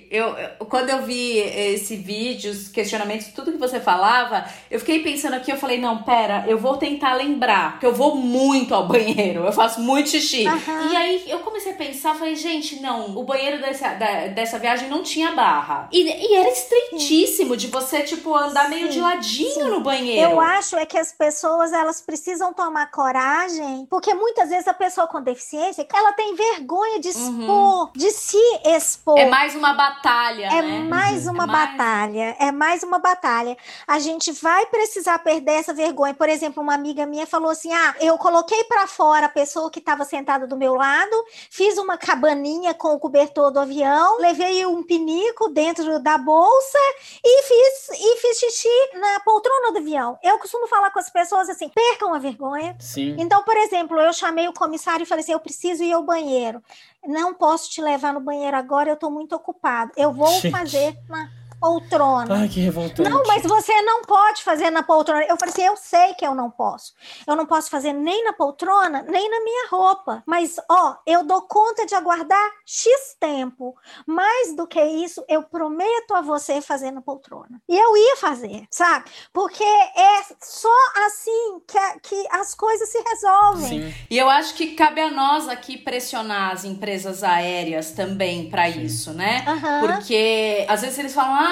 eu, 0.09 0.35
quando 0.67 0.89
eu 0.89 1.01
vi 1.03 1.37
esse 1.37 1.95
vídeo, 1.95 2.51
os 2.51 2.67
questionamentos, 2.67 3.27
tudo 3.27 3.51
que 3.51 3.57
você 3.57 3.79
falava, 3.79 4.45
eu 4.69 4.79
fiquei 4.79 5.03
pensando 5.03 5.35
aqui, 5.35 5.51
eu 5.51 5.57
falei, 5.57 5.79
não, 5.79 6.03
pera, 6.03 6.45
eu 6.47 6.57
vou 6.57 6.77
tentar 6.77 7.13
lembrar, 7.13 7.73
porque 7.73 7.85
eu 7.85 7.93
vou 7.93 8.15
muito 8.15 8.73
ao 8.73 8.87
banheiro, 8.87 9.45
eu 9.45 9.51
faço 9.51 9.79
muito 9.81 10.09
xixi. 10.09 10.47
Uhum. 10.47 10.91
E 10.91 10.95
aí 10.95 11.23
eu 11.27 11.39
comecei 11.39 11.73
a 11.73 11.75
pensar, 11.75 12.15
falei, 12.15 12.35
gente, 12.35 12.81
não, 12.81 13.17
o 13.17 13.23
banheiro 13.23 13.61
dessa, 13.61 13.93
da, 13.93 14.27
dessa 14.27 14.59
viagem 14.59 14.89
não 14.89 15.03
tinha 15.03 15.31
barra. 15.31 15.87
E, 15.91 16.03
e 16.03 16.35
era 16.35 16.49
estreitíssimo 16.49 17.55
de 17.55 17.67
você, 17.67 18.01
tipo, 18.01 18.35
andar 18.35 18.65
sim, 18.65 18.69
meio 18.69 18.89
de 18.89 18.99
ladinho 18.99 19.53
sim. 19.53 19.69
no 19.69 19.81
banheiro. 19.81 20.31
Eu 20.31 20.39
acho 20.39 20.75
é 20.75 20.85
que 20.85 20.97
as 20.97 21.11
pessoas, 21.11 21.73
elas 21.73 22.01
precisam 22.01 22.53
tomar 22.53 22.89
coragem, 22.91 23.85
porque 23.89 24.13
muitas 24.13 24.49
vezes 24.49 24.67
a 24.67 24.73
pessoa 24.73 25.07
com 25.07 25.21
deficiência, 25.21 25.85
ela 25.93 26.13
tem 26.13 26.35
vergonha 26.35 26.99
de 26.99 27.09
expor, 27.09 27.85
uhum. 27.85 27.89
de 27.95 28.11
se 28.11 28.37
expor. 28.65 29.17
É 29.17 29.26
mais 29.29 29.55
uma 29.55 29.73
batalha, 29.73 30.47
É 30.47 30.61
né? 30.61 30.79
mais 30.79 31.27
uma 31.27 31.43
é 31.43 31.47
batalha, 31.47 32.25
mais... 32.25 32.39
é 32.39 32.51
mais 32.51 32.83
uma 32.83 32.99
batalha. 32.99 33.57
A 33.87 33.99
gente 33.99 34.31
vai 34.31 34.65
precisar 34.67 35.19
perder 35.19 35.53
essa 35.53 35.73
vergonha. 35.73 36.13
Por 36.13 36.29
exemplo, 36.29 36.61
uma 36.61 36.73
amiga 36.73 37.05
minha 37.05 37.25
falou 37.25 37.51
assim, 37.51 37.71
ah, 37.71 37.95
eu 37.99 38.17
coloquei 38.17 38.63
para 38.65 38.87
fora 38.87 39.27
a 39.27 39.29
pessoa 39.29 39.69
que 39.71 39.79
estava 39.79 40.03
sentada 40.05 40.47
do 40.47 40.57
meu 40.57 40.75
lado, 40.75 41.15
fiz 41.49 41.77
uma 41.77 41.97
cabaninha 41.97 42.73
com 42.73 42.93
o 42.93 42.99
cobertor 42.99 43.51
do 43.51 43.59
avião, 43.59 44.17
levei 44.19 44.65
um 44.65 44.83
pinico 44.83 45.49
dentro 45.49 45.99
da 45.99 46.17
bolsa 46.17 46.77
e 47.23 47.43
fiz, 47.43 47.89
e 47.99 48.17
fiz 48.17 48.37
xixi 48.39 48.99
na 48.99 49.19
poltrona 49.21 49.71
do 49.71 49.79
avião. 49.79 50.17
Eu 50.23 50.37
costumo 50.37 50.67
falar 50.67 50.91
com 50.91 50.99
as 50.99 51.09
pessoas 51.09 51.49
assim: 51.49 51.69
percam 51.69 52.13
a 52.13 52.19
vergonha. 52.19 52.75
Sim. 52.79 53.15
Então, 53.19 53.43
por 53.43 53.55
exemplo, 53.57 53.99
eu 53.99 54.13
chamei 54.13 54.47
o 54.47 54.53
comissário 54.53 55.03
e 55.03 55.05
falei 55.05 55.23
assim: 55.23 55.33
eu 55.33 55.39
preciso 55.39 55.83
ir 55.83 55.93
ao 55.93 56.03
banheiro. 56.03 56.61
Não 57.05 57.33
posso 57.33 57.69
te 57.69 57.81
levar 57.81 58.13
no 58.13 58.19
banheiro 58.19 58.55
agora, 58.57 58.89
eu 58.89 58.95
estou 58.95 59.09
muito 59.11 59.33
ocupado. 59.35 59.91
Eu 59.95 60.11
vou 60.11 60.27
Gente. 60.41 60.51
fazer 60.51 60.97
na 61.07 61.29
poltrona. 61.59 62.35
Ai, 62.35 62.47
que 62.47 62.59
revoltante. 62.59 63.09
Não, 63.09 63.23
mas 63.25 63.43
você 63.43 63.81
não 63.81 64.01
pode 64.03 64.43
fazer 64.43 64.69
na 64.69 64.83
poltrona. 64.83 65.23
Eu 65.23 65.37
falei 65.37 65.53
assim, 65.53 65.65
eu 65.65 65.77
sei 65.77 66.13
que 66.13 66.25
eu 66.25 66.35
não 66.35 66.49
posso. 66.49 66.93
Eu 67.25 67.35
não 67.35 67.45
posso 67.45 67.69
fazer 67.69 67.93
nem 67.93 68.23
na 68.23 68.33
poltrona, 68.33 69.03
nem 69.03 69.29
na 69.29 69.39
minha 69.43 69.67
roupa. 69.69 70.23
Mas, 70.25 70.55
ó, 70.69 70.95
eu 71.05 71.23
dou 71.23 71.41
conta 71.43 71.85
de 71.85 71.95
aguardar 71.95 72.51
X 72.65 73.15
tempo. 73.19 73.75
Mais 74.05 74.55
do 74.55 74.67
que 74.67 74.81
isso, 74.81 75.23
eu 75.27 75.43
prometo 75.43 76.13
a 76.13 76.21
você 76.21 76.61
fazer 76.61 76.91
na 76.91 77.01
poltrona. 77.01 77.61
E 77.67 77.75
eu 77.77 77.97
ia 77.97 78.15
fazer, 78.17 78.65
sabe? 78.69 79.09
Porque 79.33 79.63
é 79.63 80.23
só 80.41 80.69
assim 81.05 81.61
que, 81.67 81.99
que 82.03 82.27
as 82.31 82.53
coisas 82.53 82.89
se 82.89 83.01
resolvem. 83.01 83.67
Sim. 83.67 83.95
E 84.09 84.17
eu 84.17 84.29
acho 84.29 84.53
que 84.53 84.75
cabe 84.75 85.01
a 85.01 85.11
nós 85.11 85.47
aqui 85.47 85.77
pressionar 85.77 86.51
as 86.51 86.63
empresas 86.65 87.23
aéreas 87.23 87.91
também 87.91 88.49
para 88.49 88.69
isso, 88.69 89.13
né? 89.13 89.45
Uhum. 89.47 89.87
Porque 89.87 90.65
às 90.67 90.81
vezes 90.81 90.97
eles 90.97 91.13
falam, 91.13 91.33
ah, 91.33 91.46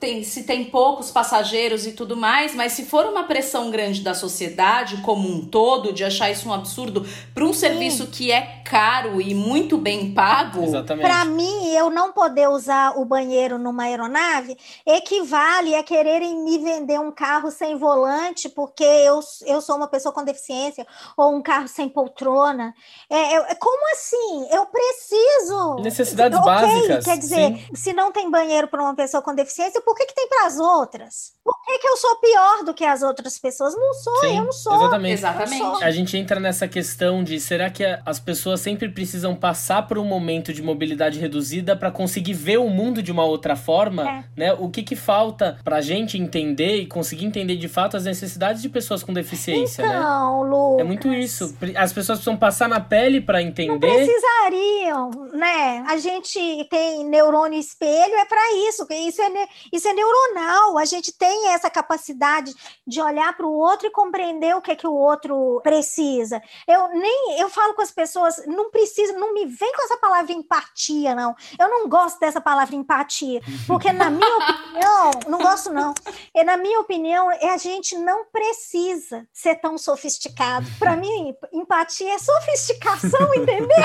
tem, 0.00 0.22
se 0.22 0.44
tem 0.44 0.64
poucos 0.64 1.10
passageiros 1.10 1.86
e 1.86 1.92
tudo 1.92 2.16
mais, 2.16 2.54
mas 2.54 2.72
se 2.72 2.84
for 2.84 3.06
uma 3.06 3.24
pressão 3.24 3.70
grande 3.70 4.00
da 4.00 4.14
sociedade 4.14 4.98
como 5.02 5.28
um 5.28 5.44
todo, 5.44 5.92
de 5.92 6.04
achar 6.04 6.30
isso 6.30 6.48
um 6.48 6.52
absurdo, 6.52 7.06
para 7.34 7.44
um 7.44 7.52
serviço 7.52 8.04
Sim. 8.04 8.10
que 8.10 8.32
é 8.32 8.62
caro 8.64 9.20
e 9.20 9.34
muito 9.34 9.76
bem 9.76 10.14
pago. 10.14 10.62
Para 10.84 11.24
mim, 11.24 11.68
eu 11.74 11.90
não 11.90 12.12
poder 12.12 12.48
usar 12.48 12.98
o 12.98 13.04
banheiro 13.04 13.58
numa 13.58 13.84
aeronave 13.84 14.56
equivale 14.86 15.74
a 15.74 15.82
quererem 15.82 16.42
me 16.42 16.58
vender 16.58 16.98
um 16.98 17.12
carro 17.12 17.50
sem 17.50 17.76
volante 17.76 18.48
porque 18.48 18.84
eu, 18.84 19.20
eu 19.46 19.60
sou 19.60 19.76
uma 19.76 19.88
pessoa 19.88 20.12
com 20.12 20.24
deficiência 20.24 20.86
ou 21.16 21.34
um 21.36 21.42
carro 21.42 21.68
sem 21.68 21.88
poltrona. 21.88 22.74
É, 23.10 23.34
é 23.34 23.54
como 23.56 23.92
assim? 23.92 24.48
Eu 24.50 24.66
preciso. 24.66 25.76
Necessidades 25.82 26.38
okay, 26.38 26.50
básicas. 26.50 27.04
Quer 27.04 27.18
dizer, 27.18 27.56
Sim. 27.56 27.74
se 27.74 27.92
não 27.92 28.10
tem 28.10 28.30
banheiro 28.30 28.68
para 28.68 28.82
uma 28.82 28.94
pessoa 28.94 29.11
com 29.20 29.34
deficiência, 29.34 29.80
por 29.82 29.94
que, 29.96 30.06
que 30.06 30.14
tem 30.14 30.28
para 30.28 30.46
as 30.46 30.58
outras? 30.58 31.32
Por 31.44 31.54
que, 31.64 31.78
que 31.78 31.88
eu 31.88 31.96
sou 31.96 32.16
pior 32.16 32.64
do 32.64 32.72
que 32.72 32.84
as 32.84 33.02
outras 33.02 33.38
pessoas? 33.38 33.74
Não 33.74 33.92
sou, 33.94 34.16
Sim, 34.20 34.38
eu 34.38 34.44
não 34.44 34.52
sou. 34.52 34.74
Exatamente. 34.74 35.12
exatamente. 35.12 35.84
A 35.84 35.90
gente 35.90 36.16
entra 36.16 36.38
nessa 36.38 36.68
questão 36.68 37.22
de 37.24 37.38
será 37.40 37.68
que 37.68 37.84
as 38.06 38.20
pessoas 38.20 38.60
sempre 38.60 38.88
precisam 38.88 39.34
passar 39.34 39.86
por 39.86 39.98
um 39.98 40.04
momento 40.04 40.52
de 40.52 40.62
mobilidade 40.62 41.18
reduzida 41.18 41.76
para 41.76 41.90
conseguir 41.90 42.34
ver 42.34 42.58
o 42.58 42.68
mundo 42.68 43.02
de 43.02 43.10
uma 43.10 43.24
outra 43.24 43.56
forma? 43.56 44.08
É. 44.08 44.24
Né? 44.36 44.52
O 44.54 44.70
que, 44.70 44.82
que 44.82 44.96
falta 44.96 45.58
para 45.64 45.76
a 45.76 45.80
gente 45.80 46.16
entender 46.16 46.76
e 46.76 46.86
conseguir 46.86 47.24
entender 47.24 47.56
de 47.56 47.68
fato 47.68 47.96
as 47.96 48.04
necessidades 48.04 48.62
de 48.62 48.68
pessoas 48.68 49.02
com 49.02 49.12
deficiência? 49.12 49.82
Então, 49.82 50.44
né? 50.44 50.50
Lucas. 50.50 50.80
É 50.80 50.84
muito 50.84 51.12
isso. 51.12 51.56
As 51.76 51.92
pessoas 51.92 52.18
precisam 52.18 52.36
passar 52.36 52.68
na 52.68 52.80
pele 52.80 53.20
para 53.20 53.42
entender. 53.42 53.72
Não 53.72 53.78
precisariam, 53.78 55.10
né? 55.32 55.84
A 55.88 55.96
gente 55.96 56.66
tem 56.70 57.04
neurônio 57.04 57.58
espelho, 57.58 58.14
é 58.14 58.24
para 58.24 58.52
isso. 58.68 58.86
Isso 59.08 59.20
é, 59.22 59.48
isso 59.72 59.88
é 59.88 59.92
neuronal. 59.92 60.78
A 60.78 60.84
gente 60.84 61.12
tem 61.12 61.48
essa 61.48 61.70
capacidade 61.70 62.54
de 62.86 63.00
olhar 63.00 63.36
para 63.36 63.46
o 63.46 63.52
outro 63.52 63.86
e 63.86 63.90
compreender 63.90 64.56
o 64.56 64.62
que 64.62 64.72
é 64.72 64.76
que 64.76 64.86
o 64.86 64.94
outro 64.94 65.60
precisa. 65.62 66.40
Eu 66.66 66.88
nem 66.88 67.38
eu 67.38 67.48
falo 67.48 67.74
com 67.74 67.82
as 67.82 67.90
pessoas, 67.90 68.44
não 68.46 68.70
precisa, 68.70 69.12
não 69.14 69.34
me 69.34 69.46
vem 69.46 69.72
com 69.72 69.82
essa 69.84 69.96
palavra 69.96 70.32
empatia, 70.32 71.14
não. 71.14 71.34
Eu 71.58 71.68
não 71.68 71.88
gosto 71.88 72.18
dessa 72.18 72.40
palavra 72.40 72.74
empatia, 72.74 73.40
porque 73.66 73.92
na 73.92 74.10
minha 74.10 74.36
opinião, 74.38 75.10
não 75.28 75.38
gosto 75.38 75.72
não. 75.72 75.94
E 76.34 76.44
na 76.44 76.56
minha 76.56 76.80
opinião, 76.80 77.30
é 77.30 77.50
a 77.50 77.56
gente 77.56 77.96
não 77.98 78.24
precisa 78.26 79.26
ser 79.32 79.56
tão 79.56 79.76
sofisticado. 79.78 80.66
Para 80.78 80.96
mim, 80.96 81.34
empatia 81.52 82.14
é 82.14 82.18
sofisticação, 82.18 83.34
entendeu? 83.34 83.76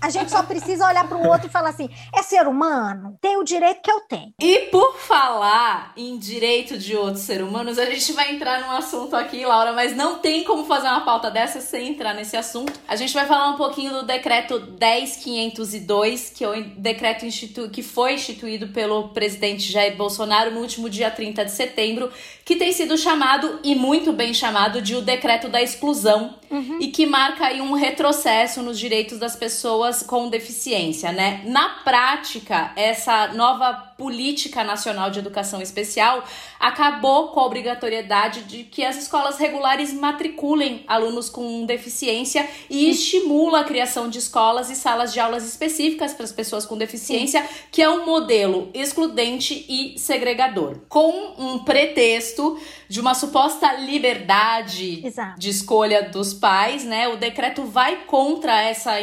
a 0.00 0.10
gente 0.10 0.30
só 0.30 0.42
precisa 0.42 0.86
olhar 0.86 1.06
para 1.08 1.16
o 1.18 1.26
outro 1.26 1.46
e 1.46 1.50
falar 1.50 1.70
assim: 1.70 1.88
é 2.14 2.22
ser 2.22 2.46
humano, 2.46 3.18
tem 3.20 3.29
o 3.36 3.44
direito 3.44 3.82
que 3.82 3.90
eu 3.90 4.00
tenho. 4.00 4.32
E 4.40 4.68
por 4.70 4.96
falar 4.98 5.20
falar 5.40 5.92
em 5.96 6.18
direito 6.18 6.76
de 6.76 6.96
outros 6.96 7.24
seres 7.24 7.46
humanos, 7.46 7.78
a 7.78 7.84
gente 7.84 8.12
vai 8.12 8.34
entrar 8.34 8.60
num 8.60 8.70
assunto 8.70 9.14
aqui, 9.14 9.44
Laura, 9.44 9.72
mas 9.72 9.94
não 9.96 10.18
tem 10.18 10.44
como 10.44 10.64
fazer 10.64 10.88
uma 10.88 11.02
pauta 11.02 11.30
dessa 11.30 11.60
sem 11.60 11.88
entrar 11.88 12.14
nesse 12.14 12.36
assunto. 12.36 12.72
A 12.88 12.96
gente 12.96 13.14
vai 13.14 13.26
falar 13.26 13.50
um 13.50 13.56
pouquinho 13.56 13.92
do 13.92 14.02
decreto 14.02 14.58
10502, 14.78 16.30
que 16.30 16.44
é 16.44 16.48
o 16.48 16.64
decreto 16.76 17.24
institu 17.24 17.70
que 17.70 17.82
foi 17.82 18.14
instituído 18.14 18.68
pelo 18.68 19.08
presidente 19.08 19.70
Jair 19.70 19.96
Bolsonaro 19.96 20.50
no 20.50 20.60
último 20.60 20.88
dia 20.90 21.10
30 21.10 21.44
de 21.44 21.50
setembro, 21.52 22.10
que 22.44 22.56
tem 22.56 22.72
sido 22.72 22.98
chamado 22.98 23.60
e 23.62 23.74
muito 23.74 24.12
bem 24.12 24.34
chamado 24.34 24.82
de 24.82 24.96
o 24.96 25.00
decreto 25.00 25.48
da 25.48 25.62
exclusão 25.62 26.34
uhum. 26.50 26.78
e 26.80 26.88
que 26.88 27.06
marca 27.06 27.46
aí 27.46 27.60
um 27.60 27.72
retrocesso 27.72 28.62
nos 28.62 28.78
direitos 28.78 29.18
das 29.18 29.36
pessoas 29.36 30.02
com 30.02 30.28
deficiência, 30.28 31.12
né? 31.12 31.42
Na 31.46 31.68
prática, 31.84 32.72
essa 32.74 33.19
nova 33.28 33.72
política 33.96 34.64
nacional 34.64 35.10
de 35.10 35.18
educação 35.18 35.60
especial 35.60 36.24
acabou 36.58 37.28
com 37.28 37.40
a 37.40 37.46
obrigatoriedade 37.46 38.44
de 38.44 38.64
que 38.64 38.84
as 38.84 38.96
escolas 38.96 39.38
regulares 39.38 39.92
matriculem 39.92 40.84
alunos 40.86 41.30
com 41.30 41.64
deficiência 41.64 42.48
e 42.68 42.90
estimula 42.90 43.60
a 43.60 43.64
criação 43.64 44.08
de 44.08 44.18
escolas 44.18 44.70
e 44.70 44.76
salas 44.76 45.12
de 45.12 45.20
aulas 45.20 45.44
específicas 45.46 46.12
para 46.12 46.24
as 46.24 46.32
pessoas 46.32 46.66
com 46.66 46.76
deficiência, 46.76 47.46
que 47.70 47.82
é 47.82 47.88
um 47.88 48.04
modelo 48.04 48.70
excludente 48.74 49.64
e 49.68 49.98
segregador, 49.98 50.80
com 50.88 51.34
um 51.38 51.58
pretexto 51.60 52.58
de 52.88 53.00
uma 53.00 53.14
suposta 53.14 53.72
liberdade 53.74 55.06
Exato. 55.06 55.38
de 55.38 55.48
escolha 55.48 56.02
dos 56.02 56.34
pais, 56.34 56.84
né? 56.84 57.08
O 57.08 57.16
decreto 57.16 57.64
vai 57.64 58.04
contra 58.04 58.60
essa, 58.60 58.94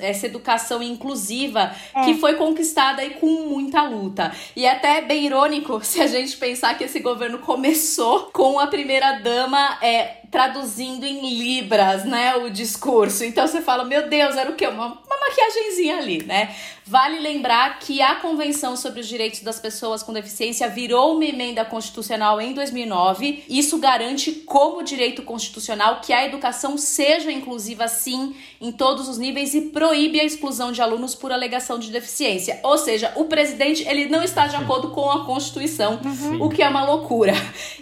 essa 0.00 0.26
educação 0.26 0.82
inclusiva 0.82 1.74
é. 1.94 2.04
que 2.04 2.14
foi 2.14 2.34
conquistada 2.34 3.02
aí 3.02 3.10
com 3.10 3.57
muita 3.58 3.82
luta. 3.82 4.32
E 4.54 4.64
é 4.64 4.72
até 4.72 5.02
bem 5.02 5.26
irônico 5.26 5.80
se 5.84 6.00
a 6.00 6.06
gente 6.06 6.36
pensar 6.36 6.76
que 6.78 6.84
esse 6.84 7.00
governo 7.00 7.38
começou 7.38 8.30
com 8.32 8.60
a 8.60 8.66
primeira 8.66 9.18
dama 9.18 9.78
é, 9.82 10.17
traduzindo 10.30 11.04
em 11.06 11.36
libras, 11.36 12.04
né, 12.04 12.36
o 12.36 12.50
discurso. 12.50 13.24
Então 13.24 13.46
você 13.46 13.60
fala, 13.60 13.84
meu 13.84 14.08
Deus, 14.08 14.36
era 14.36 14.50
o 14.50 14.54
quê? 14.54 14.66
Uma, 14.66 14.86
uma 14.86 15.20
maquiagemzinha 15.20 15.98
ali, 15.98 16.22
né? 16.24 16.54
Vale 16.88 17.18
lembrar 17.18 17.80
que 17.80 18.00
a 18.00 18.14
Convenção 18.14 18.74
sobre 18.74 19.00
os 19.00 19.06
Direitos 19.06 19.40
das 19.40 19.60
Pessoas 19.60 20.02
com 20.02 20.10
Deficiência 20.10 20.66
virou 20.70 21.14
uma 21.14 21.24
emenda 21.26 21.62
constitucional 21.62 22.40
em 22.40 22.54
2009. 22.54 23.44
Isso 23.46 23.76
garante 23.76 24.32
como 24.32 24.82
direito 24.82 25.22
constitucional 25.22 26.00
que 26.00 26.14
a 26.14 26.24
educação 26.24 26.78
seja 26.78 27.30
inclusiva 27.30 27.86
sim 27.88 28.34
em 28.58 28.72
todos 28.72 29.06
os 29.06 29.18
níveis 29.18 29.54
e 29.54 29.60
proíbe 29.60 30.18
a 30.18 30.24
exclusão 30.24 30.72
de 30.72 30.80
alunos 30.80 31.14
por 31.14 31.30
alegação 31.30 31.78
de 31.78 31.90
deficiência. 31.90 32.58
Ou 32.62 32.78
seja, 32.78 33.12
o 33.16 33.26
presidente 33.26 33.86
ele 33.86 34.06
não 34.08 34.22
está 34.22 34.46
de 34.46 34.56
acordo 34.56 34.88
com 34.88 35.10
a 35.10 35.26
Constituição, 35.26 36.00
uhum. 36.02 36.42
o 36.42 36.48
que 36.48 36.62
é 36.62 36.68
uma 36.70 36.86
loucura. 36.86 37.34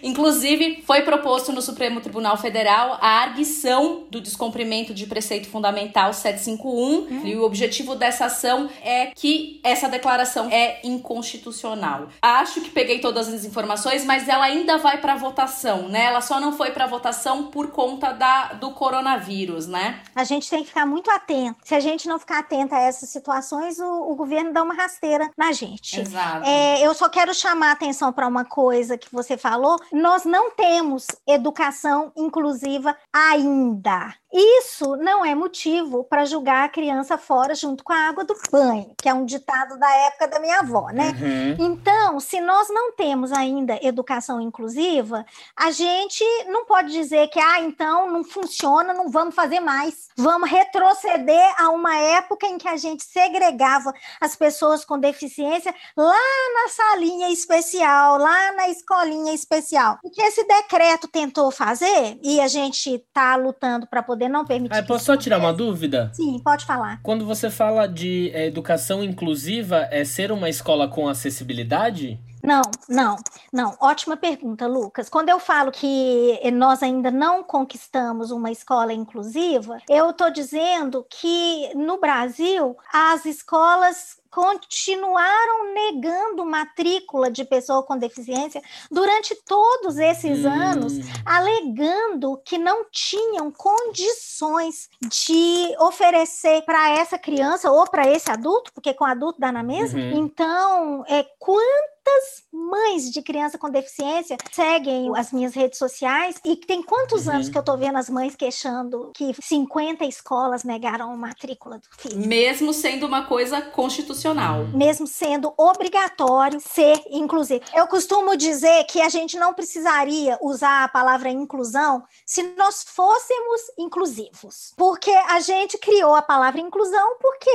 Inclusive, 0.03 0.82
foi 0.84 1.03
proposto 1.03 1.53
no 1.53 1.62
Supremo 1.62 2.01
Tribunal 2.01 2.36
Federal 2.37 2.99
a 3.01 3.22
arguição 3.22 4.05
do 4.11 4.20
descumprimento 4.20 4.95
de 4.95 5.07
preceito 5.07 5.49
fundamental 5.49 6.12
751 6.12 6.70
uhum. 6.70 7.26
e 7.26 7.37
o 7.37 7.43
objetivo 7.43 7.95
dessa 7.95 8.26
ação 8.26 8.68
é 8.82 9.07
que 9.07 9.61
essa 9.62 9.89
declaração 9.89 10.49
é 10.51 10.80
inconstitucional. 10.84 12.09
Acho 12.20 12.61
que 12.61 12.70
peguei 12.70 13.01
todas 13.01 13.28
as 13.28 13.45
informações, 13.45 14.05
mas 14.05 14.28
ela 14.28 14.45
ainda 14.45 14.78
vai 14.78 14.99
para 14.99 15.14
votação, 15.14 15.89
né? 15.89 16.05
Ela 16.05 16.20
só 16.20 16.41
não 16.41 16.53
foi 16.53 16.70
para 16.70 16.87
votação 16.87 17.45
por 17.45 17.70
conta 17.70 18.12
da, 18.12 18.55
do 18.55 18.70
coronavírus, 18.72 19.66
né? 19.66 20.01
A 20.14 20.24
gente 20.24 20.49
tem 20.49 20.62
que 20.62 20.68
ficar 20.68 20.87
muito 20.87 21.11
atento. 21.11 21.57
Se 21.64 21.74
a 21.74 21.80
gente 21.80 22.09
não 22.09 22.18
ficar 22.18 22.41
atento 22.41 22.74
a 22.74 22.78
essas 22.78 23.09
situações, 23.09 23.78
o, 23.78 24.11
o 24.11 24.14
governo 24.14 24.53
dá 24.53 24.62
uma 24.62 24.74
rasteira 24.74 25.30
na 25.37 25.53
gente. 25.53 26.01
Exato. 26.01 26.47
É, 26.47 26.87
eu 26.87 26.95
só 26.95 27.09
quero 27.09 27.34
chamar 27.34 27.70
a 27.70 27.72
atenção 27.72 28.12
para 28.12 28.26
uma 28.26 28.45
coisa 28.45 28.99
que 28.99 29.12
você 29.12 29.37
falou. 29.37 29.76
Nós 29.93 30.24
não 30.24 30.51
temos 30.51 31.07
educação 31.26 32.12
inclusiva 32.27 32.97
ainda. 33.12 34.14
Isso 34.39 34.97
não 34.97 35.24
é 35.24 35.34
motivo 35.34 36.05
para 36.05 36.26
julgar 36.26 36.66
a 36.66 36.68
criança 36.68 37.16
fora 37.16 37.55
junto 37.55 37.82
com 37.82 37.91
a 37.91 38.09
água 38.09 38.22
do 38.22 38.37
banho, 38.53 38.93
que 39.01 39.09
é 39.09 39.14
um 39.14 39.24
ditado 39.24 39.78
da 39.78 39.91
época 40.09 40.28
da 40.28 40.39
minha 40.39 40.59
avó, 40.59 40.91
né? 40.91 41.16
Uhum. 41.18 41.66
Então, 41.66 42.20
se 42.20 42.39
nós 42.39 42.68
não 42.68 42.93
temos 42.93 43.32
ainda 43.32 43.78
educação 43.82 44.39
inclusiva, 44.39 45.24
a 45.57 45.70
gente 45.70 46.22
não 46.49 46.66
pode 46.66 46.93
dizer 46.93 47.28
que, 47.28 47.41
ah, 47.41 47.61
então 47.61 48.11
não 48.11 48.22
funciona, 48.22 48.93
não 48.93 49.09
vamos 49.09 49.34
fazer 49.34 49.61
mais. 49.61 50.09
Vamos 50.18 50.51
retroceder 50.51 51.55
a 51.59 51.70
uma 51.70 51.97
época 51.97 52.47
em 52.47 52.59
que 52.59 52.68
a 52.68 52.76
gente 52.76 53.05
segregava 53.05 53.95
as 54.20 54.37
pessoas 54.37 54.84
com 54.84 54.99
deficiência 54.99 55.74
lá 55.97 56.12
na 56.12 56.68
salinha 56.68 57.30
especial, 57.30 58.18
lá 58.18 58.53
na 58.53 58.68
escolinha 58.68 59.32
especial. 59.32 59.99
O 60.03 60.11
que 60.11 60.20
esse 60.20 60.45
decreto 60.45 61.09
tentou 61.09 61.51
fazer, 61.51 62.18
e 62.22 62.39
a 62.39 62.49
gente 62.49 62.97
está 62.97 63.34
lutando 63.37 63.87
para 63.87 64.03
poder 64.03 64.26
poder 64.27 64.29
não 64.29 64.45
permitir. 64.45 64.77
Ah, 64.77 64.83
posso 64.83 65.05
só 65.05 65.16
tirar 65.16 65.39
uma 65.39 65.53
dúvida? 65.53 66.11
Sim, 66.12 66.39
pode 66.43 66.64
falar. 66.64 67.01
Quando 67.03 67.24
você 67.24 67.51
fala 67.51 67.87
de 67.87 68.31
é, 68.35 68.47
educação 68.47 69.03
inclusiva, 69.03 69.89
é 69.91 70.05
ser 70.05 70.33
uma 70.33 70.49
escola 70.49 70.89
com 70.89 71.09
acessibilidade? 71.09 72.18
Não, 72.43 72.62
não, 72.89 73.16
não. 73.53 73.77
Ótima 73.81 74.16
pergunta, 74.16 74.68
Lucas. 74.68 75.09
Quando 75.09 75.31
eu 75.31 75.41
falo 75.41 75.72
que 75.72 76.39
nós 76.53 76.81
ainda 76.83 77.11
não 77.11 77.43
conquistamos 77.43 78.31
uma 78.31 78.53
escola 78.53 78.93
inclusiva, 78.93 79.79
eu 79.89 80.11
estou 80.11 80.31
dizendo 80.31 81.05
que 81.11 81.74
no 81.74 81.99
Brasil 81.99 82.77
as 82.93 83.24
escolas 83.24 84.18
continuaram 84.37 85.72
negando 85.72 86.45
matrícula 86.45 87.30
de 87.30 87.43
pessoa 87.43 87.82
com 87.82 87.97
deficiência 87.97 88.61
durante 88.91 89.34
todos 89.34 89.97
esses 89.97 90.45
hum. 90.45 90.51
anos, 90.51 90.93
alegando 91.24 92.39
que 92.45 92.59
não 92.59 92.84
tinham 92.93 93.51
condições 93.51 94.91
de 95.01 95.74
oferecer 95.80 96.61
para 96.66 96.91
essa 96.91 97.16
criança 97.16 97.70
ou 97.70 97.89
para 97.89 98.07
esse 98.12 98.30
adulto, 98.30 98.70
porque 98.74 98.93
com 98.93 99.07
adulto 99.07 99.41
dá 99.41 99.51
na 99.51 99.62
mesma. 99.62 100.01
Uhum. 100.01 100.26
Então, 100.26 101.05
é 101.09 101.24
quanto 101.39 101.97
quantas 102.07 102.45
mães 102.53 103.11
de 103.11 103.20
criança 103.20 103.59
com 103.59 103.68
deficiência 103.68 104.37
seguem 104.53 105.11
as 105.16 105.32
minhas 105.32 105.55
redes 105.55 105.78
sociais 105.78 106.37
e 106.45 106.57
tem 106.57 106.82
quantos 106.82 107.26
uhum. 107.26 107.34
anos 107.34 107.49
que 107.49 107.59
eu 107.59 107.62
tô 107.62 107.76
vendo 107.76 107.99
as 107.99 108.09
mães 108.09 108.37
queixando 108.37 109.11
que 109.14 109.34
50 109.41 110.05
escolas 110.05 110.62
negaram 110.62 111.11
a 111.11 111.16
matrícula 111.16 111.78
do 111.78 111.87
filho? 111.99 112.26
Mesmo 112.26 112.72
sendo 112.72 113.07
uma 113.07 113.26
coisa 113.26 113.61
constitucional. 113.61 114.26
Mesmo 114.74 115.07
sendo 115.07 115.53
obrigatório 115.57 116.61
ser 116.61 117.03
inclusivo. 117.11 117.64
Eu 117.74 117.87
costumo 117.87 118.37
dizer 118.37 118.85
que 118.85 119.01
a 119.01 119.09
gente 119.09 119.37
não 119.39 119.55
precisaria 119.55 120.39
usar 120.41 120.85
a 120.85 120.89
palavra 120.89 121.31
inclusão 121.31 122.05
se 122.24 122.43
nós 122.57 122.85
fôssemos 122.85 123.61
inclusivos. 123.79 124.72
Porque 124.77 125.11
a 125.11 125.41
gente 125.41 125.79
criou 125.79 126.14
a 126.14 126.22
palavra 126.22 126.61
inclusão 126.61 127.16
porque 127.20 127.51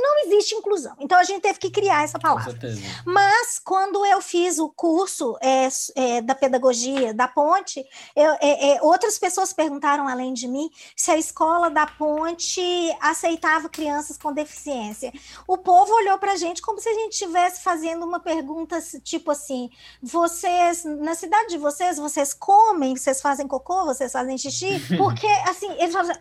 não 0.00 0.26
existe 0.26 0.54
inclusão. 0.54 0.94
Então 0.98 1.18
a 1.18 1.24
gente 1.24 1.42
teve 1.42 1.58
que 1.58 1.70
criar 1.70 2.04
essa 2.04 2.18
palavra. 2.18 2.44
Com 2.44 2.50
certeza. 2.50 2.80
Mas 3.04 3.58
quando 3.58 4.04
eu 4.06 4.20
fiz 4.20 4.58
o 4.58 4.68
curso 4.68 5.36
é, 5.40 5.68
é, 5.94 6.22
da 6.22 6.34
pedagogia 6.34 7.12
da 7.14 7.28
Ponte, 7.28 7.84
eu, 8.14 8.32
é, 8.40 8.72
é, 8.72 8.82
outras 8.82 9.18
pessoas 9.18 9.52
perguntaram 9.52 10.08
além 10.08 10.32
de 10.32 10.46
mim 10.48 10.70
se 10.96 11.10
a 11.10 11.16
escola 11.16 11.70
da 11.70 11.86
Ponte 11.86 12.62
aceitava 13.00 13.68
crianças 13.68 14.16
com 14.16 14.32
deficiência. 14.32 15.12
O 15.46 15.56
povo 15.56 15.97
olhou 15.98 16.18
para 16.18 16.32
a 16.32 16.36
gente 16.36 16.62
como 16.62 16.80
se 16.80 16.88
a 16.88 16.94
gente 16.94 17.12
estivesse 17.12 17.62
fazendo 17.62 18.04
uma 18.04 18.20
pergunta 18.20 18.78
tipo 19.02 19.30
assim: 19.30 19.70
vocês, 20.02 20.84
na 20.84 21.14
cidade 21.14 21.50
de 21.50 21.58
vocês, 21.58 21.98
vocês 21.98 22.32
comem, 22.32 22.96
vocês 22.96 23.20
fazem 23.20 23.46
cocô, 23.46 23.84
vocês 23.84 24.12
fazem 24.12 24.38
xixi? 24.38 24.80
Porque, 24.96 25.26
assim, 25.48 25.68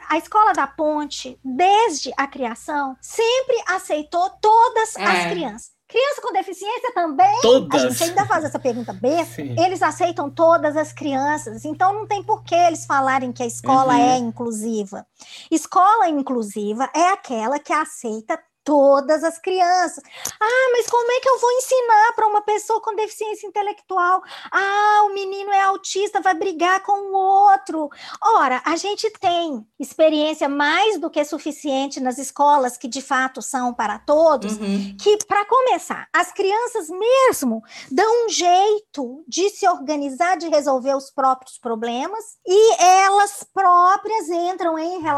a 0.09 0.17
escola 0.17 0.53
da 0.53 0.67
Ponte, 0.67 1.39
desde 1.43 2.11
a 2.17 2.27
criação, 2.27 2.95
sempre 3.01 3.55
aceitou 3.67 4.29
todas 4.41 4.95
as 4.95 5.25
é. 5.25 5.29
crianças. 5.29 5.77
Criança 5.87 6.21
com 6.21 6.33
deficiência 6.33 6.91
também? 6.93 7.39
Todas. 7.41 7.81
A 7.81 7.89
gente 7.89 8.03
ainda 8.03 8.25
faz 8.25 8.43
essa 8.43 8.59
pergunta 8.59 8.91
besta. 8.91 9.41
Eles 9.41 9.81
aceitam 9.81 10.29
todas 10.29 10.75
as 10.75 10.91
crianças, 10.91 11.63
então 11.63 11.93
não 11.93 12.05
tem 12.05 12.21
por 12.21 12.43
que 12.43 12.53
eles 12.53 12.85
falarem 12.85 13.31
que 13.31 13.41
a 13.41 13.45
escola 13.45 13.93
uhum. 13.93 14.09
é 14.09 14.17
inclusiva. 14.17 15.07
Escola 15.49 16.09
inclusiva 16.09 16.89
é 16.93 17.07
aquela 17.11 17.57
que 17.57 17.71
aceita 17.71 18.37
todas 18.67 19.23
as 19.23 19.39
crianças. 19.39 20.03
Ah, 20.41 20.69
mas 20.73 20.87
como 20.87 21.09
é 21.09 21.21
que 21.21 21.29
eu 21.29 21.39
vou 21.39 21.49
ensinar 21.53 22.11
para 22.13 22.27
uma 22.27 22.41
pessoa 22.41 22.81
com 22.81 22.93
deficiência 22.93 23.47
intelectual? 23.47 24.21
Ah, 24.51 25.03
o 25.05 25.13
menino 25.13 25.53
é 25.53 25.61
autista, 25.61 26.19
vai 26.19 26.33
brigar 26.33 26.83
com 26.83 26.91
o 26.91 27.13
outro. 27.13 27.89
Ora, 28.21 28.61
a 28.65 28.75
gente 28.75 29.09
tem 29.21 29.65
experiência 29.79 30.49
mais 30.49 30.99
do 30.99 31.09
que 31.09 31.23
suficiente 31.23 32.01
nas 32.01 32.17
escolas 32.17 32.75
que 32.75 32.89
de 32.89 33.01
fato 33.01 33.41
são 33.41 33.73
para 33.73 33.99
todos, 33.99 34.57
uhum. 34.57 34.97
que 34.99 35.17
para 35.25 35.45
começar, 35.45 36.09
as 36.11 36.33
crianças 36.33 36.89
mesmo 36.89 37.63
dão 37.89 38.25
um 38.25 38.29
jeito 38.29 39.23
de 39.25 39.49
se 39.49 39.65
organizar, 39.65 40.35
de 40.35 40.49
resolver 40.49 40.93
os 40.93 41.09
próprios 41.09 41.57
problemas 41.57 42.37
e 42.45 42.83
elas 42.83 43.46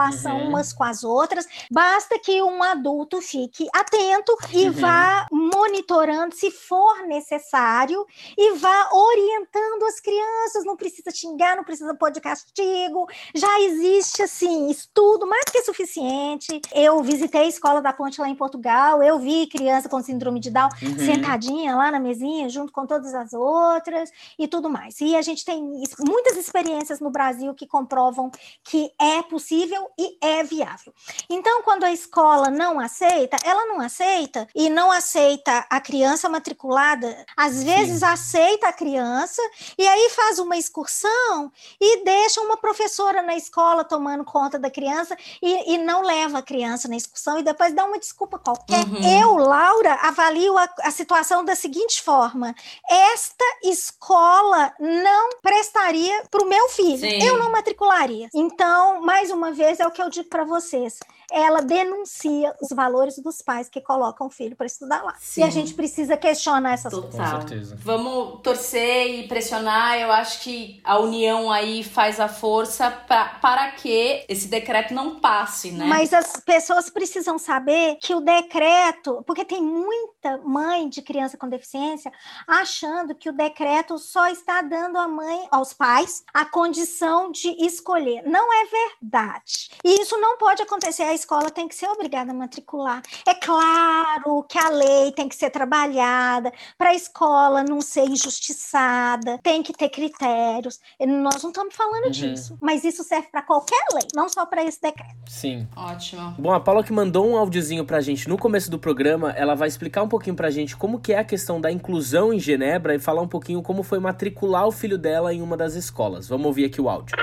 relação 0.10 0.38
uhum. 0.38 0.50
umas 0.50 0.74
com 0.74 0.84
as 0.84 1.04
outras. 1.04 1.46
Basta 1.72 2.20
que 2.20 2.42
um 2.42 2.62
adulto 2.64 3.22
fique 3.22 3.68
atento 3.74 4.36
e 4.52 4.66
uhum. 4.66 4.72
vá 4.74 5.28
monitorando 5.32 6.36
se 6.36 6.52
for 6.52 7.08
necessário 7.08 8.06
e 8.38 8.58
vá 8.58 8.90
orientando 8.92 9.84
as 9.86 10.00
crianças. 10.00 10.66
Não 10.66 10.76
precisa 10.76 11.12
xingar, 11.12 11.56
não 11.56 11.64
precisa 11.64 11.94
pôr 11.94 12.12
de 12.12 12.20
castigo. 12.20 13.08
Já 13.34 13.62
existe, 13.62 14.22
assim, 14.24 14.70
estudo 14.70 15.28
mais 15.28 15.46
que 15.46 15.62
suficiente. 15.62 16.62
Eu 16.74 17.02
visitei 17.04 17.42
a 17.42 17.48
escola 17.48 17.82
da 17.82 17.94
Ponte 17.94 18.20
lá 18.20 18.30
em 18.30 18.36
Portugal, 18.36 19.04
eu 19.04 19.20
vi 19.20 19.48
criança 19.48 19.90
com 19.90 20.02
síndrome 20.02 20.40
de 20.40 20.50
Down 20.50 20.70
uhum. 20.82 20.98
sentadinha 20.98 21.76
lá 21.76 21.92
na 21.92 22.00
mesinha, 22.00 22.50
junto 22.50 22.72
com 22.72 22.86
todas 22.86 23.14
as 23.14 23.34
outras 23.34 24.12
e 24.38 24.48
tudo 24.48 24.70
mais. 24.70 25.00
E 25.02 25.16
a 25.16 25.22
gente 25.22 25.46
tem 25.46 25.62
muitas 26.00 26.38
experiências 26.38 27.00
no 27.00 27.10
Brasil 27.10 27.54
que 27.54 27.68
comprovam 27.68 28.32
que 28.64 28.92
é 29.00 29.22
possível 29.24 29.88
e 30.00 30.18
é 30.22 30.44
viável. 30.44 30.94
Então, 31.30 31.62
quando 31.64 31.84
a 31.84 31.92
escola 31.92 32.50
não 32.50 32.80
aceita, 32.80 33.36
ela 33.44 33.66
não 33.66 33.82
aceita 33.82 34.48
e 34.56 34.70
não 34.70 34.90
aceita 34.90 35.66
a 35.70 35.82
criança 35.82 36.30
matriculada, 36.30 37.26
às 37.36 37.62
vezes 37.62 38.00
Sim. 38.00 38.06
aceita 38.06 38.70
a 38.70 38.74
criança 38.74 39.42
e 39.78 39.86
aí 39.86 40.10
faz 40.12 40.40
uma 40.40 40.56
excursão 40.56 41.52
e 41.82 42.04
deixa 42.06 42.40
uma 42.40 42.56
professora 42.56 43.22
na 43.22 43.36
escola 43.36 43.84
tomando 43.84 44.24
conta 44.24 44.58
da 44.58 44.72
criança 44.72 45.18
e, 45.42 45.74
e 45.74 45.78
não 45.78 46.02
leva 46.02 46.40
a 46.40 46.44
criança 46.44 46.88
na 46.88 46.96
excursão 46.96 47.38
e 47.38 47.44
depois 47.44 47.74
dá 47.74 47.84
uma 47.84 48.00
desculpa 48.00 48.40
qualquer. 48.40 48.86
Uhum. 48.86 49.22
Eu, 49.22 49.36
Laura, 49.36 49.96
avalio 49.96 50.58
a, 50.58 50.70
a 50.84 50.92
situação 50.92 51.44
da 51.44 51.56
seguinte 51.56 52.02
forma: 52.02 52.56
esta 52.90 53.46
escola 53.66 54.74
não 54.80 55.32
prestaria 55.42 56.24
para 56.32 56.42
o 56.42 56.48
meu 56.48 56.70
filho, 56.70 57.00
Sim. 57.00 57.22
eu 57.22 57.38
não 57.38 57.52
matricularia. 57.52 58.30
Então, 58.34 59.02
mais 59.02 59.30
uma 59.30 59.52
vez, 59.52 59.80
é 59.80 59.89
o 59.90 59.92
que 59.92 60.02
eu 60.02 60.10
digo 60.10 60.30
para 60.30 60.44
vocês 60.44 61.00
ela 61.32 61.62
denuncia 61.62 62.56
os 62.62 62.70
valores 62.70 63.18
dos 63.20 63.42
pais 63.42 63.70
que 63.70 63.82
colocam 63.82 64.28
o 64.28 64.30
filho 64.30 64.56
para 64.56 64.66
estudar 64.66 65.04
lá. 65.04 65.16
Sim. 65.20 65.42
E 65.42 65.44
a 65.44 65.50
gente 65.50 65.74
precisa 65.74 66.18
questionar 66.18 66.74
essas 66.74 66.92
Total. 66.92 67.10
coisas. 67.12 67.32
Com 67.32 67.40
certeza. 67.40 67.78
Vamos 67.80 68.42
torcer 68.42 69.20
e 69.20 69.28
pressionar. 69.28 69.98
Eu 70.00 70.12
acho 70.12 70.42
que 70.42 70.82
a 70.84 71.00
união 71.00 71.52
aí 71.52 71.84
faz 71.84 72.20
a 72.20 72.28
força 72.28 72.90
pra, 72.92 73.26
para 73.42 73.72
que 73.72 74.26
esse 74.28 74.48
decreto 74.48 74.94
não 74.94 75.20
passe, 75.20 75.72
né? 75.72 75.86
Mas 75.86 76.14
as 76.14 76.38
pessoas 76.38 76.90
precisam 76.90 77.38
saber 77.38 77.98
que 78.02 78.14
o 78.14 78.22
decreto, 78.22 79.24
porque 79.26 79.46
tem 79.46 79.62
muita 79.62 80.38
mãe 80.40 80.90
de 80.90 81.02
criança 81.02 81.38
com 81.38 81.48
deficiência 81.48 82.12
achando 82.48 83.16
que 83.16 83.30
o 83.30 83.34
decreto 83.34 83.98
só 83.98 84.28
está 84.28 84.62
dando 84.62 84.98
à 84.98 85.08
mãe, 85.08 85.48
aos 85.52 85.74
pais, 85.74 86.24
a 86.34 86.46
condição 86.46 87.32
de 87.32 87.50
escolher. 87.66 88.24
Não 88.24 88.54
é 88.54 88.66
verdade. 88.66 89.70
E 89.84 90.02
isso 90.02 90.18
não 90.18 90.38
pode 90.38 90.62
acontecer 90.62 91.04
escola 91.20 91.52
tem 91.52 91.68
que 91.68 91.76
ser 91.76 91.88
obrigada 91.88 92.32
a 92.32 92.34
matricular. 92.34 93.02
É 93.28 93.34
claro 93.34 94.44
que 94.48 94.58
a 94.58 94.70
lei 94.70 95.12
tem 95.12 95.28
que 95.28 95.36
ser 95.36 95.50
trabalhada 95.50 96.52
para 96.78 96.92
a 96.92 96.96
escola 96.96 97.64
não 97.64 97.82
ser 97.82 98.06
injustiçada, 98.06 99.38
tem 99.44 99.62
que 99.62 99.74
ter 99.74 99.90
critérios. 99.90 100.80
Nós 101.00 101.44
não 101.44 101.50
estamos 101.50 101.76
falando 101.76 102.06
uhum. 102.06 102.12
disso, 102.12 102.58
mas 102.62 102.84
isso 102.84 103.04
serve 103.04 103.28
para 103.32 103.42
qualquer 103.42 103.84
lei, 103.94 104.08
não 104.16 104.30
só 104.30 104.46
para 104.46 104.64
esse 104.64 104.82
decreto. 104.82 105.16
Sim. 105.28 105.68
Ótimo. 105.76 106.36
Bom, 106.38 106.54
a 106.54 106.60
Paula 106.60 106.84
que 106.84 106.94
mandou 106.94 107.28
um 107.28 107.38
áudiozinho 107.38 107.86
pra 107.86 108.02
gente 108.02 108.28
no 108.30 108.38
começo 108.38 108.72
do 108.72 108.80
programa, 108.80 109.32
ela 109.32 109.56
vai 109.56 109.68
explicar 109.68 110.04
um 110.04 110.08
pouquinho 110.08 110.36
pra 110.36 110.50
gente 110.50 110.76
como 110.76 111.00
que 111.00 111.14
é 111.14 111.20
a 111.20 111.24
questão 111.24 111.60
da 111.60 111.72
inclusão 111.72 112.34
em 112.34 112.40
Genebra 112.40 112.96
e 112.96 113.00
falar 113.00 113.22
um 113.22 113.28
pouquinho 113.28 113.62
como 113.62 113.84
foi 113.84 114.00
matricular 114.00 114.68
o 114.68 114.72
filho 114.72 114.98
dela 114.98 115.34
em 115.34 115.42
uma 115.42 115.58
das 115.58 115.76
escolas. 115.76 116.28
Vamos 116.28 116.46
ouvir 116.46 116.66
aqui 116.66 116.80
o 116.80 116.90
áudio. 116.90 117.16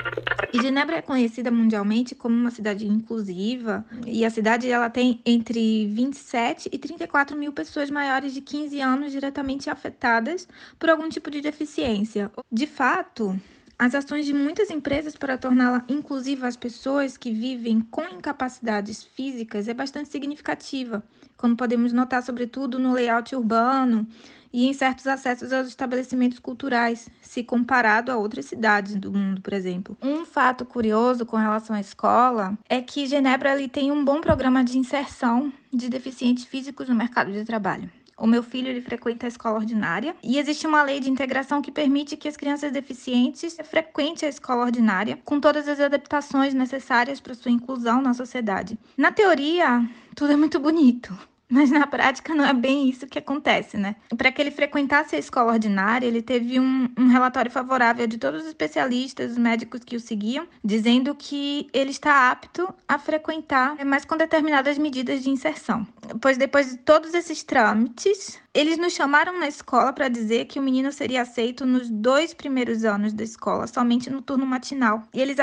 E 0.53 0.61
Genebra 0.61 0.97
é 0.97 1.01
conhecida 1.01 1.51
mundialmente 1.51 2.15
como 2.15 2.35
uma 2.35 2.51
cidade 2.51 2.87
inclusiva, 2.87 3.85
e 4.05 4.25
a 4.25 4.29
cidade 4.29 4.69
ela 4.69 4.89
tem 4.89 5.21
entre 5.25 5.87
27 5.87 6.69
e 6.71 6.77
34 6.77 7.37
mil 7.37 7.51
pessoas 7.53 7.89
maiores 7.89 8.33
de 8.33 8.41
15 8.41 8.79
anos 8.81 9.11
diretamente 9.11 9.69
afetadas 9.69 10.47
por 10.77 10.89
algum 10.89 11.09
tipo 11.09 11.29
de 11.31 11.41
deficiência. 11.41 12.31
De 12.51 12.67
fato, 12.67 13.39
as 13.79 13.93
ações 13.93 14.25
de 14.25 14.33
muitas 14.33 14.71
empresas 14.71 15.15
para 15.15 15.37
torná-la 15.37 15.85
inclusiva 15.87 16.47
às 16.47 16.57
pessoas 16.57 17.15
que 17.15 17.31
vivem 17.31 17.79
com 17.79 18.03
incapacidades 18.05 19.03
físicas 19.03 19.67
é 19.67 19.73
bastante 19.73 20.09
significativa, 20.09 21.03
como 21.37 21.55
podemos 21.55 21.93
notar 21.93 22.23
sobretudo 22.23 22.79
no 22.79 22.93
layout 22.93 23.35
urbano, 23.35 24.07
e 24.51 24.67
em 24.67 24.73
certos 24.73 25.07
acessos 25.07 25.51
aos 25.53 25.67
estabelecimentos 25.67 26.39
culturais, 26.39 27.09
se 27.21 27.43
comparado 27.43 28.11
a 28.11 28.17
outras 28.17 28.45
cidades 28.45 28.95
do 28.95 29.11
mundo, 29.11 29.41
por 29.41 29.53
exemplo. 29.53 29.97
Um 30.01 30.25
fato 30.25 30.65
curioso 30.65 31.25
com 31.25 31.37
relação 31.37 31.75
à 31.75 31.79
escola 31.79 32.57
é 32.69 32.81
que 32.81 33.05
Genebra 33.05 33.51
ali 33.51 33.67
tem 33.67 33.91
um 33.91 34.03
bom 34.03 34.21
programa 34.21 34.63
de 34.63 34.77
inserção 34.77 35.51
de 35.71 35.89
deficientes 35.89 36.45
físicos 36.45 36.87
no 36.89 36.95
mercado 36.95 37.31
de 37.31 37.43
trabalho. 37.43 37.89
O 38.19 38.25
meu 38.25 38.41
filho 38.41 38.67
ele 38.67 38.81
frequenta 38.81 39.27
a 39.27 39.29
escola 39.29 39.59
ordinária 39.59 40.15
e 40.23 40.39
existe 40.39 40.65
uma 40.65 40.81
lei 40.81 40.99
de 40.99 41.07
integração 41.07 41.61
que 41.61 41.71
permite 41.71 42.17
que 42.17 42.27
as 42.27 42.35
crianças 42.35 42.71
deficientes 42.71 43.55
frequentem 43.63 44.25
a 44.25 44.29
escola 44.29 44.65
ordinária 44.65 45.19
com 45.23 45.39
todas 45.39 45.67
as 45.67 45.79
adaptações 45.79 46.51
necessárias 46.55 47.19
para 47.19 47.35
sua 47.35 47.51
inclusão 47.51 48.01
na 48.01 48.15
sociedade. 48.15 48.75
Na 48.97 49.11
teoria, 49.11 49.87
tudo 50.15 50.33
é 50.33 50.35
muito 50.35 50.59
bonito, 50.59 51.15
Mas 51.49 51.71
na 51.71 51.87
prática 51.87 52.35
não 52.35 52.45
é 52.45 52.53
bem 52.53 52.89
isso 52.89 53.07
que 53.07 53.17
acontece, 53.17 53.77
né? 53.77 53.95
Para 54.17 54.31
que 54.31 54.41
ele 54.41 54.51
frequentasse 54.51 55.15
a 55.15 55.19
escola 55.19 55.53
ordinária, 55.53 56.05
ele 56.05 56.21
teve 56.21 56.59
um, 56.59 56.89
um 56.97 57.07
relatório 57.07 57.49
favorável 57.49 58.05
de 58.05 58.17
todos 58.17 58.41
os 58.41 58.47
especialistas, 58.47 59.31
os 59.31 59.37
médicos 59.37 59.81
que 59.83 59.95
o 59.95 59.99
seguiam, 59.99 60.45
dizendo 60.63 61.15
que 61.15 61.69
ele 61.73 61.91
está 61.91 62.29
apto 62.29 62.73
a 62.87 62.99
frequentar, 62.99 63.77
mas 63.85 64.03
com 64.03 64.17
determinadas 64.17 64.77
medidas 64.77 65.23
de 65.23 65.29
inserção. 65.29 65.87
Pois 66.21 66.37
depois 66.37 66.71
de 66.71 66.77
todos 66.77 67.13
esses 67.13 67.43
trâmites, 67.43 68.39
eles 68.57 68.79
nos 68.79 68.93
chamaram 68.93 69.37
na 69.37 69.47
escola 69.47 69.93
para 69.93 70.09
dizer 70.09 70.45
que 70.45 70.57
o 70.57 70.63
menino 70.63 70.91
seria 70.91 71.21
aceito 71.21 71.63
nos 71.63 71.91
dois 71.91 72.33
primeiros 72.33 72.83
anos 72.83 73.13
da 73.13 73.23
escola, 73.23 73.67
somente 73.67 74.09
no 74.09 74.19
turno 74.19 74.47
matinal. 74.47 75.03
E 75.13 75.21
eles 75.21 75.37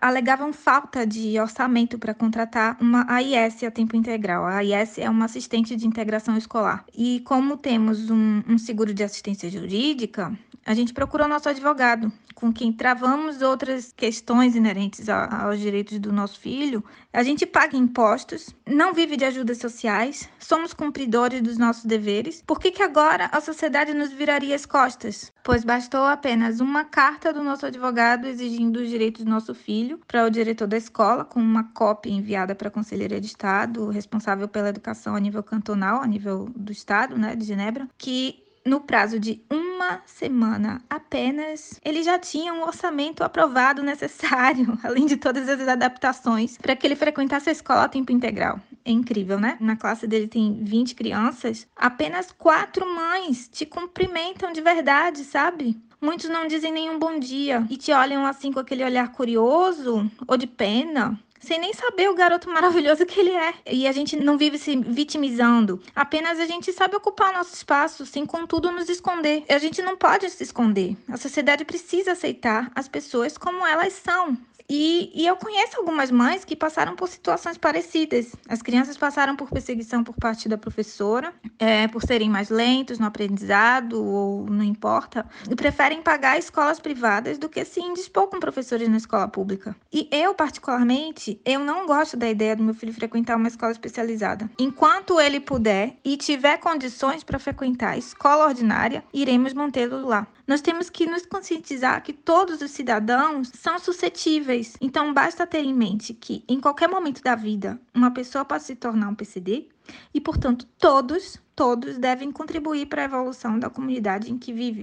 alegavam 0.00 0.52
falta 0.52 1.04
de 1.04 1.36
orçamento 1.40 1.98
para 1.98 2.14
contratar 2.14 2.76
uma 2.80 3.04
AIS 3.12 3.64
a 3.64 3.72
tempo 3.72 3.96
integral. 3.96 4.46
A 4.46 4.58
AIS 4.58 4.98
é 4.98 5.10
uma 5.10 5.24
assistente 5.24 5.74
de 5.74 5.84
integração 5.84 6.36
escolar. 6.36 6.84
E 6.96 7.18
como 7.24 7.56
temos 7.56 8.08
um, 8.08 8.40
um 8.46 8.56
seguro 8.56 8.94
de 8.94 9.02
assistência 9.02 9.50
jurídica, 9.50 10.32
a 10.64 10.74
gente 10.74 10.92
procurou 10.92 11.26
nosso 11.26 11.48
advogado, 11.48 12.12
com 12.34 12.52
quem 12.52 12.72
travamos 12.72 13.42
outras 13.42 13.92
questões 13.92 14.54
inerentes 14.54 15.08
aos 15.08 15.58
direitos 15.58 15.98
do 15.98 16.12
nosso 16.12 16.38
filho. 16.38 16.84
A 17.12 17.22
gente 17.22 17.44
paga 17.44 17.76
impostos, 17.76 18.54
não 18.66 18.94
vive 18.94 19.16
de 19.16 19.24
ajudas 19.24 19.58
sociais, 19.58 20.28
somos 20.38 20.72
cumpridores 20.72 21.42
dos 21.42 21.58
nossos 21.58 21.84
deveres. 21.84 22.42
Por 22.46 22.59
que, 22.60 22.70
que 22.70 22.82
agora 22.82 23.30
a 23.32 23.40
sociedade 23.40 23.94
nos 23.94 24.12
viraria 24.12 24.54
as 24.54 24.66
costas? 24.66 25.32
Pois 25.42 25.64
bastou 25.64 26.04
apenas 26.04 26.60
uma 26.60 26.84
carta 26.84 27.32
do 27.32 27.42
nosso 27.42 27.64
advogado 27.64 28.26
exigindo 28.26 28.80
os 28.80 28.88
direitos 28.88 29.24
do 29.24 29.30
nosso 29.30 29.54
filho 29.54 29.98
para 30.06 30.26
o 30.26 30.30
diretor 30.30 30.68
da 30.68 30.76
escola, 30.76 31.24
com 31.24 31.40
uma 31.40 31.64
cópia 31.72 32.10
enviada 32.10 32.54
para 32.54 32.68
a 32.68 32.70
Conselheira 32.70 33.18
de 33.18 33.26
Estado, 33.26 33.88
responsável 33.88 34.46
pela 34.46 34.68
educação 34.68 35.16
a 35.16 35.20
nível 35.20 35.42
cantonal, 35.42 36.02
a 36.02 36.06
nível 36.06 36.50
do 36.54 36.70
Estado, 36.70 37.16
né, 37.16 37.34
de 37.34 37.46
Genebra, 37.46 37.88
que 37.96 38.44
no 38.64 38.80
prazo 38.80 39.18
de 39.18 39.42
uma 39.50 40.02
semana 40.04 40.82
apenas, 40.88 41.80
ele 41.84 42.02
já 42.02 42.18
tinha 42.18 42.52
um 42.52 42.62
orçamento 42.62 43.24
aprovado 43.24 43.82
necessário, 43.84 44.78
além 44.82 45.06
de 45.06 45.16
todas 45.16 45.48
as 45.48 45.66
adaptações, 45.66 46.56
para 46.58 46.76
que 46.76 46.86
ele 46.86 46.96
frequentasse 46.96 47.48
a 47.48 47.52
escola 47.52 47.84
a 47.84 47.88
tempo 47.88 48.12
integral. 48.12 48.60
É 48.84 48.90
incrível, 48.90 49.38
né? 49.38 49.56
Na 49.60 49.76
classe 49.76 50.06
dele 50.06 50.26
tem 50.26 50.62
20 50.62 50.94
crianças, 50.94 51.66
apenas 51.76 52.32
quatro 52.32 52.86
mães 52.86 53.48
te 53.48 53.66
cumprimentam 53.66 54.52
de 54.52 54.60
verdade, 54.60 55.24
sabe? 55.24 55.78
Muitos 56.00 56.30
não 56.30 56.46
dizem 56.46 56.72
nenhum 56.72 56.98
bom 56.98 57.18
dia 57.18 57.66
e 57.68 57.76
te 57.76 57.92
olham 57.92 58.24
assim 58.24 58.50
com 58.50 58.58
aquele 58.58 58.82
olhar 58.82 59.12
curioso 59.12 60.10
ou 60.26 60.36
de 60.36 60.46
pena 60.46 61.18
sem 61.40 61.58
nem 61.58 61.72
saber 61.72 62.08
o 62.10 62.14
garoto 62.14 62.48
maravilhoso 62.48 63.06
que 63.06 63.18
ele 63.18 63.30
é. 63.30 63.54
E 63.66 63.88
a 63.88 63.92
gente 63.92 64.16
não 64.16 64.36
vive 64.38 64.58
se 64.58 64.76
vitimizando. 64.76 65.82
Apenas 65.96 66.38
a 66.38 66.46
gente 66.46 66.72
sabe 66.72 66.94
ocupar 66.94 67.32
nosso 67.32 67.54
espaço 67.54 68.06
sem, 68.06 68.24
contudo, 68.26 68.70
nos 68.70 68.88
esconder. 68.88 69.44
A 69.48 69.58
gente 69.58 69.82
não 69.82 69.96
pode 69.96 70.28
se 70.30 70.42
esconder. 70.42 70.96
A 71.08 71.16
sociedade 71.16 71.64
precisa 71.64 72.12
aceitar 72.12 72.70
as 72.74 72.86
pessoas 72.86 73.38
como 73.38 73.66
elas 73.66 73.94
são, 73.94 74.36
e, 74.72 75.10
e, 75.12 75.26
eu 75.26 75.34
conheço 75.34 75.76
algumas 75.78 76.12
mães 76.12 76.44
que 76.44 76.54
passaram 76.54 76.94
por 76.94 77.08
situações 77.08 77.58
parecidas. 77.58 78.36
As 78.48 78.62
crianças 78.62 78.96
passaram 78.96 79.34
por 79.34 79.50
perseguição 79.50 80.04
por 80.04 80.14
parte 80.14 80.48
da 80.48 80.56
professora, 80.56 81.34
é, 81.58 81.88
por 81.88 82.04
serem 82.04 82.30
mais 82.30 82.50
lentos 82.50 83.00
no 83.00 83.06
aprendizado, 83.06 84.00
ou 84.00 84.46
não 84.46 84.62
importa, 84.62 85.26
e 85.50 85.56
preferem 85.56 86.00
pagar 86.00 86.38
escolas 86.38 86.78
privadas 86.78 87.36
do 87.36 87.48
que 87.48 87.64
se 87.64 87.80
indispor 87.80 88.28
com 88.28 88.38
professores 88.38 88.88
na 88.88 88.96
escola 88.96 89.26
pública. 89.26 89.74
E 89.92 90.08
eu, 90.12 90.34
particularmente, 90.34 91.40
eu 91.44 91.58
não 91.58 91.84
gosto 91.84 92.16
da 92.16 92.30
ideia 92.30 92.54
do 92.54 92.62
meu 92.62 92.74
filho 92.74 92.94
frequentar 92.94 93.36
uma 93.36 93.48
escola 93.48 93.72
especializada. 93.72 94.48
Enquanto 94.56 95.20
ele 95.20 95.40
puder 95.40 95.96
e 96.04 96.16
tiver 96.16 96.58
condições 96.58 97.24
para 97.24 97.40
frequentar 97.40 97.94
a 97.94 97.98
escola 97.98 98.46
ordinária, 98.46 99.02
iremos 99.12 99.52
mantê-lo 99.52 100.06
lá. 100.06 100.28
Nós 100.50 100.60
temos 100.60 100.90
que 100.90 101.06
nos 101.06 101.24
conscientizar 101.24 102.02
que 102.02 102.12
todos 102.12 102.60
os 102.60 102.72
cidadãos 102.72 103.52
são 103.54 103.78
suscetíveis. 103.78 104.76
Então, 104.80 105.14
basta 105.14 105.46
ter 105.46 105.60
em 105.60 105.72
mente 105.72 106.12
que, 106.12 106.42
em 106.48 106.58
qualquer 106.58 106.88
momento 106.88 107.22
da 107.22 107.36
vida, 107.36 107.80
uma 107.94 108.10
pessoa 108.10 108.44
pode 108.44 108.64
se 108.64 108.74
tornar 108.74 109.10
um 109.10 109.14
PCD 109.14 109.68
e, 110.12 110.20
portanto, 110.20 110.66
todos 110.78 111.38
todos 111.60 111.98
devem 111.98 112.32
contribuir 112.32 112.86
para 112.86 113.02
a 113.02 113.04
evolução 113.04 113.58
da 113.58 113.68
comunidade 113.68 114.32
em 114.32 114.38
que 114.38 114.50
vive. 114.50 114.80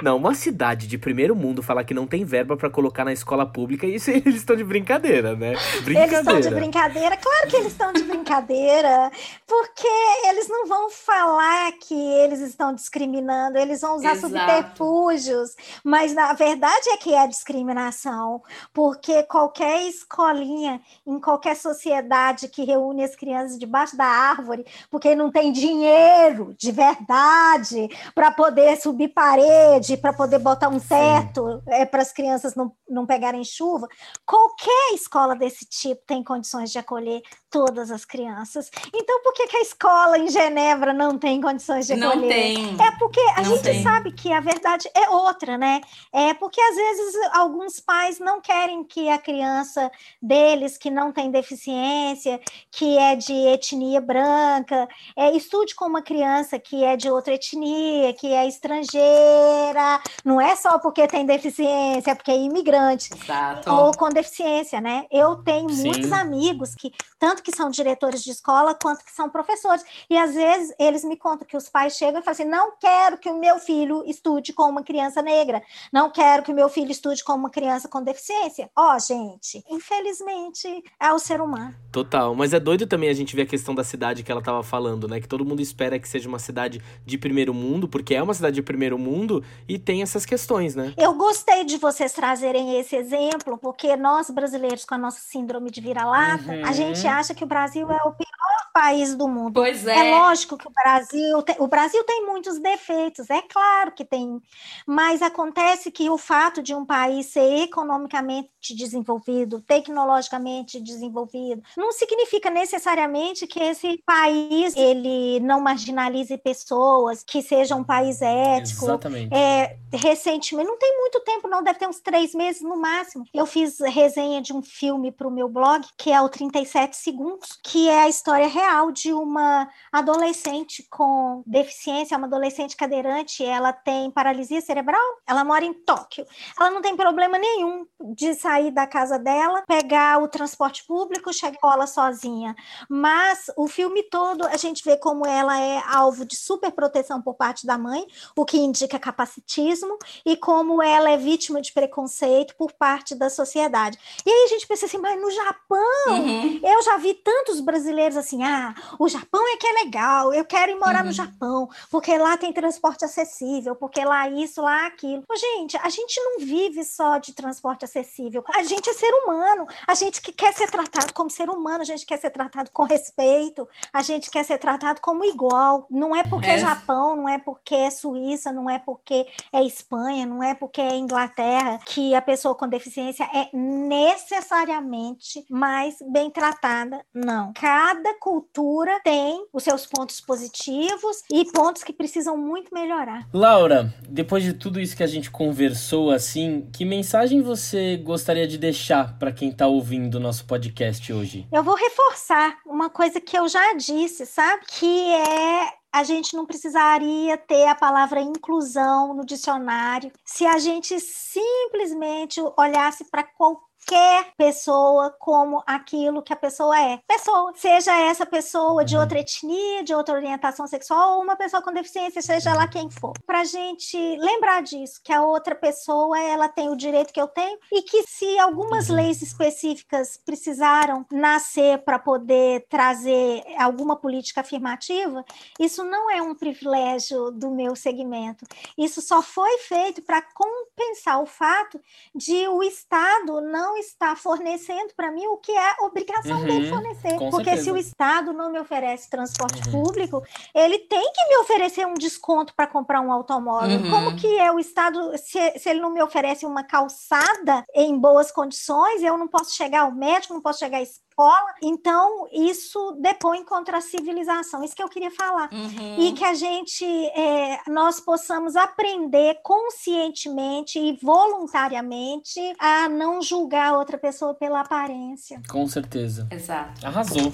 Não, 0.00 0.18
uma 0.18 0.34
cidade 0.34 0.86
de 0.86 0.96
primeiro 0.96 1.34
mundo 1.34 1.64
falar 1.64 1.82
que 1.82 1.94
não 1.94 2.06
tem 2.06 2.24
verba 2.24 2.56
para 2.56 2.70
colocar 2.70 3.04
na 3.04 3.12
escola 3.12 3.44
pública, 3.44 3.86
isso 3.86 4.10
eles 4.14 4.36
estão 4.36 4.54
de 4.54 4.62
brincadeira, 4.62 5.34
né? 5.34 5.54
Brincadeira. 5.82 6.02
Eles 6.04 6.18
estão 6.18 6.40
de 6.40 6.50
brincadeira, 6.50 7.16
claro 7.16 7.48
que 7.48 7.56
eles 7.56 7.72
estão 7.72 7.92
de 7.92 8.04
brincadeira, 8.04 9.10
porque 9.46 9.88
eles 10.28 10.48
não 10.48 10.68
vão 10.68 10.90
falar 10.90 11.72
que 11.72 11.94
eles 11.94 12.40
estão 12.40 12.72
discriminando, 12.72 13.58
eles 13.58 13.80
vão 13.80 13.96
usar 13.96 14.12
Exato. 14.12 14.32
subterfúgios, 14.32 15.56
mas 15.82 16.14
na 16.14 16.34
verdade 16.34 16.88
é 16.90 16.96
que 16.98 17.14
é 17.14 17.26
discriminação, 17.26 18.42
porque 18.72 19.24
qualquer 19.24 19.88
escolinha 19.88 20.80
em 21.04 21.18
qualquer 21.18 21.56
sociedade 21.56 22.46
que 22.46 22.64
reúne 22.64 23.02
as 23.02 23.16
crianças 23.16 23.58
debaixo 23.58 23.96
da 23.96 24.25
árvore, 24.30 24.64
porque 24.90 25.14
não 25.14 25.30
tem 25.30 25.52
dinheiro 25.52 26.54
de 26.58 26.72
verdade 26.72 27.88
para 28.14 28.30
poder 28.30 28.76
subir 28.80 29.08
parede, 29.08 29.96
para 29.96 30.12
poder 30.12 30.38
botar 30.38 30.68
um 30.68 30.80
teto 30.80 31.62
é, 31.66 31.84
para 31.84 32.02
as 32.02 32.12
crianças 32.12 32.54
não, 32.54 32.72
não 32.88 33.06
pegarem 33.06 33.44
chuva. 33.44 33.88
Qualquer 34.24 34.94
escola 34.94 35.34
desse 35.34 35.64
tipo 35.66 36.02
tem 36.06 36.22
condições 36.22 36.70
de 36.70 36.78
acolher 36.78 37.22
todas 37.50 37.90
as 37.90 38.04
crianças. 38.04 38.70
Então, 38.94 39.22
por 39.22 39.32
que, 39.32 39.46
que 39.46 39.56
a 39.56 39.62
escola 39.62 40.18
em 40.18 40.28
Genebra 40.28 40.92
não 40.92 41.18
tem 41.18 41.40
condições 41.40 41.86
de 41.86 41.94
acolher? 41.94 42.16
Não 42.16 42.28
tem. 42.28 42.76
É 42.86 42.90
porque 42.98 43.20
a 43.20 43.42
não 43.42 43.44
gente 43.44 43.62
tem. 43.62 43.82
sabe 43.82 44.12
que 44.12 44.32
a 44.32 44.40
verdade 44.40 44.88
é 44.94 45.08
outra, 45.10 45.56
né? 45.56 45.80
É 46.12 46.34
porque 46.34 46.60
às 46.60 46.76
vezes 46.76 47.14
alguns 47.32 47.80
pais 47.80 48.18
não 48.18 48.40
querem 48.40 48.84
que 48.84 49.08
a 49.08 49.18
criança 49.18 49.90
deles, 50.20 50.76
que 50.76 50.90
não 50.90 51.12
tem 51.12 51.30
deficiência, 51.30 52.40
que 52.70 52.98
é 52.98 53.16
de 53.16 53.32
etnia 53.32 54.00
branca, 54.00 54.88
é, 55.16 55.30
estude 55.32 55.74
com 55.74 55.86
uma 55.86 56.02
criança 56.02 56.58
que 56.58 56.84
é 56.84 56.96
de 56.96 57.10
outra 57.10 57.34
etnia, 57.34 58.12
que 58.14 58.32
é 58.32 58.46
estrangeira. 58.46 60.00
Não 60.24 60.40
é 60.40 60.54
só 60.56 60.78
porque 60.78 61.06
tem 61.06 61.24
deficiência, 61.24 62.10
é 62.10 62.14
porque 62.14 62.30
é 62.30 62.36
imigrante. 62.36 63.10
Exato. 63.14 63.70
Ou 63.70 63.92
com 63.92 64.08
deficiência, 64.08 64.80
né? 64.80 65.04
Eu 65.10 65.36
tenho 65.36 65.68
Sim. 65.70 65.84
muitos 65.88 66.12
amigos 66.12 66.74
que, 66.74 66.92
tanto 67.18 67.42
que 67.42 67.54
são 67.54 67.70
diretores 67.70 68.22
de 68.22 68.30
escola 68.30 68.74
quanto 68.74 69.04
que 69.04 69.12
são 69.12 69.28
professores. 69.28 69.84
E 70.08 70.16
às 70.16 70.34
vezes 70.34 70.74
eles 70.78 71.04
me 71.04 71.16
contam 71.16 71.46
que 71.46 71.56
os 71.56 71.68
pais 71.68 71.94
chegam 71.96 72.20
e 72.20 72.24
falam 72.24 72.32
assim: 72.32 72.44
não 72.44 72.72
quero 72.78 73.18
que 73.18 73.28
o 73.28 73.38
meu 73.38 73.58
filho 73.58 74.02
estude 74.06 74.52
com 74.52 74.64
uma 74.64 74.82
criança 74.82 75.22
negra, 75.22 75.62
não 75.92 76.10
quero 76.10 76.42
que 76.42 76.52
o 76.52 76.54
meu 76.54 76.68
filho 76.68 76.90
estude 76.90 77.24
com 77.24 77.32
uma 77.32 77.50
criança 77.50 77.88
com 77.88 78.02
deficiência. 78.02 78.70
Ó, 78.76 78.94
oh, 78.94 78.98
gente, 78.98 79.64
infelizmente 79.70 80.82
é 81.00 81.12
o 81.12 81.18
ser 81.18 81.40
humano. 81.40 81.74
Total, 81.90 82.34
mas 82.34 82.52
é 82.52 82.60
doido 82.60 82.86
também 82.86 83.08
a 83.08 83.14
gente 83.14 83.34
ver 83.34 83.42
a 83.42 83.46
questão 83.46 83.74
da 83.74 83.82
cidade 83.82 84.22
que 84.22 84.30
ela 84.30 84.40
estava 84.40 84.62
falando, 84.62 85.08
né? 85.08 85.20
Que 85.20 85.28
todo 85.28 85.44
mundo 85.44 85.62
espera 85.62 85.98
que 85.98 86.08
seja 86.08 86.28
uma 86.28 86.38
cidade 86.38 86.82
de 87.04 87.18
primeiro 87.18 87.54
mundo, 87.54 87.88
porque 87.88 88.14
é 88.14 88.22
uma 88.22 88.34
cidade 88.34 88.56
de 88.56 88.62
primeiro 88.62 88.98
mundo 88.98 89.42
e 89.68 89.78
tem 89.78 90.02
essas 90.02 90.26
questões, 90.26 90.74
né? 90.74 90.92
Eu 90.96 91.14
gostei 91.14 91.64
de 91.64 91.78
vocês 91.78 92.12
trazerem 92.12 92.78
esse 92.78 92.96
exemplo, 92.96 93.58
porque 93.58 93.96
nós 93.96 94.30
brasileiros 94.30 94.84
com 94.84 94.94
a 94.94 94.98
nossa 94.98 95.20
síndrome 95.20 95.70
de 95.70 95.80
vira-lata, 95.80 96.52
uhum. 96.52 96.64
a 96.64 96.72
gente 96.72 97.05
acha 97.06 97.34
que 97.34 97.44
o 97.44 97.46
Brasil 97.46 97.90
é 97.90 98.02
o 98.02 98.12
pior 98.12 98.56
país 98.76 99.14
do 99.14 99.26
mundo. 99.26 99.54
Pois 99.54 99.86
é. 99.86 100.08
É 100.08 100.10
lógico 100.10 100.58
que 100.58 100.68
o 100.68 100.70
Brasil 100.70 101.42
tem, 101.42 101.56
o 101.58 101.66
Brasil 101.66 102.04
tem 102.04 102.26
muitos 102.26 102.58
defeitos, 102.58 103.30
é 103.30 103.40
claro 103.40 103.92
que 103.92 104.04
tem, 104.04 104.38
mas 104.86 105.22
acontece 105.22 105.90
que 105.90 106.10
o 106.10 106.18
fato 106.18 106.62
de 106.62 106.74
um 106.74 106.84
país 106.84 107.26
ser 107.26 107.62
economicamente 107.62 108.50
desenvolvido, 108.76 109.62
tecnologicamente 109.62 110.78
desenvolvido, 110.78 111.62
não 111.74 111.90
significa 111.90 112.50
necessariamente 112.50 113.46
que 113.46 113.60
esse 113.60 114.02
país 114.04 114.76
ele 114.76 115.40
não 115.40 115.58
marginalize 115.58 116.36
pessoas, 116.36 117.24
que 117.24 117.40
seja 117.40 117.74
um 117.74 117.84
país 117.84 118.20
ético. 118.20 118.84
Exatamente. 118.84 119.34
É, 119.34 119.78
recentemente, 119.90 120.68
não 120.68 120.78
tem 120.78 120.98
muito 120.98 121.20
tempo, 121.20 121.48
não, 121.48 121.62
deve 121.62 121.78
ter 121.78 121.88
uns 121.88 122.00
três 122.00 122.34
meses 122.34 122.60
no 122.60 122.76
máximo. 122.76 123.24
Eu 123.32 123.46
fiz 123.46 123.80
resenha 123.80 124.42
de 124.42 124.52
um 124.52 124.60
filme 124.60 125.10
para 125.10 125.26
o 125.26 125.30
meu 125.30 125.48
blog, 125.48 125.86
que 125.96 126.12
é 126.12 126.20
o 126.20 126.28
37 126.28 126.95
Segundos, 126.96 127.58
que 127.62 127.88
é 127.88 128.02
a 128.02 128.08
história 128.08 128.48
real 128.48 128.90
de 128.90 129.12
uma 129.12 129.68
adolescente 129.92 130.86
com 130.90 131.42
deficiência, 131.46 132.16
uma 132.16 132.26
adolescente 132.26 132.76
cadeirante, 132.76 133.44
ela 133.44 133.72
tem 133.72 134.10
paralisia 134.10 134.60
cerebral, 134.60 135.00
ela 135.26 135.44
mora 135.44 135.64
em 135.64 135.72
Tóquio. 135.72 136.26
Ela 136.58 136.70
não 136.70 136.82
tem 136.82 136.96
problema 136.96 137.38
nenhum 137.38 137.86
de 138.00 138.34
sair 138.34 138.70
da 138.70 138.86
casa 138.86 139.18
dela, 139.18 139.62
pegar 139.66 140.22
o 140.22 140.28
transporte 140.28 140.84
público, 140.84 141.32
chegar 141.32 141.56
ela 141.64 141.86
sozinha. 141.86 142.54
Mas 142.88 143.50
o 143.56 143.66
filme 143.68 144.02
todo 144.02 144.46
a 144.46 144.56
gente 144.56 144.84
vê 144.84 144.96
como 144.96 145.26
ela 145.26 145.60
é 145.60 145.82
alvo 145.86 146.24
de 146.24 146.36
super 146.36 146.70
proteção 146.72 147.20
por 147.22 147.34
parte 147.34 147.66
da 147.66 147.78
mãe, 147.78 148.06
o 148.36 148.44
que 148.44 148.58
indica 148.58 148.98
capacitismo, 148.98 149.98
e 150.24 150.36
como 150.36 150.82
ela 150.82 151.10
é 151.10 151.16
vítima 151.16 151.60
de 151.60 151.72
preconceito 151.72 152.54
por 152.56 152.72
parte 152.72 153.14
da 153.14 153.30
sociedade. 153.30 153.98
E 154.24 154.30
aí 154.30 154.44
a 154.44 154.48
gente 154.48 154.66
pensa 154.66 154.86
assim, 154.86 154.98
mas 154.98 155.20
no 155.20 155.30
Japão, 155.30 156.08
uhum. 156.08 156.60
eu 156.62 156.82
já 156.86 156.96
vi 156.96 157.14
tantos 157.14 157.60
brasileiros 157.60 158.16
assim, 158.16 158.42
ah, 158.44 158.74
o 158.98 159.08
Japão 159.08 159.42
é 159.52 159.56
que 159.56 159.66
é 159.66 159.72
legal, 159.84 160.32
eu 160.32 160.44
quero 160.44 160.72
ir 160.72 160.76
morar 160.76 161.00
uhum. 161.00 161.06
no 161.06 161.12
Japão, 161.12 161.68
porque 161.90 162.16
lá 162.16 162.36
tem 162.36 162.52
transporte 162.52 163.04
acessível, 163.04 163.74
porque 163.74 164.04
lá 164.04 164.28
isso, 164.28 164.62
lá 164.62 164.86
aquilo. 164.86 165.24
gente, 165.36 165.76
a 165.76 165.88
gente 165.88 166.20
não 166.20 166.38
vive 166.38 166.84
só 166.84 167.18
de 167.18 167.32
transporte 167.32 167.84
acessível, 167.84 168.44
a 168.54 168.62
gente 168.62 168.88
é 168.88 168.92
ser 168.92 169.12
humano, 169.12 169.66
a 169.86 169.94
gente 169.94 170.22
que 170.22 170.32
quer 170.32 170.54
ser 170.54 170.70
tratado 170.70 171.12
como 171.12 171.28
ser 171.28 171.50
humano, 171.50 171.82
a 171.82 171.84
gente 171.84 172.06
quer 172.06 172.18
ser 172.18 172.30
tratado 172.30 172.70
com 172.72 172.84
respeito, 172.84 173.68
a 173.92 174.02
gente 174.02 174.30
quer 174.30 174.44
ser 174.44 174.58
tratado 174.58 175.00
como 175.00 175.24
igual. 175.24 175.86
Não 175.90 176.14
é 176.14 176.22
porque 176.22 176.48
é, 176.48 176.54
é 176.54 176.58
Japão, 176.58 177.16
não 177.16 177.28
é 177.28 177.38
porque 177.38 177.74
é 177.74 177.90
Suíça, 177.90 178.52
não 178.52 178.70
é 178.70 178.78
porque 178.78 179.26
é 179.52 179.62
Espanha, 179.62 180.24
não 180.24 180.42
é 180.42 180.54
porque 180.54 180.80
é 180.80 180.94
Inglaterra 180.96 181.80
que 181.84 182.14
a 182.14 182.22
pessoa 182.22 182.54
com 182.54 182.68
deficiência 182.68 183.24
é 183.34 183.48
necessariamente 183.56 185.44
mais 185.50 185.96
bem 186.00 186.30
tratada. 186.30 186.75
Não. 187.14 187.52
Cada 187.54 188.14
cultura 188.18 189.00
tem 189.02 189.46
os 189.52 189.62
seus 189.62 189.86
pontos 189.86 190.20
positivos 190.20 191.22
e 191.30 191.44
pontos 191.52 191.82
que 191.82 191.92
precisam 191.92 192.36
muito 192.36 192.74
melhorar. 192.74 193.28
Laura, 193.32 193.94
depois 194.08 194.42
de 194.42 194.52
tudo 194.52 194.80
isso 194.80 194.96
que 194.96 195.02
a 195.02 195.06
gente 195.06 195.30
conversou 195.30 196.10
assim, 196.10 196.68
que 196.72 196.84
mensagem 196.84 197.40
você 197.40 197.96
gostaria 197.96 198.46
de 198.46 198.58
deixar 198.58 199.18
para 199.18 199.32
quem 199.32 199.50
está 199.50 199.66
ouvindo 199.66 200.16
o 200.16 200.20
nosso 200.20 200.46
podcast 200.46 201.12
hoje? 201.12 201.46
Eu 201.52 201.62
vou 201.62 201.74
reforçar 201.74 202.58
uma 202.66 202.90
coisa 202.90 203.20
que 203.20 203.38
eu 203.38 203.48
já 203.48 203.74
disse, 203.74 204.26
sabe? 204.26 204.64
Que 204.66 205.12
é 205.12 205.72
a 205.96 206.04
gente 206.04 206.36
não 206.36 206.44
precisaria 206.44 207.38
ter 207.38 207.66
a 207.66 207.74
palavra 207.74 208.20
inclusão 208.20 209.14
no 209.14 209.24
dicionário 209.24 210.12
se 210.26 210.44
a 210.44 210.58
gente 210.58 211.00
simplesmente 211.00 212.38
olhasse 212.58 213.04
para 213.10 213.22
qualquer 213.22 213.65
qualquer 213.86 214.32
pessoa 214.36 215.14
como 215.18 215.62
aquilo 215.66 216.22
que 216.22 216.32
a 216.32 216.36
pessoa 216.36 216.78
é. 216.80 216.98
Pessoa, 217.06 217.52
seja 217.54 217.96
essa 217.98 218.26
pessoa 218.26 218.84
de 218.84 218.96
uhum. 218.96 219.02
outra 219.02 219.20
etnia, 219.20 219.84
de 219.84 219.94
outra 219.94 220.14
orientação 220.14 220.66
sexual, 220.66 221.16
ou 221.16 221.22
uma 221.22 221.36
pessoa 221.36 221.62
com 221.62 221.72
deficiência, 221.72 222.20
seja 222.20 222.52
lá 222.52 222.66
quem 222.66 222.90
for. 222.90 223.12
Para 223.24 223.40
a 223.40 223.44
gente 223.44 223.96
lembrar 224.16 224.62
disso, 224.62 225.00
que 225.02 225.12
a 225.12 225.22
outra 225.22 225.54
pessoa 225.54 226.18
ela 226.18 226.48
tem 226.48 226.68
o 226.68 226.76
direito 226.76 227.12
que 227.12 227.20
eu 227.20 227.28
tenho 227.28 227.58
e 227.72 227.82
que 227.82 228.02
se 228.08 228.38
algumas 228.38 228.90
uhum. 228.90 228.96
leis 228.96 229.22
específicas 229.22 230.20
precisaram 230.24 231.06
nascer 231.10 231.78
para 231.78 231.98
poder 231.98 232.66
trazer 232.68 233.42
alguma 233.58 233.96
política 233.96 234.40
afirmativa, 234.40 235.24
isso 235.60 235.84
não 235.84 236.10
é 236.10 236.20
um 236.20 236.34
privilégio 236.34 237.30
do 237.30 237.50
meu 237.50 237.76
segmento. 237.76 238.44
Isso 238.76 239.00
só 239.00 239.22
foi 239.22 239.58
feito 239.58 240.02
para 240.02 240.22
compensar 240.22 241.22
o 241.22 241.26
fato 241.26 241.80
de 242.14 242.48
o 242.48 242.62
Estado 242.62 243.40
não 243.40 243.75
está 243.78 244.16
fornecendo 244.16 244.92
para 244.96 245.10
mim 245.10 245.26
o 245.26 245.36
que 245.36 245.52
é 245.52 245.74
obrigação 245.80 246.38
uhum, 246.38 246.44
dele 246.44 246.68
fornecer. 246.68 247.18
Porque 247.18 247.50
certeza. 247.50 247.62
se 247.62 247.70
o 247.70 247.76
Estado 247.76 248.32
não 248.32 248.50
me 248.50 248.58
oferece 248.58 249.10
transporte 249.10 249.60
uhum. 249.66 249.82
público, 249.82 250.22
ele 250.54 250.78
tem 250.80 251.12
que 251.12 251.28
me 251.28 251.36
oferecer 251.38 251.86
um 251.86 251.94
desconto 251.94 252.54
para 252.54 252.66
comprar 252.66 253.00
um 253.00 253.12
automóvel. 253.12 253.78
Uhum. 253.78 253.90
Como 253.90 254.16
que 254.16 254.38
é 254.38 254.50
o 254.50 254.58
Estado, 254.58 255.16
se, 255.18 255.58
se 255.58 255.68
ele 255.68 255.80
não 255.80 255.90
me 255.90 256.02
oferece 256.02 256.46
uma 256.46 256.64
calçada 256.64 257.64
em 257.74 257.98
boas 257.98 258.30
condições, 258.30 259.02
eu 259.02 259.16
não 259.16 259.28
posso 259.28 259.54
chegar 259.54 259.82
ao 259.82 259.92
médico, 259.92 260.34
não 260.34 260.40
posso 260.40 260.58
chegar 260.58 260.78
à 260.78 260.82
escola. 261.16 261.54
Então, 261.62 262.28
isso 262.30 262.92
depõe 263.00 263.42
contra 263.42 263.78
a 263.78 263.80
civilização. 263.80 264.62
Isso 264.62 264.76
que 264.76 264.82
eu 264.82 264.88
queria 264.88 265.10
falar. 265.10 265.48
Uhum. 265.50 265.98
E 265.98 266.12
que 266.12 266.24
a 266.24 266.34
gente, 266.34 266.84
é, 266.84 267.60
nós 267.68 267.98
possamos 267.98 268.54
aprender 268.54 269.40
conscientemente 269.42 270.78
e 270.78 270.98
voluntariamente 271.02 272.40
a 272.58 272.88
não 272.88 273.22
julgar 273.22 273.72
a 273.72 273.78
outra 273.78 273.96
pessoa 273.96 274.34
pela 274.34 274.60
aparência. 274.60 275.40
Com 275.48 275.66
certeza. 275.66 276.28
Exato. 276.30 276.86
Arrasou. 276.86 277.32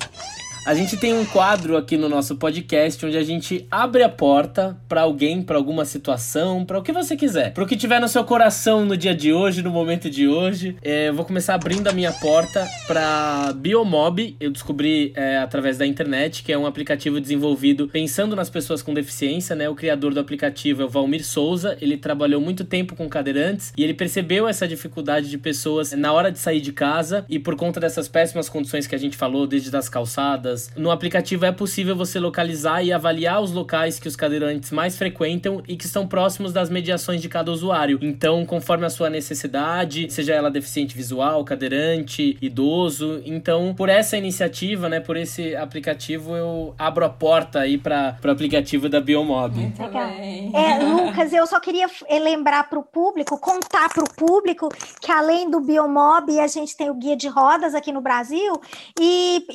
A 0.64 0.74
gente 0.74 0.96
tem 0.96 1.12
um 1.12 1.24
quadro 1.24 1.76
aqui 1.76 1.96
no 1.96 2.08
nosso 2.08 2.36
podcast 2.36 3.04
onde 3.04 3.16
a 3.16 3.22
gente 3.24 3.66
abre 3.68 4.04
a 4.04 4.08
porta 4.08 4.78
para 4.88 5.00
alguém, 5.00 5.42
para 5.42 5.56
alguma 5.56 5.84
situação, 5.84 6.64
para 6.64 6.78
o 6.78 6.82
que 6.82 6.92
você 6.92 7.16
quiser, 7.16 7.52
para 7.52 7.64
o 7.64 7.66
que 7.66 7.76
tiver 7.76 8.00
no 8.00 8.06
seu 8.06 8.22
coração 8.22 8.84
no 8.84 8.96
dia 8.96 9.12
de 9.12 9.32
hoje, 9.32 9.60
no 9.60 9.70
momento 9.70 10.08
de 10.08 10.28
hoje. 10.28 10.76
É, 10.80 11.08
eu 11.08 11.14
vou 11.14 11.24
começar 11.24 11.56
abrindo 11.56 11.88
a 11.88 11.92
minha 11.92 12.12
porta 12.12 12.64
para 12.86 13.52
Biomob. 13.56 14.36
Eu 14.38 14.52
descobri 14.52 15.12
é, 15.16 15.38
através 15.38 15.78
da 15.78 15.84
internet 15.84 16.44
que 16.44 16.52
é 16.52 16.56
um 16.56 16.64
aplicativo 16.64 17.20
desenvolvido 17.20 17.88
pensando 17.88 18.36
nas 18.36 18.48
pessoas 18.48 18.82
com 18.82 18.94
deficiência, 18.94 19.56
né? 19.56 19.68
O 19.68 19.74
criador 19.74 20.14
do 20.14 20.20
aplicativo 20.20 20.82
é 20.82 20.84
o 20.84 20.88
Valmir 20.88 21.24
Souza. 21.24 21.76
Ele 21.80 21.96
trabalhou 21.96 22.40
muito 22.40 22.64
tempo 22.64 22.94
com 22.94 23.08
cadeirantes 23.08 23.72
e 23.76 23.82
ele 23.82 23.94
percebeu 23.94 24.46
essa 24.46 24.68
dificuldade 24.68 25.28
de 25.28 25.38
pessoas 25.38 25.90
na 25.90 26.12
hora 26.12 26.30
de 26.30 26.38
sair 26.38 26.60
de 26.60 26.72
casa 26.72 27.26
e 27.28 27.40
por 27.40 27.56
conta 27.56 27.80
dessas 27.80 28.06
péssimas 28.06 28.48
condições 28.48 28.86
que 28.86 28.94
a 28.94 28.98
gente 28.98 29.16
falou, 29.16 29.44
desde 29.44 29.68
das 29.68 29.88
calçadas 29.88 30.51
no 30.76 30.90
aplicativo 30.90 31.44
é 31.44 31.52
possível 31.52 31.94
você 31.96 32.18
localizar 32.18 32.82
e 32.82 32.92
avaliar 32.92 33.40
os 33.40 33.52
locais 33.52 33.98
que 33.98 34.08
os 34.08 34.16
cadeirantes 34.16 34.70
mais 34.70 34.96
frequentam 34.96 35.62
e 35.66 35.76
que 35.76 35.86
estão 35.86 36.06
próximos 36.06 36.52
das 36.52 36.70
mediações 36.70 37.20
de 37.20 37.28
cada 37.28 37.50
usuário. 37.50 37.98
Então, 38.02 38.44
conforme 38.46 38.86
a 38.86 38.90
sua 38.90 39.10
necessidade, 39.10 40.10
seja 40.10 40.34
ela 40.34 40.50
deficiente 40.50 40.96
visual, 40.96 41.44
cadeirante, 41.44 42.36
idoso. 42.40 43.22
Então, 43.24 43.74
por 43.74 43.88
essa 43.88 44.16
iniciativa, 44.16 44.88
né, 44.88 45.00
por 45.00 45.16
esse 45.16 45.54
aplicativo, 45.56 46.36
eu 46.36 46.74
abro 46.78 47.04
a 47.04 47.08
porta 47.08 47.60
aí 47.60 47.78
para 47.78 48.16
o 48.24 48.30
aplicativo 48.30 48.88
da 48.88 49.00
Biomob. 49.00 49.56
Muito 49.56 49.88
bem. 49.88 50.52
É, 50.54 50.78
Lucas, 50.78 51.32
eu 51.32 51.46
só 51.46 51.60
queria 51.60 51.86
eh, 52.08 52.18
lembrar 52.18 52.68
para 52.68 52.78
o 52.78 52.82
público, 52.82 53.38
contar 53.38 53.88
para 53.88 54.04
o 54.04 54.08
público 54.14 54.68
que 55.00 55.10
além 55.10 55.50
do 55.50 55.60
Biomob, 55.60 56.38
a 56.38 56.46
gente 56.46 56.76
tem 56.76 56.90
o 56.90 56.94
guia 56.94 57.16
de 57.16 57.28
rodas 57.28 57.74
aqui 57.74 57.92
no 57.92 58.00
Brasil 58.00 58.60
e, 59.00 59.46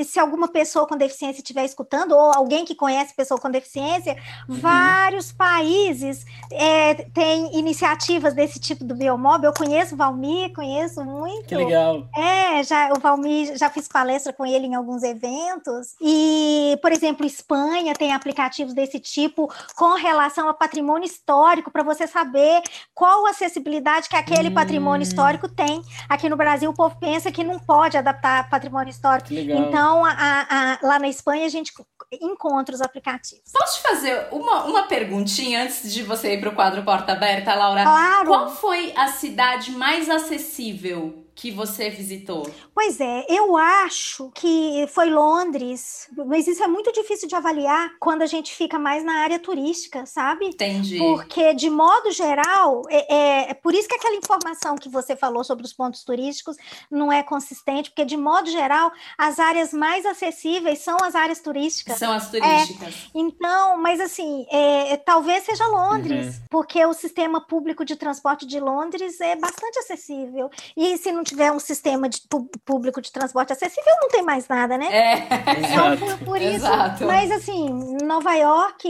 e 0.00 0.04
se 0.04 0.18
alguma 0.18 0.45
pessoa 0.48 0.86
com 0.86 0.96
deficiência 0.96 1.40
estiver 1.40 1.64
escutando, 1.64 2.12
ou 2.12 2.32
alguém 2.34 2.64
que 2.64 2.74
conhece 2.74 3.14
pessoa 3.14 3.40
com 3.40 3.50
deficiência, 3.50 4.16
uhum. 4.48 4.56
vários 4.56 5.32
países 5.32 6.24
é, 6.52 6.94
têm 6.94 7.56
iniciativas 7.58 8.34
desse 8.34 8.58
tipo 8.58 8.84
do 8.84 8.94
Biomob. 8.94 9.44
Eu 9.44 9.52
conheço 9.52 9.94
o 9.94 9.98
Valmir, 9.98 10.52
conheço 10.52 11.04
muito. 11.04 11.46
Que 11.46 11.54
legal. 11.54 12.08
É, 12.16 12.62
já, 12.62 12.92
o 12.92 13.00
Valmir, 13.00 13.56
já 13.56 13.70
fiz 13.70 13.88
palestra 13.88 14.32
com 14.32 14.44
ele 14.44 14.66
em 14.66 14.74
alguns 14.74 15.02
eventos. 15.02 15.94
E, 16.00 16.78
por 16.82 16.92
exemplo, 16.92 17.26
Espanha 17.26 17.94
tem 17.94 18.12
aplicativos 18.12 18.74
desse 18.74 18.98
tipo 18.98 19.52
com 19.74 19.94
relação 19.94 20.48
a 20.48 20.54
patrimônio 20.54 21.06
histórico, 21.06 21.70
para 21.70 21.82
você 21.82 22.06
saber 22.06 22.62
qual 22.94 23.26
acessibilidade 23.26 24.08
que 24.08 24.16
aquele 24.16 24.48
hum. 24.48 24.54
patrimônio 24.54 25.02
histórico 25.02 25.48
tem. 25.48 25.82
Aqui 26.08 26.28
no 26.28 26.36
Brasil, 26.36 26.70
o 26.70 26.74
povo 26.74 26.96
pensa 26.98 27.30
que 27.30 27.44
não 27.44 27.58
pode 27.58 27.96
adaptar 27.96 28.48
patrimônio 28.48 28.90
histórico. 28.90 29.32
Então, 29.32 30.04
a, 30.04 30.10
a, 30.10 30.35
lá 30.82 30.98
na 30.98 31.08
Espanha 31.08 31.46
a 31.46 31.48
gente 31.48 31.72
encontra 32.12 32.74
os 32.74 32.80
aplicativos. 32.80 33.50
Posso 33.52 33.78
te 33.78 33.82
fazer 33.82 34.28
uma, 34.30 34.64
uma 34.64 34.82
perguntinha 34.84 35.62
antes 35.62 35.92
de 35.92 36.02
você 36.02 36.34
ir 36.34 36.40
para 36.40 36.50
o 36.50 36.54
quadro 36.54 36.82
Porta 36.82 37.12
Aberta, 37.12 37.54
Laura? 37.54 37.82
Claro. 37.82 38.28
Qual 38.28 38.48
foi 38.50 38.92
a 38.96 39.08
cidade 39.08 39.72
mais 39.72 40.08
acessível 40.08 41.25
que 41.36 41.50
você 41.50 41.90
visitou? 41.90 42.50
Pois 42.74 42.98
é, 42.98 43.26
eu 43.28 43.58
acho 43.58 44.30
que 44.34 44.86
foi 44.88 45.10
Londres, 45.10 46.08
mas 46.26 46.48
isso 46.48 46.64
é 46.64 46.66
muito 46.66 46.90
difícil 46.92 47.28
de 47.28 47.34
avaliar 47.34 47.92
quando 48.00 48.22
a 48.22 48.26
gente 48.26 48.54
fica 48.54 48.78
mais 48.78 49.04
na 49.04 49.20
área 49.20 49.38
turística, 49.38 50.06
sabe? 50.06 50.46
Entendi. 50.46 50.96
Porque, 50.96 51.52
de 51.52 51.68
modo 51.68 52.10
geral, 52.10 52.82
é, 52.88 53.14
é, 53.14 53.50
é 53.50 53.54
por 53.54 53.74
isso 53.74 53.86
que 53.86 53.94
aquela 53.94 54.16
informação 54.16 54.76
que 54.76 54.88
você 54.88 55.14
falou 55.14 55.44
sobre 55.44 55.66
os 55.66 55.74
pontos 55.74 56.02
turísticos 56.04 56.56
não 56.90 57.12
é 57.12 57.22
consistente, 57.22 57.90
porque, 57.90 58.06
de 58.06 58.16
modo 58.16 58.50
geral, 58.50 58.90
as 59.18 59.38
áreas 59.38 59.74
mais 59.74 60.06
acessíveis 60.06 60.78
são 60.78 60.96
as 61.04 61.14
áreas 61.14 61.40
turísticas. 61.40 61.98
São 61.98 62.12
as 62.12 62.30
turísticas. 62.30 62.94
É, 62.94 63.08
então, 63.14 63.76
mas 63.76 64.00
assim, 64.00 64.46
é, 64.50 64.96
talvez 64.96 65.44
seja 65.44 65.66
Londres, 65.66 66.36
uhum. 66.36 66.42
porque 66.48 66.84
o 66.86 66.94
sistema 66.94 67.42
público 67.42 67.84
de 67.84 67.94
transporte 67.94 68.46
de 68.46 68.58
Londres 68.58 69.20
é 69.20 69.36
bastante 69.36 69.78
acessível. 69.80 70.48
E 70.74 70.96
se 70.96 71.12
não 71.12 71.25
tiver 71.26 71.50
um 71.50 71.58
sistema 71.58 72.08
de 72.08 72.20
público 72.64 73.00
de 73.00 73.10
transporte 73.10 73.52
acessível, 73.52 73.92
não 74.00 74.08
tem 74.08 74.22
mais 74.22 74.48
nada, 74.48 74.78
né? 74.78 74.86
É, 74.90 75.26
então, 75.58 75.96
por, 75.96 76.18
por 76.24 76.40
isso. 76.40 76.56
Exato. 76.56 77.04
Mas 77.04 77.30
assim, 77.30 77.68
Nova 78.02 78.34
York, 78.34 78.88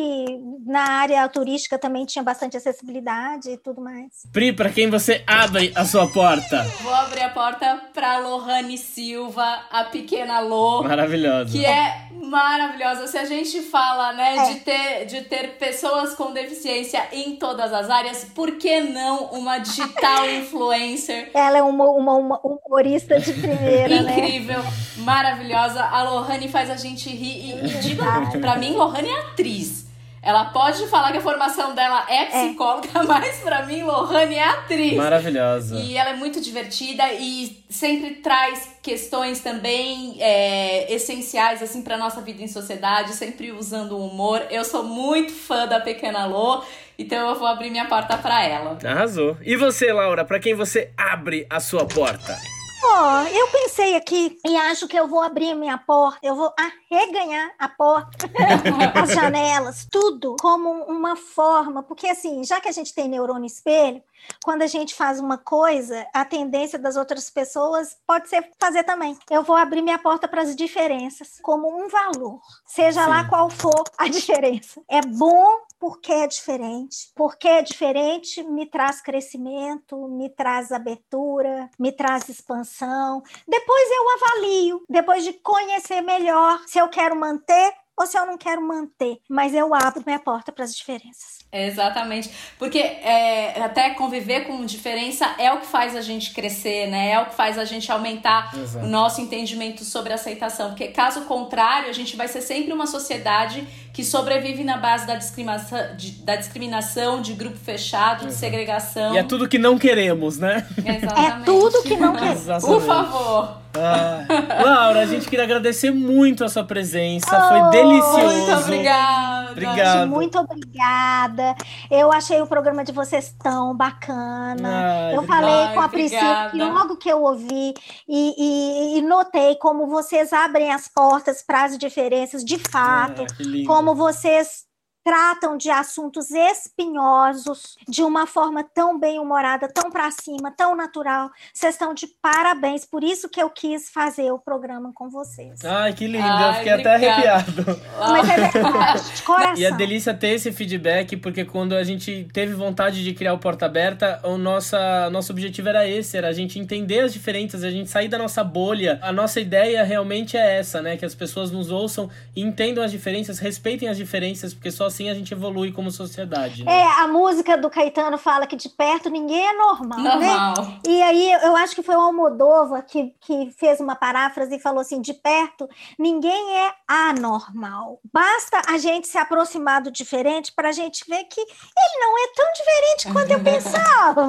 na 0.66 0.82
área 0.82 1.28
turística 1.28 1.78
também 1.78 2.05
tinha 2.05 2.22
bastante 2.22 2.57
acessibilidade 2.57 3.51
e 3.51 3.57
tudo 3.57 3.80
mais. 3.80 4.26
Pri, 4.32 4.53
para 4.53 4.70
quem 4.70 4.91
você 4.91 5.24
abre 5.26 5.72
a 5.74 5.84
sua 5.84 6.09
porta? 6.09 6.62
Vou 6.82 6.95
abrir 6.95 7.22
a 7.22 7.30
porta 7.30 7.80
para 7.95 8.18
Lohane 8.18 8.78
Silva, 8.78 9.64
a 9.70 9.84
pequena 9.84 10.41
Lô. 10.41 10.82
Maravilhosa. 10.82 11.51
Que 11.51 11.64
é 11.64 12.09
maravilhosa. 12.11 13.07
Se 13.07 13.16
a 13.16 13.24
gente 13.24 13.62
fala, 13.62 14.12
né, 14.12 14.37
é. 14.37 14.53
de, 14.53 14.61
ter, 14.61 15.07
de 15.07 15.22
ter 15.22 15.57
pessoas 15.59 16.14
com 16.14 16.32
deficiência 16.32 17.07
em 17.12 17.37
todas 17.37 17.72
as 17.72 17.89
áreas, 17.89 18.24
por 18.24 18.53
que 18.53 18.80
não 18.80 19.26
uma 19.26 19.59
digital 19.59 20.28
influencer? 20.30 21.30
Ela 21.34 21.59
é 21.59 21.62
uma, 21.62 21.84
uma, 21.91 22.14
uma 22.26 22.40
humorista 22.42 23.18
de 23.18 23.32
primeira, 23.32 24.02
né? 24.02 24.18
Incrível, 24.18 24.62
né? 24.62 24.72
maravilhosa. 24.98 25.82
A 25.82 26.02
Lohane 26.02 26.48
faz 26.48 26.68
a 26.68 26.76
gente 26.76 27.08
rir. 27.08 27.54
E, 27.54 27.66
e 27.66 27.78
digo, 27.78 28.02
pra 28.40 28.56
mim, 28.56 28.72
Lohane 28.72 29.08
é 29.08 29.20
atriz. 29.20 29.86
Ela 30.26 30.46
pode 30.46 30.88
falar 30.88 31.12
que 31.12 31.18
a 31.18 31.20
formação 31.20 31.72
dela 31.72 32.04
é 32.08 32.24
psicóloga, 32.24 32.88
é. 32.92 33.02
mas 33.06 33.36
para 33.38 33.64
mim 33.64 33.84
Lohane 33.84 34.34
é 34.34 34.42
atriz. 34.42 34.94
Maravilhosa. 34.94 35.76
E 35.76 35.96
ela 35.96 36.10
é 36.10 36.16
muito 36.16 36.40
divertida 36.40 37.04
e 37.12 37.64
sempre 37.70 38.16
traz 38.16 38.70
questões 38.82 39.38
também 39.38 40.16
é, 40.18 40.92
essenciais 40.92 41.62
assim 41.62 41.80
para 41.80 41.96
nossa 41.96 42.20
vida 42.22 42.42
em 42.42 42.48
sociedade, 42.48 43.12
sempre 43.12 43.52
usando 43.52 43.92
o 43.92 44.04
humor. 44.04 44.44
Eu 44.50 44.64
sou 44.64 44.82
muito 44.82 45.32
fã 45.32 45.64
da 45.64 45.78
Pequena 45.78 46.26
Lô. 46.26 46.60
Então 46.99 47.28
eu 47.28 47.34
vou 47.34 47.47
abrir 47.47 47.70
minha 47.70 47.86
porta 47.86 48.16
para 48.16 48.44
ela. 48.44 48.78
Arrasou. 48.84 49.36
E 49.42 49.57
você, 49.57 49.92
Laura, 49.92 50.24
para 50.24 50.40
quem 50.40 50.55
você 50.55 50.90
abre 50.97 51.47
a 51.51 51.61
sua 51.61 51.86
porta? 51.86 52.36
Ó, 52.84 53.22
oh, 53.22 53.26
eu 53.28 53.49
pensei 53.49 53.97
aqui 53.97 54.38
e 54.47 54.57
acho 54.57 54.86
que 54.86 54.97
eu 54.99 55.09
vou 55.09 55.20
abrir 55.20 55.55
minha 55.55 55.78
porta, 55.78 56.18
eu 56.22 56.36
vou 56.36 56.53
arreganhar 56.57 57.51
a 57.59 57.68
porta, 57.68 58.30
as 58.94 59.11
janelas, 59.11 59.88
tudo 59.90 60.36
como 60.40 60.70
uma 60.84 61.16
forma, 61.16 61.82
porque 61.82 62.07
assim, 62.07 62.44
já 62.44 62.61
que 62.61 62.68
a 62.68 62.72
gente 62.72 62.94
tem 62.94 63.09
neurônio 63.09 63.47
espelho, 63.47 64.03
quando 64.44 64.62
a 64.62 64.66
gente 64.66 64.94
faz 64.94 65.20
uma 65.20 65.38
coisa, 65.38 66.06
a 66.12 66.24
tendência 66.24 66.78
das 66.78 66.96
outras 66.96 67.30
pessoas 67.30 67.96
pode 68.06 68.28
ser 68.28 68.50
fazer 68.58 68.84
também. 68.84 69.18
Eu 69.30 69.42
vou 69.42 69.56
abrir 69.56 69.82
minha 69.82 69.98
porta 69.98 70.28
para 70.28 70.42
as 70.42 70.54
diferenças 70.54 71.38
como 71.42 71.68
um 71.68 71.88
valor, 71.88 72.40
seja 72.66 73.04
Sim. 73.04 73.10
lá 73.10 73.24
qual 73.28 73.50
for 73.50 73.84
a 73.98 74.08
diferença. 74.08 74.80
É 74.88 75.00
bom 75.00 75.60
porque 75.78 76.12
é 76.12 76.26
diferente. 76.26 77.10
Porque 77.14 77.48
é 77.48 77.62
diferente 77.62 78.42
me 78.42 78.66
traz 78.66 79.00
crescimento, 79.00 80.08
me 80.08 80.28
traz 80.30 80.72
abertura, 80.72 81.70
me 81.78 81.92
traz 81.92 82.28
expansão. 82.28 83.22
Depois 83.46 83.88
eu 83.90 84.04
avalio, 84.10 84.82
depois 84.88 85.24
de 85.24 85.32
conhecer 85.34 86.00
melhor 86.00 86.60
se 86.66 86.78
eu 86.78 86.88
quero 86.88 87.16
manter 87.16 87.74
ou 87.98 88.06
se 88.06 88.18
eu 88.18 88.26
não 88.26 88.36
quero 88.36 88.60
manter, 88.60 89.18
mas 89.28 89.54
eu 89.54 89.74
abro 89.74 90.02
minha 90.04 90.18
porta 90.18 90.52
para 90.52 90.64
as 90.64 90.74
diferenças. 90.74 91.38
Exatamente, 91.64 92.30
porque 92.59 92.78
é, 92.78 93.62
até 93.62 93.90
conviver 93.90 94.46
com 94.46 94.64
diferença 94.64 95.34
é 95.38 95.52
o 95.52 95.59
que 95.59 95.66
faz 95.66 95.96
a 95.96 96.00
gente 96.00 96.32
crescer, 96.32 96.88
né? 96.88 97.12
É 97.12 97.20
o 97.20 97.26
que 97.26 97.34
faz 97.34 97.59
a 97.59 97.64
gente 97.64 97.90
aumentar 97.90 98.52
Exato. 98.54 98.84
o 98.84 98.88
nosso 98.88 99.20
entendimento 99.20 99.84
sobre 99.84 100.12
aceitação, 100.12 100.68
porque 100.68 100.88
caso 100.88 101.22
contrário, 101.22 101.88
a 101.88 101.92
gente 101.92 102.16
vai 102.16 102.28
ser 102.28 102.40
sempre 102.40 102.72
uma 102.72 102.86
sociedade 102.86 103.66
que 103.96 104.04
sobrevive 104.04 104.62
na 104.62 104.76
base 104.76 105.07
da 105.07 105.14
discriminação, 105.14 105.96
de, 105.96 106.11
da 106.22 106.36
discriminação, 106.36 107.22
de 107.22 107.32
grupo 107.32 107.57
fechado, 107.57 108.16
Exato. 108.16 108.26
de 108.26 108.34
segregação. 108.34 109.14
E 109.14 109.18
é 109.18 109.22
tudo 109.22 109.48
que 109.48 109.59
não 109.59 109.78
queremos, 109.78 110.38
né? 110.38 110.66
Exatamente. 110.76 111.40
É 111.40 111.44
tudo 111.46 111.82
que 111.82 111.96
não 111.96 112.12
queremos. 112.12 112.44
Por 112.62 112.82
favor. 112.82 113.66
Ah, 113.78 114.62
Laura, 114.62 115.00
a 115.00 115.07
gente 115.07 115.28
queria 115.28 115.44
agradecer 115.44 115.90
muito 115.90 116.44
a 116.44 116.48
sua 116.48 116.64
presença. 116.64 117.26
Oh, 117.30 117.48
Foi 117.48 117.70
delicioso. 117.70 118.36
Muito 118.36 118.52
obrigada. 118.52 119.50
Obrigado. 119.52 120.09
Muito 120.09 120.38
obrigada. 120.38 121.45
Eu 121.90 122.11
achei 122.12 122.40
o 122.40 122.47
programa 122.47 122.82
de 122.82 122.92
vocês 122.92 123.34
tão 123.42 123.76
bacana. 123.76 125.09
Ai, 125.09 125.16
eu 125.16 125.22
falei 125.24 125.51
ai, 125.51 125.74
com 125.74 125.80
a 125.80 125.88
Priscila 125.88 126.51
que 126.51 126.57
logo 126.59 126.97
que 126.97 127.09
eu 127.09 127.22
ouvi 127.22 127.74
e, 128.09 128.34
e, 128.38 128.99
e, 128.99 129.03
notei 129.03 129.57
como 129.57 129.86
vocês 129.86 130.32
abrem 130.32 130.72
as 130.72 130.88
portas 130.88 131.42
para 131.42 131.64
as 131.64 131.78
diferenças 131.78 132.44
de 132.44 132.59
fato, 132.59 133.22
ah, 133.22 133.66
como 133.66 133.94
vocês 133.94 134.64
tratam 135.07 135.57
de 135.57 135.70
assuntos 135.70 136.32
espinhosos 136.32 137.76
de 137.86 138.02
uma 138.02 138.26
forma 138.26 138.64
tão 138.64 138.98
bem-humorada, 138.98 139.68
tão 139.68 139.88
para 139.88 140.11
cima, 140.11 140.50
tão 140.50 140.74
natural. 140.74 141.30
Vocês 141.54 141.76
estão 141.76 141.94
de 141.94 142.09
parabéns. 142.20 142.84
Por 142.84 143.04
isso 143.04 143.28
que 143.28 143.40
eu 143.40 143.48
quis 143.48 143.88
fazer 143.88 144.32
o 144.32 144.38
programa 144.40 144.90
com 144.92 145.09
vocês. 145.09 145.64
Ai, 145.64 145.92
que 145.92 146.09
lindo. 146.09 146.26
Ai, 146.26 146.50
eu 146.50 146.54
fiquei 146.54 146.72
obrigada. 146.72 146.96
até 146.96 147.09
arrepiado. 147.09 147.80
Mas 148.00 148.28
é 148.28 148.48
verdade, 148.50 149.14
de 149.14 149.22
coração. 149.22 149.54
E 149.57 149.64
a 149.64 149.70
delícia 149.70 150.12
ter 150.12 150.30
esse 150.30 150.50
feedback, 150.50 151.16
porque 151.18 151.44
quando 151.44 151.76
a 151.76 151.84
gente 151.84 152.28
teve 152.32 152.54
vontade 152.54 153.04
de 153.04 153.14
criar 153.14 153.34
o 153.34 153.38
Porta 153.38 153.66
Aberta, 153.66 154.18
o 154.24 154.36
nossa, 154.36 155.09
nosso 155.11 155.30
objetivo 155.30 155.68
era 155.68 155.86
esse, 155.86 156.16
era 156.16 156.26
a 156.26 156.32
gente 156.32 156.59
entender 156.59 156.98
as 156.98 157.12
diferenças, 157.12 157.62
a 157.62 157.70
gente 157.70 157.88
sair 157.88 158.09
da 158.09 158.18
nossa 158.18 158.42
bolha. 158.42 158.98
A 159.00 159.12
nossa 159.12 159.38
ideia 159.38 159.84
realmente 159.84 160.36
é 160.36 160.59
essa, 160.59 160.82
né? 160.82 160.96
Que 160.96 161.04
as 161.04 161.14
pessoas 161.14 161.52
nos 161.52 161.70
ouçam 161.70 162.11
e 162.34 162.42
entendam 162.42 162.82
as 162.82 162.90
diferenças, 162.90 163.38
respeitem 163.38 163.88
as 163.88 163.96
diferenças, 163.96 164.52
porque 164.52 164.72
só 164.72 164.95
assim 164.97 165.11
a 165.11 165.14
gente 165.14 165.32
evolui 165.32 165.70
como 165.70 165.90
sociedade. 165.90 166.64
Né? 166.64 166.72
É, 166.72 167.01
a 167.03 167.07
música 167.07 167.59
do 167.59 167.68
Caetano 167.68 168.16
fala 168.16 168.47
que 168.47 168.57
de 168.57 168.70
perto 168.70 169.11
ninguém 169.11 169.47
é 169.47 169.53
normal, 169.53 169.99
né? 169.99 170.11
normal. 170.11 170.55
né? 170.57 170.80
E 170.88 171.03
aí 171.03 171.32
eu 171.32 171.55
acho 171.57 171.74
que 171.74 171.82
foi 171.82 171.94
o 171.94 172.01
Almodova 172.01 172.80
que, 172.80 173.14
que 173.20 173.51
fez 173.59 173.78
uma 173.78 173.94
paráfrase 173.94 174.57
e 174.57 174.61
falou 174.61 174.80
assim: 174.80 175.01
de 175.03 175.12
perto 175.12 175.68
ninguém 175.99 176.59
é 176.59 176.72
anormal. 176.88 178.01
Basta 178.12 178.62
a 178.66 178.78
gente 178.78 179.07
se 179.07 179.18
aproximar 179.18 179.82
do 179.82 179.90
diferente 179.90 180.53
para 180.53 180.70
a 180.70 180.72
gente 180.72 181.05
ver 181.07 181.24
que 181.24 181.40
ele 181.40 182.01
não 182.01 182.16
é 182.18 182.28
tão 182.34 182.53
diferente 182.53 183.12
quanto 183.12 183.30
eu 183.32 183.40
pensava. 183.44 184.22